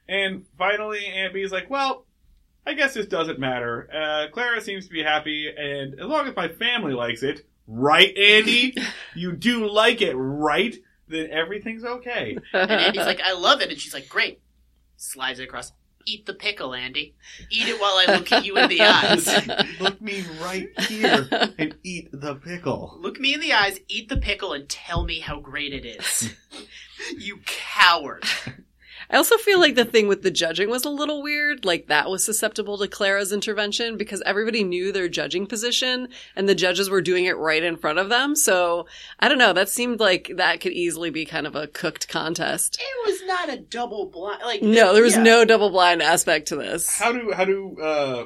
And 0.09 0.45
finally, 0.59 1.07
Aunt 1.07 1.33
Bee's 1.33 1.53
like, 1.53 1.71
"Well, 1.71 2.05
I 2.67 2.75
guess 2.75 2.95
this 2.95 3.07
doesn't 3.07 3.39
matter. 3.39 3.89
Uh, 3.93 4.27
Clara 4.33 4.61
seems 4.61 4.87
to 4.87 4.93
be 4.93 5.03
happy, 5.03 5.49
and 5.49 5.95
as 5.99 6.07
long 6.07 6.27
as 6.29 6.37
my 6.37 6.49
family 6.49 6.93
likes 6.93 7.23
it, 7.23 7.47
right, 7.67 8.15
Andy? 8.17 8.75
you 9.15 9.33
do 9.33 9.67
like 9.69 10.03
it, 10.03 10.15
right? 10.15 10.77
Then 11.09 11.31
everything's 11.31 11.85
okay." 11.85 12.37
And 12.53 12.71
Andy's 12.71 13.07
like, 13.07 13.21
I 13.23 13.33
love 13.33 13.61
it. 13.63 13.71
And 13.71 13.79
she's 13.81 13.95
like, 13.95 14.09
great. 14.09 14.41
Slides 14.97 15.41
it 15.41 15.45
across. 15.45 15.73
Eat 16.05 16.27
the 16.27 16.35
pickle, 16.35 16.75
Andy. 16.75 17.15
Eat 17.51 17.69
it 17.69 17.81
while 17.81 17.95
I 17.97 18.17
look 18.17 18.33
at 18.33 18.45
you 18.45 18.57
in 18.57 18.69
the 18.69 18.81
eyes. 18.81 19.27
Look 19.81 20.01
me 20.01 20.25
right 20.41 20.69
here 20.83 21.29
and 21.59 21.75
eat 21.83 22.09
the 22.13 22.35
pickle. 22.35 22.97
Look 23.01 23.21
me 23.21 23.35
in 23.35 23.41
the 23.41 23.53
eyes, 23.53 23.79
eat 23.89 24.09
the 24.09 24.17
pickle, 24.17 24.53
and 24.53 24.69
tell 24.69 25.05
me 25.05 25.21
how 25.21 25.41
great 25.41 25.73
it 25.73 25.85
is. 25.85 26.35
you 27.19 27.39
coward. 27.47 28.25
I 29.13 29.17
also 29.19 29.37
feel 29.37 29.61
like 29.61 29.75
the 29.75 29.85
thing 29.85 30.09
with 30.09 30.23
the 30.23 30.31
judging 30.31 30.71
was 30.71 30.85
a 30.87 30.91
little 30.91 31.23
weird. 31.23 31.65
Like 31.65 31.89
that 31.89 32.09
was 32.09 32.25
susceptible 32.25 32.79
to 32.79 32.89
Clara's 32.89 33.31
intervention 33.33 33.97
because 33.99 34.23
everybody 34.25 34.65
knew 34.65 34.91
their 34.91 35.09
judging 35.09 35.47
position 35.47 36.09
and 36.35 36.49
the 36.49 36.55
judges 36.55 36.89
were 36.89 37.03
doing 37.03 37.27
it 37.27 37.37
right 37.37 37.63
in 37.63 37.77
front 37.77 37.99
of 37.99 38.09
them. 38.09 38.35
So 38.35 38.87
I 39.21 39.29
don't 39.29 39.39
know. 39.39 39.53
That 39.53 39.69
seemed 39.69 40.01
like 40.01 40.33
that 40.37 40.61
could 40.61 40.73
easily 40.73 41.11
be 41.11 41.25
kind 41.27 41.47
of 41.47 41.55
a 41.55 41.67
cooked 41.67 42.09
contest. 42.09 42.81
It 42.81 43.11
was 43.11 43.23
not 43.27 43.51
a 43.53 43.59
double 43.59 44.07
blind. 44.07 44.43
Like 44.45 44.63
No, 44.63 44.95
there 44.95 45.03
was 45.03 45.17
yeah. 45.17 45.23
no 45.23 45.45
double 45.45 45.69
blind 45.71 46.01
aspect 46.03 46.49
to 46.49 46.57
this. 46.57 46.99
How 46.99 47.13
do 47.13 47.33
how 47.33 47.45
do 47.45 47.77
uh, 47.81 48.25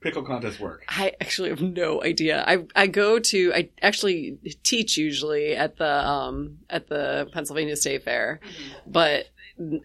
pickle 0.00 0.22
contests 0.24 0.58
work? 0.58 0.84
I 0.88 1.12
actually 1.20 1.50
have 1.50 1.62
no 1.62 2.02
idea. 2.02 2.42
I 2.46 2.64
I 2.74 2.88
go 2.88 3.18
to 3.20 3.52
I 3.54 3.70
actually 3.80 4.38
teach 4.64 4.96
usually 4.96 5.54
at 5.54 5.76
the 5.76 5.88
um 6.08 6.58
at 6.68 6.88
the 6.88 7.28
Pennsylvania 7.32 7.76
State 7.76 8.02
Fair, 8.02 8.40
Mhm. 8.44 8.92
but 8.92 9.26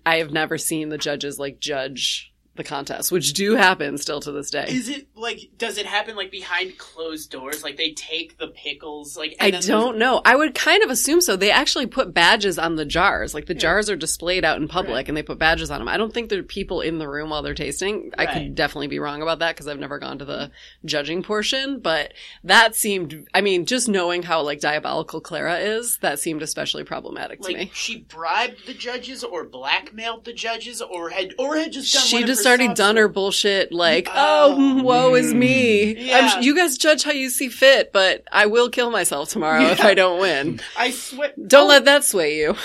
I 0.06 0.18
have 0.18 0.32
never 0.32 0.58
seen 0.58 0.90
the 0.90 0.98
judges 0.98 1.40
like 1.40 1.60
judge 1.60 2.34
the 2.60 2.64
contest, 2.64 3.12
which 3.12 3.34
do 3.34 3.56
happen 3.56 3.98
still 3.98 4.20
to 4.20 4.32
this 4.32 4.52
day. 4.52 4.66
Is 4.70 4.88
it 4.88 5.08
like? 5.16 5.40
Does 5.58 5.80
it 5.80 5.88
happen 5.88 6.16
like 6.16 6.30
behind 6.30 6.78
closed 6.78 7.32
doors? 7.32 7.64
Like 7.64 7.78
they 7.78 7.94
take 7.94 8.38
the 8.38 8.50
pickles? 8.50 9.18
Like 9.18 9.36
I 9.40 9.50
don't 9.50 9.98
know. 9.98 10.22
I 10.24 10.36
would 10.36 10.54
kind 10.54 10.84
of 10.84 10.92
assume 10.92 11.22
so. 11.22 11.36
They 11.36 11.50
actually 11.50 11.88
put 11.88 12.14
badges 12.14 12.60
on 12.60 12.76
the 12.76 12.86
jars. 12.86 13.34
Like 13.34 13.48
the 13.48 13.54
Yeah. 13.56 13.60
jars 13.62 13.90
are 13.90 13.96
displayed 13.96 14.46
out 14.46 14.58
in 14.62 14.68
public 14.68 14.94
Right. 14.96 15.08
and 15.08 15.18
they 15.18 15.24
put 15.24 15.40
badges 15.40 15.72
on 15.72 15.80
them. 15.80 15.88
I 15.88 15.98
don't 15.98 16.14
think 16.14 16.30
there 16.30 16.40
are 16.40 16.44
people 16.44 16.82
in 16.82 17.00
the 17.00 17.08
room 17.08 17.30
while 17.32 17.42
they're 17.42 17.54
tasting. 17.56 18.12
I 18.18 18.26
could 18.28 18.54
definitely 18.56 18.88
be 18.88 19.00
wrong 19.00 19.22
about 19.24 19.40
that 19.40 19.56
because 19.56 19.68
I've 19.68 19.80
never 19.80 19.98
gone 19.98 20.20
to 20.20 20.26
the 20.26 20.52
judging 20.86 21.24
portion, 21.24 21.80
but 21.80 22.14
that 22.44 22.76
seemed, 22.76 23.26
I 23.34 23.42
mean, 23.42 23.66
just 23.66 23.88
knowing 23.88 24.24
how 24.24 24.42
like 24.42 24.60
diabolical 24.60 25.22
Clara 25.22 25.58
is, 25.58 25.98
that 26.02 26.20
seemed 26.20 26.42
especially 26.42 26.84
problematic 26.84 27.40
to 27.42 27.48
Like 27.48 27.58
me. 27.58 27.72
she 27.74 28.02
bribed 28.02 28.66
the 28.68 28.74
judges, 28.74 29.24
or 29.24 29.46
blackmailed 29.46 30.26
the 30.26 30.34
judges, 30.34 30.82
or 30.82 31.10
had 31.10 31.34
or 31.38 31.56
had 31.58 31.72
just 31.72 31.94
done. 31.94 32.04
She 32.04 32.24
just 32.24 32.44
already 32.50 32.74
done 32.74 32.98
her 32.98 33.08
bullshit, 33.08 33.72
like, 33.72 34.10
Oh. 34.12 34.56
oh, 34.58 34.84
woe 34.84 35.16
is 35.16 35.34
me. 35.34 35.96
Yeah. 36.08 36.32
I'm, 36.36 36.44
you 36.44 36.56
guys 36.56 36.78
judge 36.78 37.04
how 37.04 37.12
you 37.12 37.30
see 37.30 37.48
fit, 37.48 37.94
but 37.94 38.24
I 38.32 38.48
will 38.48 38.70
kill 38.70 38.92
myself 38.92 39.30
tomorrow 39.30 39.62
if 39.64 39.80
I 39.82 39.94
don't 39.94 40.20
win. 40.20 40.60
I 40.78 40.92
swear. 40.92 41.32
Don't 41.48 41.66
Oh, 41.66 41.68
let 41.70 41.86
that 41.86 42.04
sway 42.04 42.38
you. 42.40 42.56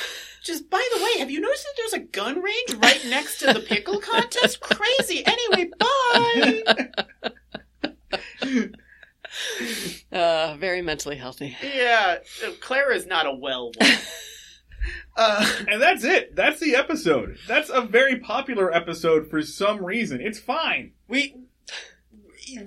Just 0.42 0.68
by 0.68 0.86
the 0.94 1.02
way, 1.02 1.18
have 1.20 1.30
you 1.30 1.40
noticed 1.40 1.64
that 1.64 1.72
there's 1.76 1.92
a 2.02 2.06
gun 2.06 2.42
range 2.42 2.74
right 2.74 3.00
next 3.06 3.38
to 3.38 3.52
the 3.52 3.60
pickle 3.60 3.98
contest? 4.00 4.60
Crazy. 4.60 5.24
Anyway, 5.24 5.70
bye. 5.78 6.88
Uh, 10.12 10.54
very 10.60 10.80
mentally 10.80 11.16
healthy. 11.16 11.56
yeah, 11.60 12.18
Claire 12.60 12.92
is 12.92 13.04
not 13.06 13.26
a 13.26 13.32
well 13.34 13.72
woman. 13.80 13.96
Uh, 15.16 15.48
And 15.68 15.80
that's 15.80 16.02
it. 16.04 16.34
That's 16.34 16.58
the 16.60 16.74
episode. 16.76 17.38
That's 17.46 17.70
a 17.70 17.80
very 17.82 18.18
popular 18.18 18.72
episode 18.74 19.30
for 19.30 19.42
some 19.42 19.84
reason. 19.84 20.20
It's 20.20 20.38
fine. 20.40 20.92
we. 21.08 21.36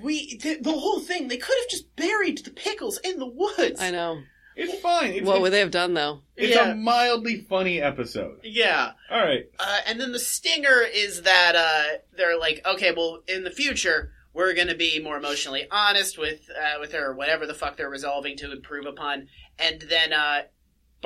We 0.01 0.37
the, 0.41 0.57
the 0.59 0.71
whole 0.71 0.99
thing. 0.99 1.27
They 1.27 1.37
could 1.37 1.55
have 1.61 1.69
just 1.69 1.95
buried 1.95 2.39
the 2.39 2.49
pickles 2.51 2.99
in 3.03 3.19
the 3.19 3.27
woods. 3.27 3.79
I 3.79 3.91
know. 3.91 4.21
It's 4.55 4.73
fine. 4.81 5.11
It's, 5.11 5.25
What 5.25 5.41
would 5.41 5.53
they 5.53 5.59
have 5.59 5.69
done 5.69 5.93
though? 5.93 6.21
it's 6.35 6.55
Yeah. 6.55 6.71
a 6.71 6.75
mildly 6.75 7.41
funny 7.41 7.79
episode. 7.79 8.39
Yeah, 8.43 8.93
All 9.11 9.19
right. 9.21 9.45
uh, 9.59 9.79
and 9.85 10.01
then 10.01 10.11
the 10.13 10.19
stinger 10.19 10.81
is 10.81 11.21
that 11.21 11.55
uh, 11.55 11.97
they're 12.17 12.39
like, 12.39 12.61
okay, 12.65 12.91
well, 12.91 13.19
in 13.27 13.43
the 13.43 13.51
future, 13.51 14.13
we're 14.33 14.55
going 14.55 14.67
to 14.69 14.75
be 14.75 14.99
more 14.99 15.15
emotionally 15.15 15.67
honest 15.69 16.17
with 16.17 16.49
uh, 16.49 16.79
with 16.79 16.93
her, 16.93 17.13
whatever 17.13 17.45
the 17.45 17.53
fuck 17.53 17.77
they're 17.77 17.87
resolving 17.89 18.35
to 18.37 18.51
improve 18.51 18.87
upon. 18.87 19.27
And 19.59 19.79
then 19.81 20.11
uh, 20.11 20.41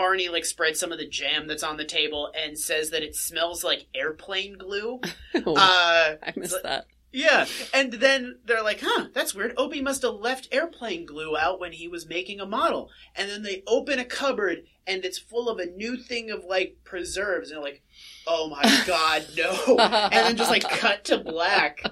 Barney 0.02 0.30
like 0.30 0.46
spreads 0.46 0.80
some 0.80 0.92
of 0.92 0.98
the 0.98 1.08
jam 1.08 1.46
that's 1.48 1.62
on 1.62 1.78
the 1.78 1.86
table 1.86 2.32
and 2.36 2.58
says 2.58 2.90
that 2.90 3.04
it 3.04 3.16
smells 3.16 3.64
like 3.64 3.86
airplane 3.94 4.58
glue. 4.58 5.00
Oh, 5.46 5.56
Uh, 5.56 6.16
I 6.24 6.34
missed 6.36 6.64
that. 6.64 6.88
Yeah, 7.12 7.46
and 7.74 7.94
then 7.94 8.40
they're 8.46 8.64
like, 8.64 8.80
"Huh, 8.82 9.08
that's 9.14 9.36
weird. 9.36 9.54
Opie 9.58 9.82
must 9.82 10.02
have 10.04 10.16
left 10.16 10.48
airplane 10.52 11.06
glue 11.06 11.36
out 11.38 11.60
when 11.60 11.74
he 11.74 11.88
was 11.88 12.08
making 12.08 12.40
a 12.40 12.46
model." 12.46 12.90
And 13.16 13.30
then 13.30 13.44
they 13.44 13.64
open 13.68 14.00
a 14.00 14.06
cupboard, 14.06 14.64
and 14.88 15.04
it's 15.04 15.18
full 15.18 15.50
of 15.50 15.60
a 15.60 15.66
new 15.66 15.98
thing 15.98 16.32
of 16.32 16.46
like 16.46 16.78
preserves, 16.86 17.52
and 17.52 17.58
they're 17.58 17.72
like, 17.72 17.84
"Oh 18.26 18.50
my 18.50 18.84
god, 18.88 19.26
no!" 19.36 19.78
and 19.78 20.14
then 20.14 20.38
just 20.38 20.50
like 20.50 20.64
cut 20.70 21.04
to 21.06 21.18
black, 21.18 21.84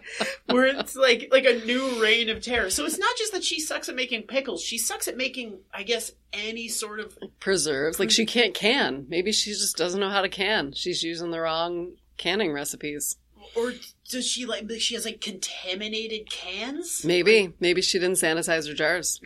where 0.46 0.66
it's 0.66 0.96
like 0.96 1.28
like 1.32 1.46
a 1.46 1.66
new 1.66 2.02
reign 2.02 2.30
of 2.30 2.42
terror. 2.42 2.70
So 2.70 2.86
it's 2.86 2.98
not 3.00 3.18
just 3.18 3.34
that 3.34 3.44
she 3.44 3.60
sucks 3.60 3.90
at 3.90 3.96
making 3.96 4.24
pickles; 4.24 4.64
she 4.64 4.78
sucks 4.78 5.08
at 5.10 5.18
making, 5.18 5.60
I 5.74 5.84
guess, 5.84 6.12
any 6.32 6.70
sort 6.70 7.02
of 7.02 7.18
Preserves. 7.42 8.00
Like 8.00 8.12
she 8.12 8.26
can't 8.26 8.54
can. 8.54 9.06
Maybe 9.10 9.32
she 9.34 9.52
just 9.52 9.76
doesn't 9.76 10.00
know 10.00 10.10
how 10.10 10.22
to 10.22 10.30
can. 10.30 10.72
She's 10.72 11.04
using 11.04 11.32
the 11.32 11.42
wrong 11.42 11.96
canning 12.18 12.54
recipes. 12.54 13.18
Or 13.56 13.74
does 14.10 14.28
she 14.28 14.46
like 14.46 14.70
she 14.80 14.96
has 14.96 15.06
like 15.06 15.22
contaminated 15.22 16.30
cans? 16.30 17.04
Maybe. 17.06 17.54
Maybe 17.60 17.82
she 17.82 18.00
didn't 18.00 18.18
sanitize 18.18 18.68
her 18.68 18.74
jars. 18.74 19.20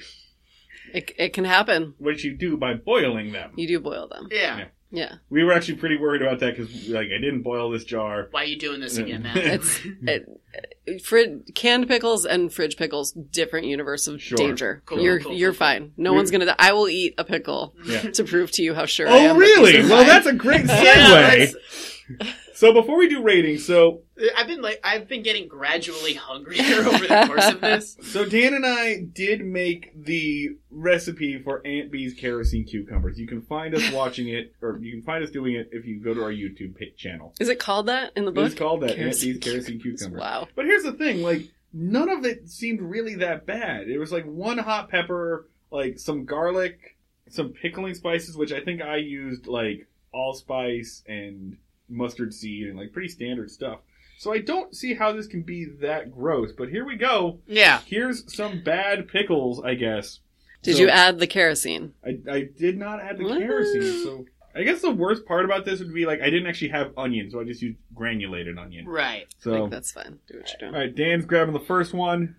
It, 0.93 1.11
it 1.17 1.34
can 1.34 1.45
happen. 1.45 1.95
Which 1.97 2.24
you 2.24 2.36
do 2.38 2.55
by 2.57 2.76
boiling 2.76 3.32
them. 3.32 3.51
You 3.55 3.67
do 3.67 3.80
boil 3.80 4.07
them. 4.07 4.28
Yeah. 4.32 4.57
Yeah. 4.57 4.65
Yeah. 4.95 5.13
We 5.32 5.43
were 5.43 5.53
actually 5.53 5.78
pretty 5.78 5.97
worried 5.97 6.21
about 6.21 6.39
that 6.41 6.55
because, 6.55 6.88
like, 6.88 7.07
I 7.07 7.19
didn't 7.19 7.41
boil 7.41 7.71
this 7.71 7.84
jar. 7.84 8.28
Why 8.30 8.43
are 8.43 8.45
you 8.45 8.59
doing 8.59 8.80
this 8.80 8.97
again, 8.97 9.24
man? 9.24 9.36
It's 9.38 9.80
it, 10.03 11.01
frid, 11.03 11.49
canned 11.55 11.88
pickles 11.88 12.26
and 12.28 12.53
fridge 12.53 12.78
pickles, 12.78 13.11
different 13.11 13.65
universe 13.65 14.05
of 14.07 14.21
Sure. 14.21 14.38
danger. 14.38 14.84
Cool, 14.86 14.99
you're 15.01 15.19
cool, 15.19 15.34
you're 15.34 15.49
cool, 15.51 15.57
fine. 15.57 15.93
No 15.97 16.11
We- 16.11 16.17
one's 16.17 16.30
gonna. 16.30 16.45
Die. 16.45 16.55
I 16.59 16.74
will 16.74 16.88
eat 16.89 17.15
a 17.17 17.24
pickle 17.24 17.74
Yeah. 17.84 18.01
to 18.11 18.24
prove 18.24 18.51
to 18.51 18.61
you 18.61 18.76
how 18.76 18.86
sure 18.86 19.07
oh, 19.07 19.13
I 19.13 19.17
am. 19.17 19.36
Oh, 19.36 19.39
that 19.39 19.39
really? 19.39 19.80
Well, 19.80 19.97
fine. 19.97 20.05
that's 20.07 20.28
a 20.28 20.34
great 20.34 20.61
segue. 20.65 20.84
Yeah, 20.84 21.09
that's- 21.09 21.92
so 22.54 22.74
before 22.74 22.97
we 22.97 23.08
do 23.08 23.22
ratings, 23.22 23.66
so 23.66 24.01
I've 24.36 24.47
been 24.47 24.62
like 24.62 24.80
I've 24.84 25.08
been 25.08 25.24
getting 25.24 25.47
gradually 25.47 26.14
hungrier 26.14 26.62
over 26.80 27.08
the 27.08 27.24
course 27.28 27.47
of 27.49 27.62
this. 27.62 27.97
so 28.01 28.26
Dan 28.26 28.54
and 28.54 28.66
I 28.66 29.01
did 29.01 29.45
make 29.45 29.91
the 29.95 30.49
recipe 30.70 31.41
for 31.41 31.66
Aunt 31.66 31.91
Bee's 31.91 32.14
kerosene 32.14 32.66
cucumbers. 32.66 33.20
You 33.20 33.28
can 33.28 33.41
find 33.41 33.76
us 33.76 33.91
watching 33.91 34.30
it, 34.30 34.54
or 34.62 34.78
you 34.82 34.91
can 34.91 35.01
find 35.01 35.24
us 35.24 35.32
doing 35.32 35.56
it 35.56 35.70
if 35.72 35.86
you 35.86 35.99
go 35.99 36.14
to 36.14 36.24
our 36.24 36.32
YouTube 36.32 36.76
channel. 36.97 37.34
Is 37.39 37.49
it 37.49 37.60
called 37.60 37.88
that 37.88 38.12
in 38.16 38.26
the 38.26 38.32
book? 38.32 38.47
It's 38.47 38.56
called 38.56 38.82
that 38.82 38.91
Aunt 38.91 38.99
Kerosene 38.99 39.34
Bee's 39.34 39.43
kerosene 39.43 39.80
cucumbers. 39.80 40.20
Wow. 40.20 40.47
But 40.56 40.66
here's 40.66 40.84
the 40.84 40.93
thing, 40.93 41.22
like 41.22 41.49
none 41.74 42.10
of 42.10 42.26
it 42.26 42.49
seemed 42.49 42.82
really 42.82 43.16
that 43.16 43.45
bad. 43.45 43.89
It 43.89 43.97
was 43.97 44.12
like 44.12 44.26
one 44.26 44.58
hot 44.58 44.89
pepper, 44.89 45.47
like 45.72 45.99
some 45.99 46.26
garlic, 46.26 46.97
some 47.30 47.49
pickling 47.49 47.95
spices, 47.95 48.38
which 48.38 48.51
I 48.51 48.62
think 48.62 48.82
I 48.82 48.97
used 48.97 49.47
like 49.47 49.88
allspice 50.14 51.04
and 51.08 51.58
mustard 51.89 52.34
seed 52.34 52.67
and 52.67 52.77
like 52.77 52.91
pretty 52.93 53.09
standard 53.09 53.51
stuff. 53.51 53.79
So 54.17 54.31
I 54.31 54.39
don't 54.39 54.75
see 54.75 54.93
how 54.93 55.11
this 55.11 55.27
can 55.27 55.41
be 55.41 55.65
that 55.81 56.11
gross. 56.11 56.51
But 56.51 56.69
here 56.69 56.86
we 56.86 56.95
go. 56.95 57.39
Yeah. 57.45 57.81
Here's 57.86 58.34
some 58.34 58.63
bad 58.63 59.07
pickles, 59.07 59.61
I 59.63 59.73
guess. 59.75 60.19
Did 60.61 60.75
So 60.77 60.84
you 60.84 60.89
add 60.89 61.19
the 61.19 61.27
kerosene? 61.27 61.93
I, 62.05 62.19
I 62.31 62.47
did 62.57 62.77
not 62.77 63.01
add 63.01 63.17
the 63.17 63.25
What? 63.25 63.39
kerosene, 63.39 64.03
so 64.03 64.25
I 64.55 64.63
guess 64.63 64.81
the 64.81 64.91
worst 64.91 65.25
part 65.25 65.43
about 65.43 65.65
this 65.65 65.79
would 65.79 65.93
be 65.93 66.05
like 66.05 66.21
I 66.21 66.29
didn't 66.29 66.47
actually 66.47 66.69
have 66.69 66.93
onion, 66.95 67.29
so 67.31 67.41
I 67.41 67.43
just 67.43 67.61
used 67.61 67.77
granulated 67.93 68.57
onion. 68.57 68.86
Right. 68.88 69.23
I 69.29 69.36
So 69.39 69.51
think 69.51 69.71
that's 69.71 69.91
fine. 69.91 70.19
Do 70.27 70.38
what 70.38 70.49
you're 70.49 70.59
doing. 70.69 70.73
All 70.73 70.79
right, 70.79 70.95
Dan's 70.95 71.25
grabbing 71.25 71.53
the 71.53 71.59
first 71.59 71.93
one. 71.93 72.38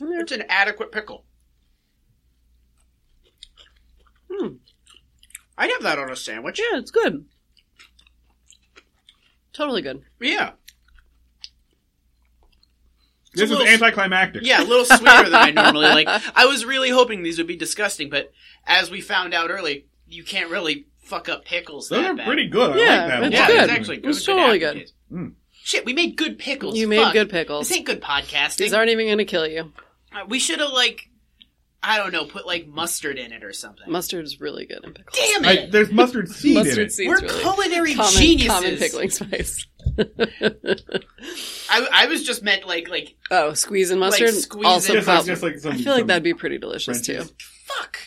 It's 0.00 0.32
an 0.32 0.44
adequate 0.48 0.90
pickle. 0.90 1.24
Hmm. 4.30 4.54
I'd 5.56 5.70
have 5.70 5.73
that 5.84 5.98
on 5.98 6.10
a 6.10 6.16
sandwich. 6.16 6.58
Yeah, 6.60 6.78
it's 6.78 6.90
good. 6.90 7.24
Totally 9.52 9.82
good. 9.82 10.02
Yeah. 10.20 10.52
It's 13.32 13.40
This 13.40 13.50
a 13.50 13.54
is 13.54 13.58
little- 13.58 13.66
anticlimactic. 13.66 14.42
Yeah, 14.44 14.62
a 14.62 14.64
little 14.64 14.84
sweeter 14.84 15.24
than 15.30 15.34
I 15.34 15.50
normally 15.62 15.86
like. 15.86 16.08
I 16.36 16.46
was 16.46 16.64
really 16.64 16.90
hoping 16.90 17.22
these 17.22 17.38
would 17.38 17.46
be 17.48 17.56
disgusting, 17.56 18.08
but 18.10 18.32
as 18.66 18.90
we 18.90 19.00
found 19.00 19.34
out 19.34 19.50
early 19.50 19.86
you 20.06 20.22
can't 20.22 20.50
really 20.50 20.86
fuck 20.98 21.28
up 21.28 21.44
pickles. 21.44 21.88
Those 21.88 22.02
that 22.02 22.10
are 22.10 22.14
bad. 22.14 22.26
pretty 22.26 22.48
good. 22.48 22.72
I 22.72 22.76
Yeah, 22.78 22.84
like 23.00 23.08
that. 23.08 23.22
it's 23.24 23.34
yeah, 23.34 23.46
good. 23.48 23.60
it's 23.64 23.72
actually 23.72 23.96
good. 23.98 24.10
It's 24.10 24.26
Good 24.26 24.36
totally 24.36 24.58
good. 24.58 24.90
Mm. 25.10 25.32
Shit, 25.52 25.84
we 25.84 25.92
made 25.94 26.16
good 26.16 26.38
pickles. 26.38 26.76
You 26.76 26.86
made 26.86 26.98
Fuck. 27.02 27.12
good 27.14 27.30
pickles. 27.30 27.68
This 27.68 27.78
ain't 27.78 27.86
good 27.86 28.00
podcasting. 28.02 28.58
These 28.58 28.74
aren't 28.74 28.90
even 28.90 29.06
going 29.06 29.18
to 29.18 29.24
kill 29.24 29.46
you. 29.46 29.72
Uh, 30.14 30.24
we 30.28 30.38
should 30.38 30.60
have 30.60 30.70
like, 30.72 31.08
I 31.86 31.98
don't 31.98 32.12
know, 32.12 32.24
put 32.24 32.46
like 32.46 32.66
mustard 32.66 33.18
in 33.18 33.32
it 33.32 33.44
or 33.44 33.52
something. 33.52 33.90
Mustard's 33.90 34.40
really 34.40 34.64
good 34.66 34.82
in 34.84 34.92
pickles. 34.94 35.16
Damn 35.18 35.44
I, 35.44 35.52
it! 35.52 35.72
there's 35.72 35.92
mustard 35.92 36.28
seed 36.30 36.56
in 36.56 36.64
Mustard 36.64 36.86
it. 36.86 36.92
seeds 36.92 37.08
We're 37.08 37.20
really 37.20 37.40
culinary 37.40 37.94
common, 37.94 38.12
geniuses. 38.14 38.48
common 38.48 38.76
pickling 38.76 39.10
spice. 39.10 39.66
I, 41.70 41.88
I 41.92 42.06
was 42.06 42.24
just 42.24 42.42
meant 42.42 42.66
like 42.66 42.88
like 42.88 43.14
oh, 43.30 43.52
squeeze 43.54 43.90
and 43.90 44.00
mustard. 44.00 44.34
squeeze 44.34 44.66
also, 44.66 44.92
it. 44.92 44.96
Just 44.96 45.08
like, 45.08 45.24
just 45.26 45.42
like 45.42 45.58
some, 45.58 45.72
I 45.72 45.76
feel 45.76 45.94
like 45.94 46.06
that'd 46.06 46.22
be 46.22 46.34
pretty 46.34 46.58
delicious 46.58 47.04
Frenchies. 47.06 47.28
too. 47.30 47.34
fuck. 47.66 47.98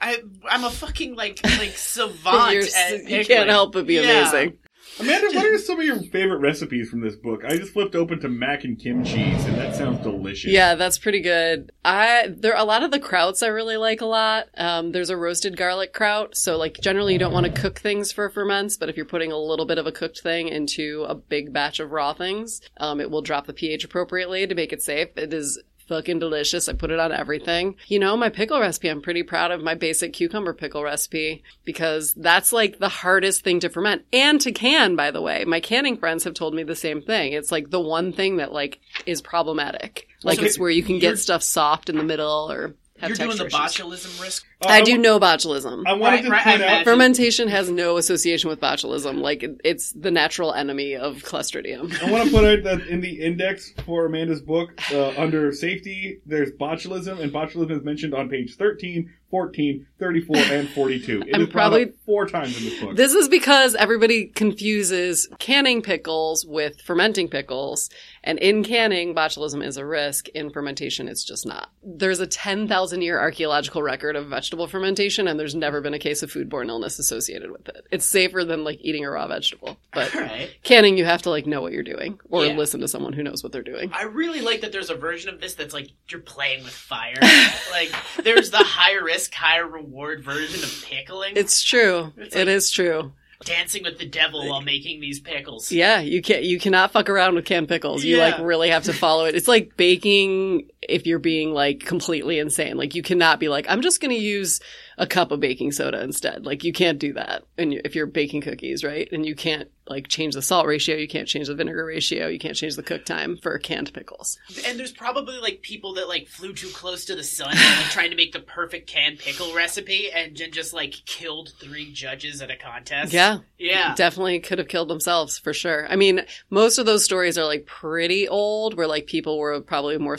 I 0.00 0.18
I'm 0.48 0.64
a 0.64 0.70
fucking 0.70 1.14
like 1.16 1.40
like 1.44 1.76
savant. 1.76 2.54
You're, 2.54 2.62
at 2.76 3.08
you 3.08 3.24
can't 3.24 3.50
help 3.50 3.72
but 3.72 3.86
be 3.86 3.94
Yeah. 3.94 4.30
amazing. 4.30 4.58
Amanda, 5.00 5.28
what 5.32 5.46
are 5.46 5.58
some 5.58 5.78
of 5.78 5.86
your 5.86 6.00
favorite 6.02 6.38
recipes 6.38 6.90
from 6.90 7.00
this 7.00 7.14
book? 7.14 7.44
I 7.44 7.56
just 7.56 7.72
flipped 7.72 7.94
open 7.94 8.20
to 8.20 8.28
mac 8.28 8.64
and 8.64 8.78
kimchi, 8.78 9.18
cheese 9.18 9.44
and 9.44 9.56
that 9.56 9.76
sounds 9.76 10.02
delicious. 10.02 10.50
Yeah, 10.50 10.74
that's 10.74 10.98
pretty 10.98 11.20
good. 11.20 11.70
I 11.84 12.34
there 12.36 12.54
a 12.56 12.64
lot 12.64 12.82
of 12.82 12.90
the 12.90 12.98
krauts 12.98 13.42
I 13.42 13.48
really 13.48 13.76
like 13.76 14.00
a 14.00 14.06
lot. 14.06 14.48
Um, 14.56 14.92
there's 14.92 15.10
a 15.10 15.16
roasted 15.16 15.56
garlic 15.56 15.92
kraut, 15.92 16.36
so 16.36 16.56
like 16.56 16.78
generally 16.80 17.12
you 17.12 17.18
don't 17.18 17.32
want 17.32 17.46
to 17.46 17.52
cook 17.52 17.78
things 17.78 18.10
for 18.10 18.28
ferments, 18.28 18.76
but 18.76 18.88
if 18.88 18.96
you're 18.96 19.06
putting 19.06 19.30
a 19.30 19.38
little 19.38 19.66
bit 19.66 19.78
of 19.78 19.86
a 19.86 19.92
cooked 19.92 20.20
thing 20.20 20.48
into 20.48 21.04
a 21.08 21.14
big 21.14 21.52
batch 21.52 21.78
of 21.80 21.92
raw 21.92 22.12
things, 22.12 22.60
um, 22.78 23.00
it 23.00 23.10
will 23.10 23.22
drop 23.22 23.46
the 23.46 23.52
pH 23.52 23.84
appropriately 23.84 24.46
to 24.46 24.54
make 24.54 24.72
it 24.72 24.82
safe. 24.82 25.08
It 25.16 25.32
is 25.32 25.62
fucking 25.88 26.18
delicious. 26.18 26.68
I 26.68 26.74
put 26.74 26.90
it 26.90 27.00
on 27.00 27.12
everything. 27.12 27.76
You 27.86 27.98
know, 27.98 28.16
my 28.16 28.28
pickle 28.28 28.60
recipe, 28.60 28.88
I'm 28.88 29.02
pretty 29.02 29.22
proud 29.22 29.50
of 29.50 29.62
my 29.62 29.74
basic 29.74 30.12
cucumber 30.12 30.52
pickle 30.52 30.84
recipe 30.84 31.42
because 31.64 32.14
that's 32.14 32.52
like 32.52 32.78
the 32.78 32.88
hardest 32.88 33.42
thing 33.42 33.60
to 33.60 33.68
ferment 33.68 34.04
and 34.12 34.40
to 34.42 34.52
can, 34.52 34.96
by 34.96 35.10
the 35.10 35.22
way. 35.22 35.44
My 35.44 35.60
canning 35.60 35.96
friends 35.96 36.24
have 36.24 36.34
told 36.34 36.54
me 36.54 36.62
the 36.62 36.76
same 36.76 37.02
thing. 37.02 37.32
It's 37.32 37.50
like 37.50 37.70
the 37.70 37.80
one 37.80 38.12
thing 38.12 38.36
that 38.36 38.52
like 38.52 38.80
is 39.06 39.20
problematic. 39.20 40.06
Like 40.22 40.38
Okay, 40.38 40.46
it's 40.46 40.58
where 40.58 40.70
you 40.70 40.82
can 40.82 40.98
get 40.98 41.18
stuff 41.18 41.42
soft 41.42 41.88
in 41.88 41.96
the 41.96 42.04
middle 42.04 42.50
or 42.50 42.74
have 43.00 43.10
You're 43.10 43.16
doing 43.16 43.38
the 43.38 43.44
botulism 43.44 44.20
risk. 44.20 44.44
Uh, 44.60 44.68
I 44.70 44.80
do 44.82 44.96
wa- 44.96 45.02
know 45.02 45.20
botulism. 45.20 45.84
I 45.86 45.92
wanted 45.92 46.16
Right, 46.16 46.24
to 46.24 46.30
right, 46.30 46.44
point 46.44 46.62
I 46.62 46.78
out. 46.80 46.84
Fermentation 46.84 47.46
has 47.48 47.70
no 47.70 47.96
association 47.96 48.50
with 48.50 48.60
botulism. 48.60 49.20
Like 49.20 49.44
it- 49.44 49.60
it's 49.64 49.92
the 49.92 50.10
natural 50.10 50.52
enemy 50.52 50.96
of 50.96 51.22
Clostridium. 51.22 51.94
I 52.02 52.10
want 52.10 52.24
to 52.24 52.30
put 52.34 52.44
out 52.44 52.64
that 52.64 52.88
in 52.88 53.00
the 53.00 53.20
index 53.24 53.72
for 53.86 54.06
Amanda's 54.06 54.42
book, 54.42 54.70
uh, 54.92 55.10
under 55.16 55.52
safety, 55.52 56.18
there's 56.26 56.50
botulism, 56.50 57.20
and 57.20 57.32
botulism 57.32 57.70
is 57.78 57.84
mentioned 57.84 58.14
on 58.14 58.28
page 58.28 58.56
13, 58.56 59.08
14, 59.30 59.86
34, 60.00 60.36
and 60.36 60.68
42. 60.70 61.22
It 61.26 61.34
I'm 61.34 61.42
is 61.42 61.48
probably- 61.50 61.92
four 62.04 62.26
times 62.26 62.56
in 62.58 62.64
this 62.64 62.80
book. 62.80 62.96
This 62.96 63.12
is 63.12 63.28
because 63.28 63.74
everybody 63.76 64.24
confuses 64.24 65.28
canning 65.38 65.82
pickles 65.82 66.44
with 66.46 66.80
fermenting 66.80 67.28
pickles. 67.28 67.90
And 68.24 68.38
in 68.40 68.64
canning, 68.64 69.14
botulism 69.14 69.64
is 69.64 69.76
a 69.76 69.84
risk. 69.86 70.28
In 70.30 70.50
fermentation, 70.50 71.08
it's 71.08 71.24
just 71.24 71.46
not. 71.46 71.70
There's 71.84 72.20
a 72.20 72.26
10,000 72.26 73.02
year 73.02 73.18
archaeological 73.20 73.82
record 73.82 74.16
of 74.16 74.26
vegetable 74.48 74.66
fermentation, 74.66 75.28
and 75.28 75.38
there's 75.38 75.54
never 75.54 75.82
been 75.82 75.92
a 75.92 75.98
case 75.98 76.22
of 76.22 76.32
foodborne 76.32 76.70
illness 76.70 76.98
associated 76.98 77.50
with 77.50 77.68
it. 77.68 77.84
It's 77.90 78.06
safer 78.06 78.46
than 78.46 78.64
like 78.64 78.78
eating 78.80 79.04
a 79.04 79.10
raw 79.10 79.26
vegetable. 79.28 79.76
But 79.92 80.14
Alright. 80.16 80.56
canning, 80.62 80.96
you 80.96 81.04
have 81.04 81.20
to 81.22 81.30
like 81.30 81.46
know 81.46 81.60
what 81.60 81.72
you're 81.72 81.82
doing 81.82 82.18
or 82.30 82.46
Yeah. 82.46 82.54
listen 82.56 82.80
to 82.80 82.88
someone 82.88 83.12
who 83.12 83.22
knows 83.22 83.42
what 83.42 83.52
they're 83.52 83.62
doing. 83.62 83.90
I 83.92 84.04
really 84.04 84.40
like 84.40 84.62
that 84.62 84.72
there's 84.72 84.88
a 84.88 84.94
version 84.94 85.28
of 85.34 85.38
this 85.42 85.52
that's 85.54 85.74
like 85.74 85.88
you're 86.08 86.22
playing 86.22 86.64
with 86.64 86.72
fire. 86.72 87.18
like 87.70 87.92
there's 88.24 88.50
the 88.50 88.56
high 88.56 88.94
risk, 88.94 89.34
high 89.34 89.58
reward 89.58 90.24
version 90.24 90.62
of 90.64 90.82
pickling. 90.86 91.34
It's 91.36 91.62
true. 91.62 92.10
It's 92.16 92.34
like- 92.34 92.48
is 92.48 92.70
true. 92.70 93.12
dancing 93.44 93.82
with 93.84 93.98
the 93.98 94.06
devil 94.06 94.48
while 94.48 94.62
making 94.62 95.00
these 95.00 95.20
pickles. 95.20 95.70
Yeah, 95.70 96.00
you 96.00 96.22
can't 96.22 96.42
you 96.44 96.58
cannot 96.58 96.90
fuck 96.92 97.10
around 97.10 97.34
with 97.34 97.44
canned 97.44 97.68
pickles. 97.68 98.02
You 98.02 98.16
Yeah. 98.16 98.22
like 98.30 98.38
really 98.40 98.70
have 98.70 98.84
to 98.84 98.92
follow 98.94 99.26
it. 99.26 99.34
It's 99.34 99.46
like 99.46 99.76
baking 99.76 100.70
if 100.88 101.06
you're 101.06 101.18
being 101.18 101.52
like 101.52 101.80
completely 101.80 102.38
insane. 102.38 102.76
Like 102.76 102.94
you 102.94 103.02
cannot 103.02 103.38
be 103.38 103.48
like 103.48 103.66
I'm 103.68 103.82
just 103.82 104.00
going 104.00 104.14
to 104.14 104.20
use 104.20 104.60
a 104.98 105.06
cup 105.06 105.30
of 105.30 105.40
baking 105.40 105.72
soda 105.72 106.02
instead. 106.02 106.44
Like 106.44 106.64
you 106.64 106.72
can't 106.72 106.98
do 106.98 107.12
that. 107.12 107.44
And 107.56 107.72
you, 107.72 107.80
if 107.84 107.94
you're 107.94 108.06
baking 108.06 108.40
cookies, 108.40 108.82
right? 108.82 109.08
And 109.12 109.24
you 109.24 109.36
can't 109.36 109.70
like 109.86 110.08
change 110.08 110.34
the 110.34 110.42
salt 110.42 110.66
ratio, 110.66 110.96
you 110.96 111.08
can't 111.08 111.28
change 111.28 111.46
the 111.46 111.54
vinegar 111.54 111.84
ratio, 111.84 112.26
you 112.26 112.38
can't 112.38 112.56
change 112.56 112.76
the 112.76 112.82
cook 112.82 113.04
time 113.04 113.36
for 113.36 113.56
canned 113.58 113.92
pickles. 113.94 114.38
And 114.66 114.78
there's 114.78 114.92
probably 114.92 115.38
like 115.38 115.62
people 115.62 115.94
that 115.94 116.08
like 116.08 116.28
flew 116.28 116.52
too 116.52 116.68
close 116.68 117.06
to 117.06 117.14
the 117.14 117.24
sun 117.24 117.50
and 117.50 117.58
like 117.58 117.90
trying 117.90 118.10
to 118.10 118.16
make 118.16 118.32
the 118.32 118.40
perfect 118.40 118.88
canned 118.88 119.18
pickle 119.18 119.54
recipe 119.54 120.10
and 120.14 120.36
then 120.36 120.52
just 120.52 120.74
like 120.74 120.94
killed 121.06 121.52
three 121.58 121.90
judges 121.92 122.42
at 122.42 122.50
a 122.50 122.56
contest. 122.56 123.12
Yeah. 123.12 123.38
Yeah. 123.56 123.94
Definitely 123.94 124.40
could 124.40 124.58
have 124.58 124.68
killed 124.68 124.88
themselves 124.88 125.38
for 125.38 125.54
sure. 125.54 125.86
I 125.88 125.96
mean, 125.96 126.22
most 126.50 126.78
of 126.78 126.86
those 126.86 127.04
stories 127.04 127.38
are 127.38 127.46
like 127.46 127.64
pretty 127.64 128.28
old 128.28 128.76
where 128.76 128.86
like 128.86 129.06
people 129.06 129.38
were 129.38 129.60
probably 129.60 129.96
more 129.98 130.18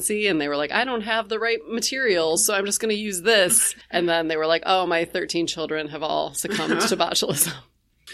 subsistency 0.00 0.26
and 0.28 0.40
they 0.40 0.48
were 0.48 0.56
like, 0.56 0.72
I 0.72 0.84
don't 0.84 1.02
have 1.02 1.28
the 1.28 1.38
right 1.38 1.58
materials, 1.68 2.44
so 2.44 2.54
I'm 2.54 2.66
just 2.66 2.80
going 2.80 2.94
to 2.94 3.00
use 3.00 3.22
this. 3.22 3.74
And 3.92 4.08
then 4.08 4.28
they 4.28 4.36
were 4.36 4.46
like, 4.46 4.62
oh, 4.66 4.86
my 4.86 5.04
13 5.04 5.46
children 5.48 5.88
have 5.88 6.02
all 6.02 6.32
succumbed 6.32 6.80
to 6.80 6.96
botulism. 6.96 7.52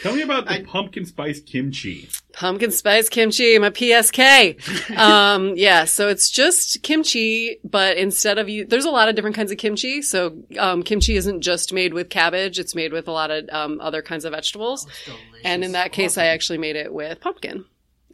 Tell 0.03 0.15
me 0.15 0.23
about 0.23 0.47
the 0.47 0.53
I- 0.53 0.63
pumpkin 0.63 1.05
spice 1.05 1.41
kimchi. 1.41 2.09
Pumpkin 2.33 2.71
spice 2.71 3.09
kimchi, 3.09 3.59
my 3.59 3.71
PSK. 3.71 4.97
um, 4.97 5.55
yeah, 5.57 5.85
so 5.85 6.09
it's 6.09 6.31
just 6.31 6.83
kimchi, 6.83 7.59
but 7.63 7.99
instead 7.99 8.39
of 8.39 8.49
you, 8.49 8.65
there's 8.65 8.87
a 8.87 8.91
lot 8.91 9.09
of 9.09 9.17
different 9.17 9.37
kinds 9.37 9.53
of 9.53 9.59
kimchi. 9.59 10.01
So, 10.03 10.37
um, 10.59 10.83
kimchi 10.83 11.17
isn't 11.17 11.43
just 11.43 11.73
made 11.73 11.93
with 11.93 12.09
cabbage, 12.09 12.59
it's 12.59 12.75
made 12.75 12.93
with 12.93 13.07
a 13.07 13.13
lot 13.13 13.31
of, 13.31 13.49
um, 13.51 13.81
other 13.81 14.03
kinds 14.03 14.25
of 14.25 14.33
vegetables. 14.33 14.87
And 15.45 15.63
in 15.63 15.73
that 15.73 15.93
case, 15.93 16.17
I 16.17 16.27
actually 16.27 16.59
made 16.59 16.77
it 16.77 16.93
with 16.93 17.21
pumpkin 17.21 17.67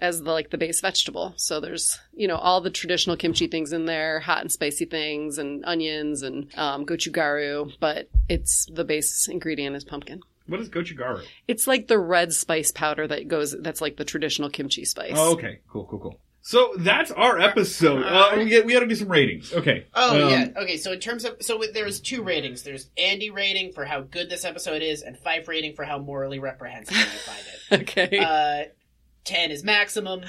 as 0.03 0.21
the 0.23 0.33
like 0.33 0.51
the 0.51 0.59
base 0.59 0.81
vegetable. 0.81 1.33
So 1.37 1.61
there's 1.61 1.99
you 2.13 2.29
know 2.29 2.37
all 2.37 2.61
the 2.61 2.71
traditional 2.71 3.17
kimchi 3.17 3.47
things 3.47 3.73
in 3.73 3.87
there, 3.87 4.21
hot 4.21 4.41
and 4.43 4.53
spicy 4.53 4.85
things, 4.85 5.39
and 5.39 5.65
onions 5.65 6.23
and 6.23 6.51
um, 6.59 6.85
gochugaru. 6.85 7.73
But 7.81 8.11
it's 8.29 8.67
the 8.71 8.85
base 8.85 9.29
ingredient 9.29 9.77
is 9.77 9.85
pumpkin. 9.85 10.21
What 10.47 10.61
is 10.61 10.69
gochugaru? 10.69 11.23
It's 11.47 11.67
like 11.67 11.87
the 11.87 11.99
red 11.99 12.33
spice 12.35 12.73
powder 12.73 13.07
that 13.07 13.29
goes. 13.29 13.55
That's 13.59 13.81
like 13.81 13.97
the 13.97 14.05
traditional 14.05 14.51
kimchi 14.51 14.85
spice. 14.85 15.15
Oh, 15.17 15.33
okay. 15.35 15.61
Cool, 15.69 15.87
cool, 15.87 15.99
cool. 16.01 16.19
So 16.45 16.75
that's 16.77 17.13
our 17.13 17.39
episode. 17.39 18.03
Uh, 18.05 18.33
we, 18.39 18.61
we 18.63 18.73
got 18.73 18.81
to 18.81 18.87
do 18.89 18.97
some 18.97 19.07
ratings. 19.07 19.53
Okay. 19.53 19.87
Oh 19.95 20.25
Um, 20.25 20.31
yeah. 20.31 20.49
Okay. 20.57 20.77
So 20.77 20.91
in 20.91 20.99
terms 20.99 21.25
of 21.25 21.37
so 21.41 21.63
there's 21.73 22.01
two 22.01 22.25
ratings. 22.25 22.65
There's 22.65 22.91
Andy 22.99 23.31
rating 23.31 23.73
for 23.73 23.85
how 23.85 24.01
good 24.01 24.29
this 24.29 24.45
episode 24.45 24.83
is, 24.83 25.03
and 25.03 25.17
Fife 25.17 25.47
rating 25.47 25.75
for 25.75 25.85
how 25.85 25.99
morally 26.01 26.41
reprehensible 26.41 26.99
you 26.99 27.07
find 27.07 27.39
it. 27.39 27.49
Okay. 27.83 28.19
Uh, 28.19 28.65
ten 29.25 29.51
is 29.51 29.63
maximum. 29.65 30.23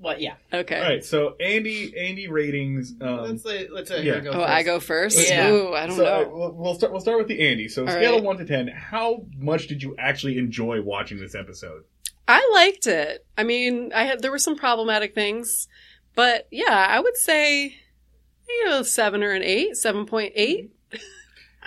What? 0.00 0.20
Yeah. 0.22 0.34
okay. 0.52 0.76
All 0.78 0.82
right. 0.82 1.04
So 1.04 1.36
Andy, 1.38 1.92
Andy 1.94 2.26
ratings. 2.28 2.94
Um, 3.02 3.18
let's 3.18 3.42
say, 3.42 3.68
let's 3.70 3.90
say 3.90 3.98
yeah. 4.02 4.14
here 4.14 4.20
go 4.22 4.30
Oh, 4.30 4.32
first. 4.40 4.48
I 4.48 4.62
go 4.62 4.80
first. 4.80 5.28
Yeah. 5.28 5.50
Ooh, 5.50 5.74
I 5.74 5.86
don't 5.86 5.96
so, 5.96 6.04
know. 6.04 6.22
uh, 6.22 6.28
we'll, 6.30 6.52
we'll 6.52 6.74
start. 6.74 6.92
We'll 6.92 7.02
start 7.02 7.18
with 7.18 7.28
the 7.28 7.46
Andy. 7.46 7.68
So 7.68 7.82
All 7.84 7.90
scale 7.92 8.12
right. 8.12 8.18
of 8.18 8.24
one 8.24 8.38
to 8.38 8.46
ten. 8.46 8.68
How 8.68 9.26
much 9.36 9.66
did 9.66 9.82
you 9.82 9.94
actually 9.98 10.38
enjoy 10.38 10.80
watching 10.80 11.18
this 11.20 11.34
episode? 11.34 11.84
I 12.26 12.48
liked 12.54 12.86
it. 12.86 13.26
I 13.36 13.42
mean, 13.42 13.92
I 13.94 14.04
had 14.04 14.22
there 14.22 14.30
were 14.30 14.38
some 14.38 14.56
problematic 14.56 15.14
things, 15.14 15.68
but 16.14 16.48
yeah, 16.50 16.86
I 16.88 16.98
would 17.00 17.16
say 17.18 17.76
you 18.48 18.64
know 18.64 18.82
seven 18.82 19.22
or 19.22 19.32
an 19.32 19.42
eight, 19.42 19.76
seven 19.76 20.06
point 20.06 20.32
eight. 20.34 20.72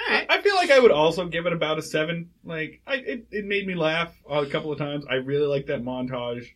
Right. 0.10 0.26
I 0.30 0.42
feel 0.42 0.56
like 0.56 0.72
I 0.72 0.80
would 0.80 0.92
also 0.92 1.28
give 1.28 1.46
it 1.46 1.54
about 1.54 1.78
a 1.78 1.82
seven. 1.82 2.30
Like, 2.44 2.82
I, 2.88 2.96
it, 2.96 3.28
it 3.32 3.46
made 3.46 3.68
me 3.68 3.76
laugh 3.76 4.14
a 4.30 4.46
couple 4.46 4.72
of 4.72 4.78
times. 4.78 5.06
I 5.10 5.16
really 5.16 5.46
like 5.46 5.68
that 5.68 5.84
montage. 5.84 6.48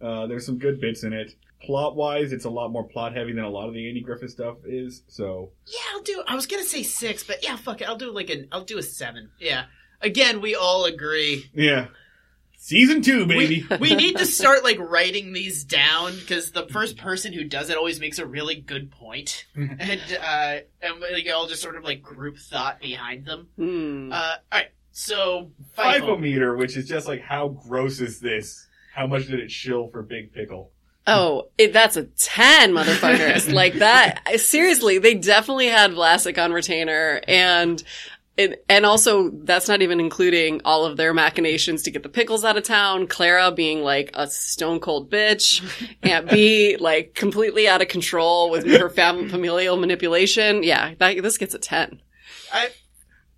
Uh, 0.00 0.26
there's 0.26 0.46
some 0.46 0.58
good 0.58 0.80
bits 0.80 1.02
in 1.02 1.12
it. 1.12 1.34
Plot 1.62 1.96
wise, 1.96 2.32
it's 2.32 2.44
a 2.44 2.50
lot 2.50 2.70
more 2.70 2.84
plot 2.84 3.14
heavy 3.16 3.32
than 3.32 3.44
a 3.44 3.50
lot 3.50 3.66
of 3.68 3.74
the 3.74 3.88
Andy 3.88 4.00
Griffith 4.00 4.30
stuff 4.30 4.58
is. 4.64 5.02
So, 5.08 5.50
Yeah, 5.66 5.80
I'll 5.92 6.02
do. 6.02 6.22
I 6.26 6.34
was 6.36 6.46
gonna 6.46 6.62
say 6.64 6.82
six, 6.84 7.24
but 7.24 7.42
yeah, 7.42 7.56
fuck 7.56 7.80
it. 7.80 7.88
I'll 7.88 7.96
do 7.96 8.12
like 8.12 8.30
an. 8.30 8.46
I'll 8.52 8.64
do 8.64 8.78
a 8.78 8.82
seven. 8.82 9.30
Yeah. 9.40 9.64
Again, 10.00 10.40
we 10.40 10.54
all 10.54 10.84
agree. 10.84 11.50
yeah. 11.52 11.88
Season 12.60 13.02
two, 13.02 13.24
baby. 13.24 13.64
We, 13.70 13.76
we 13.80 13.94
need 13.94 14.18
to 14.18 14.26
start 14.26 14.64
like 14.64 14.78
writing 14.80 15.32
these 15.32 15.62
down 15.62 16.16
because 16.16 16.50
the 16.50 16.66
first 16.66 16.98
person 16.98 17.32
who 17.32 17.44
does 17.44 17.70
it 17.70 17.76
always 17.76 18.00
makes 18.00 18.18
a 18.18 18.26
really 18.26 18.56
good 18.56 18.90
point, 18.90 19.46
and 19.54 20.18
uh, 20.20 20.58
and 20.82 21.00
we 21.00 21.30
all 21.30 21.46
just 21.46 21.62
sort 21.62 21.76
of 21.76 21.84
like 21.84 22.02
group 22.02 22.36
thought 22.36 22.80
behind 22.80 23.24
them. 23.26 23.46
Hmm. 23.56 24.10
Uh, 24.12 24.34
all 24.52 24.58
right, 24.58 24.68
so 24.90 25.52
FIFO. 25.78 26.00
FIFO-meter, 26.00 26.56
which 26.56 26.76
is 26.76 26.88
just 26.88 27.06
like, 27.06 27.22
how 27.22 27.48
gross 27.48 28.00
is 28.00 28.18
this? 28.18 28.66
How 28.92 29.06
much 29.06 29.28
did 29.28 29.38
it 29.38 29.52
shill 29.52 29.88
for 29.88 30.02
Big 30.02 30.32
Pickle? 30.32 30.72
Oh, 31.06 31.48
it, 31.56 31.72
that's 31.72 31.96
a 31.96 32.04
10, 32.04 32.72
motherfuckers. 32.72 33.50
like 33.54 33.74
that. 33.74 34.20
Seriously, 34.40 34.98
they 34.98 35.14
definitely 35.14 35.68
had 35.68 35.92
Vlasic 35.92 36.42
on 36.42 36.52
retainer 36.52 37.22
and 37.26 37.82
it, 38.38 38.64
and 38.68 38.86
also 38.86 39.30
that's 39.30 39.68
not 39.68 39.82
even 39.82 39.98
including 39.98 40.60
all 40.64 40.84
of 40.86 40.96
their 40.96 41.12
machinations 41.12 41.82
to 41.82 41.90
get 41.90 42.04
the 42.04 42.08
pickles 42.08 42.44
out 42.44 42.56
of 42.56 42.62
town. 42.62 43.08
Clara 43.08 43.50
being 43.50 43.82
like 43.82 44.10
a 44.14 44.28
stone 44.28 44.78
cold 44.78 45.10
bitch. 45.10 45.62
Aunt 46.04 46.30
Bee 46.30 46.76
like 46.78 47.14
completely 47.14 47.68
out 47.68 47.82
of 47.82 47.88
control 47.88 48.50
with 48.50 48.64
her 48.66 48.88
fam- 48.88 49.28
familial 49.28 49.76
manipulation. 49.76 50.62
Yeah, 50.62 50.94
that, 50.98 51.20
this 51.22 51.36
gets 51.36 51.54
a 51.54 51.58
10. 51.58 52.00
I, 52.52 52.70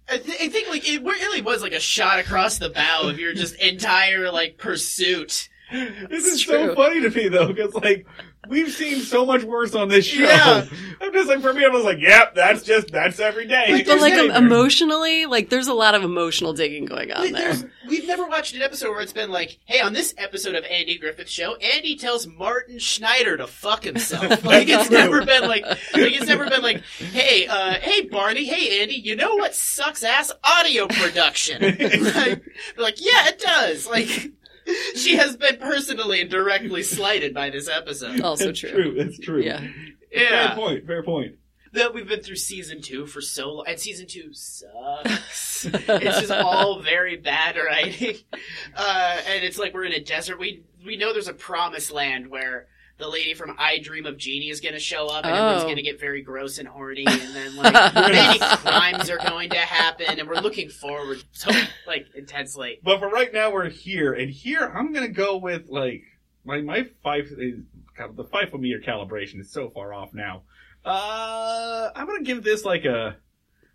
I, 0.09 0.19
th- 0.19 0.41
I 0.43 0.49
think 0.49 0.69
like 0.69 0.87
it 0.89 1.03
really 1.03 1.41
was 1.41 1.63
like 1.63 1.73
a 1.73 1.81
shot 1.81 2.19
across 2.19 2.59
the 2.59 2.69
bow 2.69 3.09
of 3.09 3.19
your 3.19 3.33
just 3.33 3.55
entire 3.57 4.31
like 4.31 4.59
pursuit. 4.59 5.49
This 5.73 5.91
It's 6.11 6.27
is 6.27 6.45
so 6.45 6.75
funny 6.75 7.01
to 7.01 7.11
me 7.11 7.29
though, 7.29 7.49
because 7.49 7.75
like 7.75 8.07
we've 8.51 8.71
seen 8.71 9.01
so 9.01 9.25
much 9.25 9.43
worse 9.45 9.75
on 9.75 9.89
this 9.89 10.05
show. 10.05 10.25
Yeah. 10.25 10.67
I'm 11.01 11.13
just 11.15 11.29
like 11.29 11.41
for 11.41 11.55
me, 11.55 11.65
I 11.65 11.69
was 11.69 11.85
like, 11.85 11.99
yep, 12.01 12.35
that's 12.35 12.63
just 12.63 12.91
that's 12.93 13.19
every 13.19 13.47
day. 13.47 13.67
Like, 13.73 13.87
But 13.87 14.01
like 14.01 14.13
um, 14.15 14.31
emotionally, 14.31 15.25
like 15.27 15.49
there's 15.49 15.69
a 15.69 15.73
lot 15.75 15.95
of 15.95 16.03
emotional 16.03 16.53
digging 16.53 16.85
going 16.85 17.11
on 17.11 17.23
Like, 17.23 17.33
there. 17.33 17.71
we've 17.89 18.07
never 18.07 18.27
watched 18.27 18.55
an 18.55 18.61
episode 18.63 18.91
where 18.91 19.01
it's 19.01 19.13
been 19.15 19.31
like, 19.31 19.59
hey, 19.65 19.81
on 19.81 19.93
this 19.95 20.13
episode 20.19 20.55
of 20.55 20.65
Andy 20.65 20.99
Griffith's 20.99 21.31
Show, 21.31 21.55
Andy 21.57 21.97
tells 21.97 22.27
Martin 22.27 22.79
Schneider 22.79 23.37
to 23.39 23.47
fuck 23.47 23.85
himself. 23.85 24.45
like 24.45 24.69
it's 24.69 24.89
true. 24.89 24.99
never 24.99 25.25
been 25.25 25.49
like, 25.49 25.65
like 25.65 25.79
it's 25.95 26.27
never 26.27 26.49
been 26.51 26.63
like, 26.63 26.83
hey, 27.13 27.47
uh, 27.47 27.75
hey 27.75 28.03
Barney, 28.03 28.45
hey 28.45 28.83
Andy, 28.83 28.97
you 28.97 29.17
know 29.17 29.37
what 29.37 29.55
sucks 29.55 30.03
ass 30.03 30.31
audio 30.45 30.87
production? 30.87 31.63
like, 32.15 32.43
like, 32.77 32.97
yeah, 33.01 33.29
it 33.29 33.39
does. 33.39 33.87
Like. 33.87 34.33
She 34.97 35.17
has 35.17 35.37
been 35.37 35.57
personally 35.59 36.21
and 36.21 36.31
directly 36.31 36.83
slighted 36.83 37.33
by 37.35 37.51
this 37.51 37.69
episode. 37.69 38.21
Also 38.25 38.47
That's 38.47 38.61
true. 38.61 38.71
true. 38.71 38.95
That's 38.97 39.19
true. 39.19 39.43
Yeah. 39.43 39.63
yeah. 40.13 40.49
Fair 40.49 40.57
point. 40.57 40.87
Fair 40.87 41.03
point. 41.03 41.35
that 41.73 41.95
we've 41.95 42.09
been 42.09 42.21
through 42.21 42.37
season 42.37 42.83
two 42.83 43.07
for 43.07 43.21
so 43.21 43.53
long, 43.53 43.65
and 43.69 43.79
season 43.79 44.07
two 44.07 44.33
sucks. 44.33 45.65
it's 45.65 46.21
just 46.21 46.31
all 46.33 46.81
very 46.81 47.17
bad 47.17 47.57
writing. 47.57 48.17
Uh, 48.77 49.19
and 49.27 49.45
it's 49.45 49.59
like 49.59 49.73
we're 49.75 49.85
in 49.85 49.93
a 49.93 50.01
desert. 50.03 50.39
We 50.39 50.65
we 50.85 50.97
know 50.97 51.13
there's 51.13 51.29
a 51.29 51.35
promised 51.35 51.93
land 51.93 52.29
where 52.31 52.67
the 53.01 53.09
lady 53.09 53.35
from 53.35 53.57
I 53.59 53.79
Dream 53.79 54.07
of 54.07 54.17
Jeannie 54.17 54.51
is 54.51 54.61
going 54.61 54.75
to 54.75 54.81
show 54.81 55.07
up, 55.09 55.25
and 55.25 55.35
everyone's 55.35 55.63
Oh. 55.63 55.67
going 55.67 55.77
to 55.77 55.83
get 55.83 55.99
very 55.99 56.23
gross 56.23 56.59
and 56.59 56.69
horny, 56.69 57.05
and 57.09 57.35
then 57.35 57.57
like 57.57 57.73
many 57.95 58.39
crimes 58.39 59.11
are 59.11 59.19
going 59.19 59.51
to 59.51 59.59
happen, 59.59 60.19
and 60.19 60.29
we're 60.29 60.41
looking 60.41 60.69
forward 60.69 61.19
so 61.33 61.51
like 61.87 62.07
intensely. 62.15 62.79
But 62.83 63.01
for 63.01 63.09
right 63.09 63.33
now, 63.33 63.51
we're 63.53 63.69
here, 63.69 64.13
and 64.13 64.31
here 64.31 64.61
I'm 64.73 64.93
gonna 64.93 65.09
go 65.09 65.39
with 65.39 65.69
like 65.69 66.03
my 66.45 66.61
my 66.61 66.87
five 67.03 67.27
is 67.39 67.61
God, 67.99 68.17
the 68.17 68.25
five 68.25 68.53
meter 68.55 68.81
calibration 68.81 69.41
is 69.41 69.51
so 69.51 69.69
far 69.71 69.93
off 69.93 70.15
now. 70.15 70.43
Uh, 70.85 71.91
I'm 71.95 72.07
gonna 72.07 72.23
give 72.23 72.43
this 72.43 72.65
like 72.65 72.85
a 72.85 73.17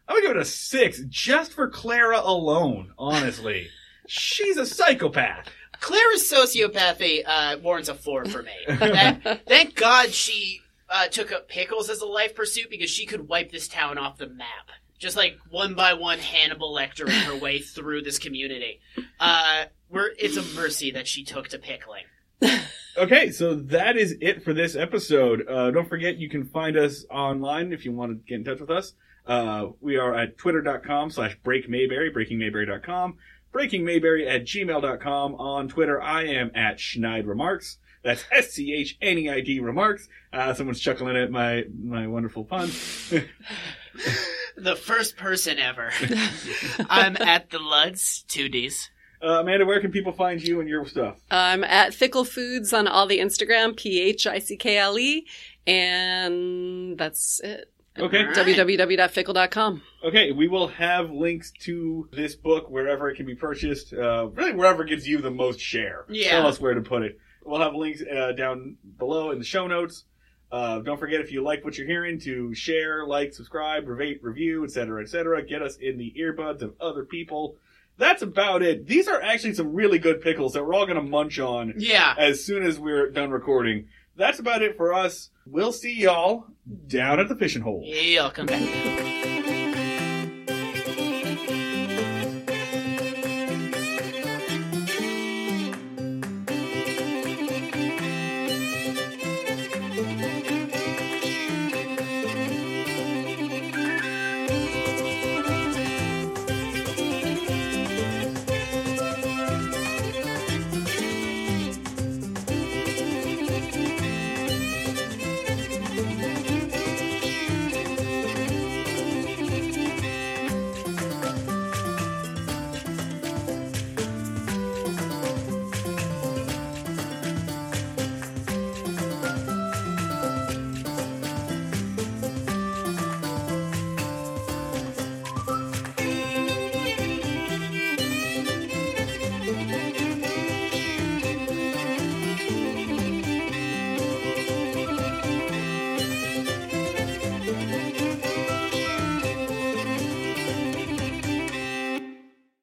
I'm 0.08 0.16
gonna 0.16 0.22
give 0.22 0.32
it 0.38 0.42
a 0.42 0.46
six 0.46 1.02
just 1.10 1.54
for 1.54 1.70
Clara 1.70 2.20
alone. 2.24 2.92
Honestly, 2.98 3.68
she's 4.08 4.58
a 4.58 4.66
psychopath. 4.66 5.48
Clara's 5.80 6.32
sociopathy 6.32 7.24
uh, 7.26 7.58
warrants 7.62 7.90
a 7.90 7.96
four 7.96 8.26
for 8.26 8.44
me. 8.44 8.52
Thank 9.48 9.76
God 9.76 10.12
she 10.12 10.62
uh, 10.90 11.08
took 11.08 11.32
up 11.32 11.48
pickles 11.48 11.90
as 11.90 12.02
a 12.02 12.06
life 12.06 12.36
pursuit 12.36 12.70
because 12.70 12.90
she 12.90 13.06
could 13.06 13.28
wipe 13.28 13.52
this 13.52 13.68
town 13.68 13.98
off 13.98 14.18
the 14.18 14.28
map. 14.28 14.70
Just 14.98 15.18
like 15.18 15.38
one 15.50 15.76
by 15.76 15.94
one, 15.94 16.20
Hannibal 16.20 16.74
Lecter 16.74 17.10
her 17.10 17.36
way 17.36 17.60
through 17.60 18.02
this 18.02 18.18
community. 18.18 18.80
Uh, 19.20 19.66
we're, 19.90 20.12
it's 20.18 20.38
a 20.38 20.44
mercy 20.56 20.92
that 20.92 21.08
she 21.08 21.24
took 21.24 21.50
to 21.50 21.60
pickling. 21.60 22.04
Okay, 22.98 23.30
so 23.32 23.56
that 23.56 23.98
is 23.98 24.16
it 24.22 24.44
for 24.44 24.54
this 24.54 24.76
episode. 24.76 25.46
Uh, 25.50 25.70
don't 25.72 25.90
forget 25.90 26.16
you 26.16 26.30
can 26.30 26.46
find 26.46 26.78
us 26.78 27.06
online 27.12 27.74
if 27.74 27.84
you 27.84 27.92
want 27.92 28.12
to 28.12 28.16
get 28.26 28.36
in 28.36 28.46
touch 28.46 28.62
with 28.62 28.70
us. 28.70 28.94
Uh, 29.28 29.68
we 29.82 29.98
are 29.98 30.16
at 30.16 30.38
twitter.com 30.38 31.10
slash 31.10 31.38
breakmayberry, 31.44 32.14
breakingmayberry.com, 32.14 33.18
breakingmayberry 33.56 34.28
at 34.28 34.44
gmail.com. 34.44 35.36
On 35.36 35.68
Twitter, 35.68 36.02
I 36.02 36.24
am 36.24 36.52
at 36.54 36.78
Schneid 36.78 37.26
Remarks. 37.26 37.78
That's 38.04 38.24
S-C-H-N-E-I-D 38.32 39.60
Remarks. 39.62 40.08
Uh, 40.32 40.54
someone's 40.54 40.80
chuckling 40.80 41.18
at 41.18 41.32
my, 41.32 41.64
my 41.82 42.06
wonderful 42.08 42.44
pun. 42.44 42.70
The 44.58 44.76
first 44.76 45.18
person 45.18 45.60
ever. 45.60 45.92
I'm 46.90 47.18
at 47.18 47.50
the 47.50 47.58
Luds, 47.60 48.26
two 48.28 48.48
Ds. 48.48 48.90
Uh, 49.22 49.42
Amanda, 49.42 49.66
where 49.66 49.82
can 49.82 49.92
people 49.92 50.14
find 50.14 50.42
you 50.42 50.60
and 50.62 50.70
your 50.70 50.86
stuff? 50.86 51.18
I'm 51.30 51.64
at 51.64 51.94
Phickle 51.94 52.26
Foods 52.26 52.72
on 52.74 52.88
all 52.88 53.06
the 53.06 53.20
Instagram, 53.20 53.76
P 53.76 54.02
H 54.02 54.28
I 54.28 54.40
C 54.40 54.56
K 54.56 54.78
L 54.78 54.98
E, 54.98 55.26
and 55.68 56.98
that's 56.98 57.42
it. 57.44 57.70
Okay. 57.98 58.20
All 58.20 58.26
right. 58.26 58.36
www.phickle.com. 58.36 59.82
Okay, 60.04 60.32
we 60.32 60.48
will 60.48 60.68
have 60.68 61.12
links 61.12 61.52
to 61.62 62.10
this 62.12 62.36
book 62.36 62.70
wherever 62.70 63.10
it 63.10 63.16
can 63.16 63.26
be 63.26 63.36
purchased. 63.36 63.94
Uh, 63.94 64.28
really, 64.34 64.54
wherever 64.54 64.84
gives 64.84 65.08
you 65.08 65.20
the 65.20 65.32
most 65.32 65.60
share. 65.60 66.06
Yeah. 66.10 66.32
Tell 66.32 66.48
us 66.48 66.60
where 66.60 66.74
to 66.74 66.82
put 66.82 67.04
it. 67.04 67.18
We'll 67.44 67.62
have 67.62 67.74
links 67.76 68.02
uh, 68.02 68.32
down 68.34 68.78
below 68.98 69.32
in 69.32 69.40
the 69.40 69.46
show 69.46 69.68
notes. 69.68 70.04
Uh, 70.52 70.80
don't 70.80 71.00
forget 71.00 71.22
if 71.22 71.32
you 71.32 71.44
like 71.44 71.64
what 71.64 71.78
you're 71.78 71.88
hearing 71.88 72.20
to 72.22 72.54
share, 72.54 73.06
like, 73.06 73.34
subscribe, 73.34 73.88
rate, 73.88 74.20
review, 74.24 74.64
etc., 74.64 75.02
etc. 75.04 75.44
Get 75.46 75.62
us 75.62 75.78
in 75.78 75.98
the 75.98 76.14
earbuds 76.20 76.62
of 76.62 76.74
other 76.80 77.04
people. 77.04 77.56
That's 77.98 78.22
about 78.22 78.62
it. 78.62 78.88
These 78.88 79.08
are 79.08 79.22
actually 79.22 79.54
some 79.54 79.74
really 79.74 80.00
good 80.00 80.22
pickles 80.22 80.54
that 80.54 80.64
we're 80.66 80.74
all 80.74 80.86
going 80.86 80.98
to 80.98 81.02
munch 81.10 81.40
on 81.40 81.74
Yeah. 81.78 82.14
as 82.18 82.44
soon 82.44 82.64
as 82.64 82.78
we're 82.80 83.10
done 83.10 83.32
recording. 83.32 83.88
That's 84.18 84.40
about 84.40 84.62
it 84.62 84.76
for 84.78 84.94
us. 84.94 85.30
We'll 85.48 85.72
see 85.72 85.94
y'all 86.02 86.48
down 86.88 87.20
at 87.20 87.30
the 87.30 87.36
fishing 87.36 87.62
hole. 87.62 87.82
Yeah, 87.86 88.24
I'll 88.24 88.32
come 88.32 88.48
back. 88.48 89.25